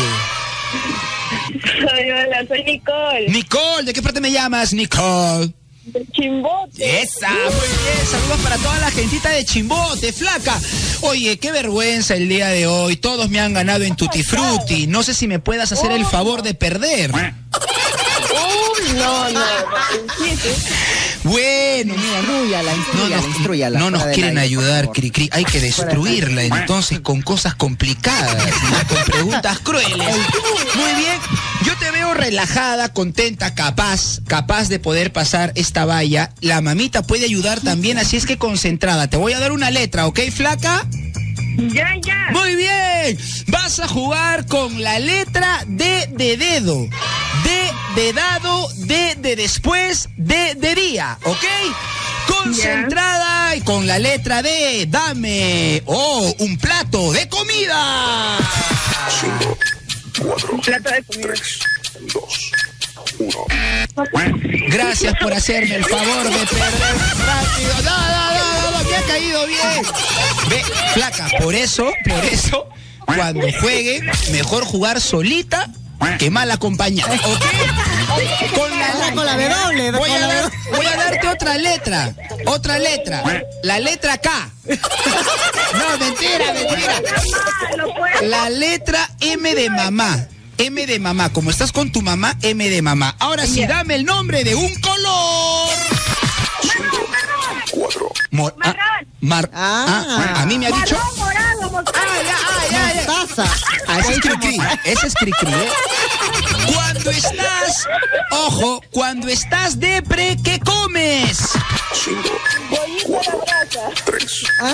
Hola, 1.82 2.44
soy 2.48 2.64
Nicole. 2.64 3.28
Nicole, 3.28 3.84
¿de 3.84 3.92
qué 3.92 4.02
parte 4.02 4.20
me 4.20 4.30
llamas, 4.30 4.72
Nicole? 4.72 5.52
De 5.86 6.04
Chimbote. 6.12 7.02
Esa, 7.02 7.30
muy 7.30 7.68
bien, 7.84 8.06
saludos 8.10 8.40
para 8.42 8.56
toda 8.58 8.78
la 8.80 8.90
gentita 8.90 9.30
de 9.30 9.44
Chimbote, 9.44 10.12
flaca. 10.12 10.60
Oye, 11.02 11.38
qué 11.38 11.52
vergüenza 11.52 12.16
el 12.16 12.28
día 12.28 12.48
de 12.48 12.66
hoy, 12.66 12.96
todos 12.96 13.30
me 13.30 13.38
han 13.38 13.54
ganado 13.54 13.84
en 13.84 13.94
Tutti 13.94 14.24
Frutti. 14.24 14.88
No 14.88 15.04
sé 15.04 15.14
si 15.14 15.28
me 15.28 15.38
puedas 15.38 15.70
hacer 15.70 15.92
el 15.92 16.04
favor 16.04 16.42
de 16.42 16.54
perder. 16.54 17.12
Uy, 17.12 18.92
no, 18.94 19.30
no. 19.30 19.40
Bueno, 21.26 21.94
mira, 21.96 22.22
no, 22.22 22.36
Instruyala, 22.44 22.76
instruyala, 22.76 23.20
no, 23.20 23.28
instruyala. 23.28 23.78
no 23.80 23.90
nos 23.90 24.04
quieren 24.14 24.38
ayudar, 24.38 24.84
favor. 24.84 24.96
Cri 24.96 25.10
Cri. 25.10 25.28
Hay 25.32 25.44
que 25.44 25.60
destruirla 25.60 26.44
entonces 26.44 27.00
con 27.00 27.20
cosas 27.22 27.54
complicadas, 27.56 28.36
¿no? 28.36 28.88
con 28.94 29.04
preguntas 29.04 29.58
crueles. 29.58 29.96
Muy 29.96 30.94
bien, 30.96 31.18
yo 31.64 31.74
te 31.78 31.90
veo 31.90 32.14
relajada, 32.14 32.92
contenta, 32.92 33.54
capaz, 33.54 34.20
capaz 34.28 34.68
de 34.68 34.78
poder 34.78 35.12
pasar 35.12 35.52
esta 35.56 35.84
valla. 35.84 36.32
La 36.40 36.60
mamita 36.60 37.02
puede 37.02 37.24
ayudar 37.24 37.60
también, 37.60 37.98
así 37.98 38.16
es 38.16 38.24
que 38.24 38.38
concentrada. 38.38 39.08
Te 39.10 39.16
voy 39.16 39.32
a 39.32 39.40
dar 39.40 39.50
una 39.50 39.70
letra, 39.70 40.06
¿ok, 40.06 40.20
flaca? 40.32 40.86
Ya, 41.58 41.88
ya. 42.04 42.28
Muy 42.32 42.54
bien. 42.54 43.18
Vas 43.48 43.80
a 43.80 43.88
jugar 43.88 44.46
con 44.46 44.82
la 44.82 44.98
letra 44.98 45.64
D 45.66 46.08
de 46.12 46.36
dedo. 46.36 46.86
D 47.44 48.02
de 48.02 48.12
dado, 48.12 48.45
D 48.86 49.16
de 49.18 49.36
después, 49.36 50.08
D 50.16 50.54
de 50.54 50.74
día. 50.74 51.18
¿Ok? 51.24 51.44
Concentrada 52.26 53.56
y 53.56 53.60
con 53.62 53.86
la 53.86 53.98
letra 53.98 54.42
D, 54.42 54.86
dame, 54.88 55.82
oh, 55.86 56.32
un 56.38 56.56
plato 56.56 57.12
de 57.12 57.28
comida. 57.28 58.38
5, 59.20 59.58
4, 60.22 60.60
Plato 60.60 60.90
de 60.90 61.02
comida. 61.02 61.34
3, 61.34 61.58
2, 62.14 62.52
1. 63.18 63.46
Gracias 64.68 65.14
por 65.20 65.32
hacerme 65.32 65.76
el 65.76 65.84
favor 65.84 66.24
de 66.24 66.46
perder 66.46 66.96
rápido. 67.26 67.74
No, 67.82 67.90
no, 67.90 68.32
no, 68.34 68.70
no, 68.70 68.70
no, 68.70 68.88
me 68.88 68.96
ha 68.96 69.02
caído 69.02 69.46
bien. 69.46 69.82
Ve, 70.48 70.62
flaca, 70.94 71.28
por 71.40 71.54
eso, 71.54 71.90
por 72.08 72.24
eso, 72.24 72.68
cuando 73.04 73.46
juegue, 73.60 74.00
mejor 74.30 74.64
jugar 74.64 75.00
solita 75.00 75.72
que 76.18 76.30
mal 76.30 76.50
acompañada. 76.50 77.14
¿Ok? 77.14 78.54
Con 78.54 78.78
la, 78.78 78.86
Ah, 78.88 79.12
con 79.14 79.26
la 79.26 79.36
W, 79.36 79.92
Voy 79.92 80.10
a, 80.10 80.20
dar- 80.26 80.52
voy 80.74 80.86
a 80.86 80.96
darte 80.96 81.28
otra 81.28 81.56
letra. 81.58 82.14
Otra 82.46 82.78
letra. 82.78 83.22
La 83.62 83.78
letra 83.80 84.18
K. 84.18 84.50
No, 85.76 85.98
mentira, 85.98 86.52
mentira. 86.54 87.02
Pues. 87.96 88.22
La 88.30 88.48
letra 88.50 89.08
M 89.20 89.54
de 89.54 89.68
mamá. 89.70 90.26
M 90.58 90.86
de 90.86 90.98
mamá. 90.98 91.30
Como 91.32 91.50
estás 91.50 91.72
con 91.72 91.92
tu 91.92 92.00
mamá, 92.02 92.36
M 92.42 92.68
de 92.70 92.80
mamá. 92.82 93.14
Ahora 93.18 93.46
sí, 93.46 93.66
dame 93.66 93.96
el 93.96 94.04
nombre 94.04 94.42
de 94.44 94.54
un 94.54 94.74
color. 94.80 95.68
4, 97.72 98.12
Mor- 98.30 98.54
ah, 98.62 98.74
mar- 99.20 99.50
Ah. 99.52 100.04
ah, 100.36 100.42
a 100.42 100.46
mí 100.46 100.58
me 100.58 100.66
ha 100.66 100.70
dicho. 100.70 100.96
Marrón, 100.96 101.25
mostaza. 101.76 102.00
Ah, 102.00 102.22
ya, 102.22 102.36
ah, 102.36 102.64
ya, 102.70 102.94
ya. 102.94 103.06
Mostaza. 103.06 103.44
Ah, 103.88 103.98
ese 103.98 104.12
es 104.12 104.20
cri-cri. 104.20 104.58
Ese 104.84 105.06
es 105.06 105.14
cri-cri, 105.14 105.52
¿eh? 105.52 105.68
Cuando 106.74 107.10
estás, 107.10 107.86
ojo, 108.30 108.82
cuando 108.90 109.28
estás 109.28 109.78
depre, 109.78 110.36
¿qué 110.42 110.58
comes? 110.60 111.38
5, 111.92 112.20
3, 114.04 114.44
Ah, 114.60 114.72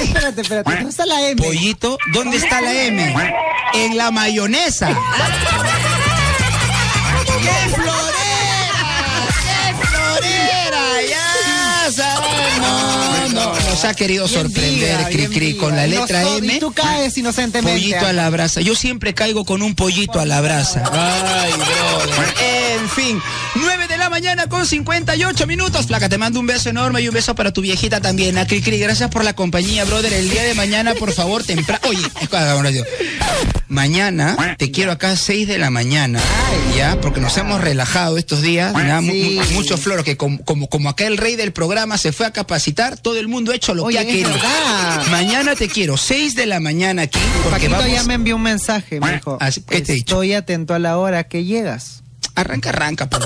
espérate, 0.00 0.40
espérate. 0.40 0.70
¿Dónde 0.70 0.90
está 0.90 1.06
la 1.06 1.20
M? 1.28 1.42
Pollito, 1.42 1.98
¿dónde 2.12 2.36
está 2.36 2.60
la 2.60 2.72
M? 2.72 3.14
En 3.74 3.96
la 3.96 4.10
mayonesa. 4.10 4.88
¡Qué 7.26 7.68
florera! 7.74 8.03
Nos 13.84 13.92
ha 13.92 13.96
querido 13.96 14.26
Bien 14.26 14.40
sorprender, 14.42 14.96
viva, 14.96 15.08
Cri 15.08 15.16
bien 15.18 15.32
Cri, 15.32 15.56
con 15.56 15.76
la 15.76 15.86
letra 15.86 16.22
nos- 16.22 16.38
M. 16.38 16.54
Y 16.54 16.58
tú 16.58 16.72
caes 16.72 17.18
inocentemente. 17.18 17.78
Pollito 17.80 18.06
a 18.06 18.12
la 18.14 18.30
brasa. 18.30 18.60
Yo 18.62 18.74
siempre 18.74 19.12
caigo 19.12 19.44
con 19.44 19.60
un 19.62 19.74
pollito 19.74 20.20
a 20.20 20.24
la 20.24 20.40
brasa. 20.40 20.82
Ay, 20.90 21.52
brother. 21.52 22.34
En 22.84 22.90
fin, 22.90 23.22
9 23.54 23.88
de 23.88 23.96
la 23.96 24.10
mañana 24.10 24.46
con 24.46 24.66
58 24.66 25.46
minutos. 25.46 25.86
Flaca, 25.86 26.10
te 26.10 26.18
mando 26.18 26.38
un 26.38 26.46
beso 26.46 26.68
enorme 26.68 27.00
y 27.00 27.08
un 27.08 27.14
beso 27.14 27.34
para 27.34 27.50
tu 27.50 27.62
viejita 27.62 28.02
también. 28.02 28.36
A 28.36 28.46
Cricri, 28.46 28.78
gracias 28.78 29.08
por 29.08 29.24
la 29.24 29.32
compañía, 29.32 29.86
brother. 29.86 30.12
El 30.12 30.28
día 30.28 30.42
de 30.42 30.52
mañana, 30.52 30.92
por 30.94 31.10
favor, 31.12 31.42
temprano. 31.44 31.80
Oye. 31.88 32.02
Mañana 33.68 34.54
te 34.58 34.70
quiero 34.70 34.92
acá 34.92 35.12
a 35.12 35.16
6 35.16 35.48
de 35.48 35.56
la 35.56 35.70
mañana. 35.70 36.20
Ya, 36.76 37.00
porque 37.00 37.20
nos 37.20 37.34
hemos 37.38 37.62
relajado 37.62 38.18
estos 38.18 38.42
días. 38.42 38.74
Sí. 39.00 39.40
mu- 39.50 39.54
mucho 39.54 39.78
floro, 39.78 40.04
que 40.04 40.18
como, 40.18 40.44
como, 40.44 40.68
como 40.68 40.90
acá 40.90 41.06
el 41.06 41.16
rey 41.16 41.36
del 41.36 41.52
programa 41.52 41.96
se 41.96 42.12
fue 42.12 42.26
a 42.26 42.32
capacitar, 42.32 42.98
todo 42.98 43.18
el 43.18 43.28
mundo 43.28 43.52
ha 43.52 43.54
hecho 43.54 43.74
lo 43.74 43.84
Oye, 43.84 43.96
que 43.96 44.02
ha 44.02 44.06
querido. 44.06 44.30
Mañana 45.10 45.54
te 45.54 45.68
quiero, 45.68 45.96
6 45.96 46.34
de 46.34 46.44
la 46.44 46.60
mañana 46.60 47.02
aquí, 47.02 47.18
porque 47.42 47.50
Paquito 47.68 47.70
vamos... 47.76 47.90
ya 47.92 48.02
me 48.04 48.14
envió 48.14 48.36
un 48.36 48.42
mensaje, 48.42 49.00
me 49.00 49.14
dijo. 49.14 49.38
Sí, 49.50 49.62
¿qué 49.66 49.80
te 49.80 49.92
he 49.92 49.94
dicho? 49.96 50.14
Estoy 50.16 50.34
atento 50.34 50.74
a 50.74 50.78
la 50.78 50.98
hora 50.98 51.24
que 51.24 51.44
llegas. 51.44 52.02
Arranca, 52.36 52.70
arranca, 52.70 53.08
por 53.08 53.24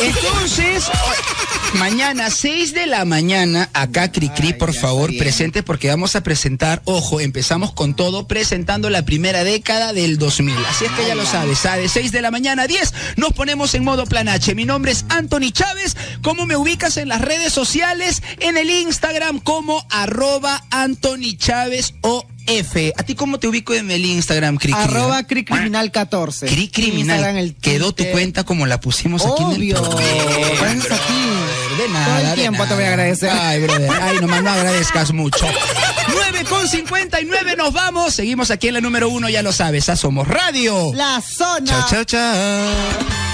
Entonces, 0.00 0.84
o- 0.88 1.78
mañana, 1.78 2.28
6 2.30 2.74
de 2.74 2.86
la 2.86 3.04
mañana, 3.06 3.70
acá 3.72 4.12
Cricri, 4.12 4.48
Ay, 4.48 4.52
por 4.54 4.74
favor, 4.74 5.10
presente, 5.16 5.62
porque 5.62 5.88
vamos 5.88 6.14
a 6.14 6.22
presentar, 6.22 6.82
ojo, 6.84 7.20
empezamos 7.20 7.72
con 7.72 7.94
todo, 7.94 8.26
presentando 8.26 8.90
la 8.90 9.02
primera 9.04 9.44
década 9.44 9.92
del 9.94 10.18
2000. 10.18 10.54
Así 10.68 10.84
es 10.84 10.90
que 10.92 11.06
ya 11.06 11.14
lo 11.14 11.24
sabes, 11.24 11.58
¿sabes? 11.60 11.84
De 11.94 12.00
6 12.00 12.12
de 12.12 12.20
la 12.20 12.30
mañana 12.30 12.64
a 12.64 12.66
10, 12.66 12.92
nos 13.16 13.32
ponemos 13.32 13.74
en 13.74 13.82
modo 13.84 14.04
plan 14.04 14.28
H. 14.28 14.54
Mi 14.54 14.66
nombre 14.66 14.92
es 14.92 15.06
Anthony 15.08 15.52
Chávez. 15.52 15.96
¿Cómo 16.22 16.44
me 16.44 16.56
ubicas 16.56 16.98
en 16.98 17.08
las 17.08 17.22
redes 17.22 17.52
sociales? 17.54 18.22
En 18.40 18.58
el 18.58 18.68
Instagram 18.68 19.40
como 19.40 19.86
arroba 19.90 20.64
Anthony 20.70 21.36
Chávez 21.38 21.94
OF. 22.58 22.76
¿A 22.96 23.02
ti 23.02 23.14
cómo 23.14 23.38
te 23.38 23.48
ubico 23.48 23.74
en 23.74 23.90
el 23.90 24.04
Instagram, 24.04 24.56
Cricri? 24.56 24.80
Arroba 24.80 25.26
cricriminal 25.26 25.90
14. 25.90 26.46
Cri 26.46 26.68
criminal. 26.68 27.36
El 27.36 27.54
Quedó 27.54 27.92
tu 27.92 28.04
cuenta 28.06 28.44
como 28.44 28.66
la 28.66 28.80
pusimos 28.80 29.24
aquí 29.24 29.42
en 29.42 29.50
el 29.50 29.76
Obvio. 29.76 29.96
Gracias 30.60 30.90
a 30.90 31.06
ti. 31.06 31.14
De 31.78 31.88
nada. 31.88 32.06
Todo 32.06 32.18
el 32.18 32.26
de 32.26 32.34
tiempo 32.34 32.66
te 32.66 32.74
voy 32.74 32.84
a 32.84 32.88
agradecer. 32.88 33.30
Ay, 33.30 33.60
brother. 33.62 33.90
Ay, 34.00 34.18
nomás 34.20 34.42
no 34.42 34.50
agradezcas 34.50 35.12
mucho. 35.12 35.46
9 36.12 36.44
con 36.48 36.68
59 36.68 37.56
nos 37.56 37.72
vamos. 37.72 38.14
Seguimos 38.14 38.50
aquí 38.50 38.68
en 38.68 38.74
la 38.74 38.80
número 38.80 39.08
uno, 39.08 39.28
ya 39.28 39.42
lo 39.42 39.52
sabes. 39.52 39.84
Somos 39.96 40.26
Radio. 40.28 40.92
La 40.94 41.20
zona. 41.20 41.64
Chao, 41.64 41.86
chao, 41.88 42.04
chao. 42.04 43.29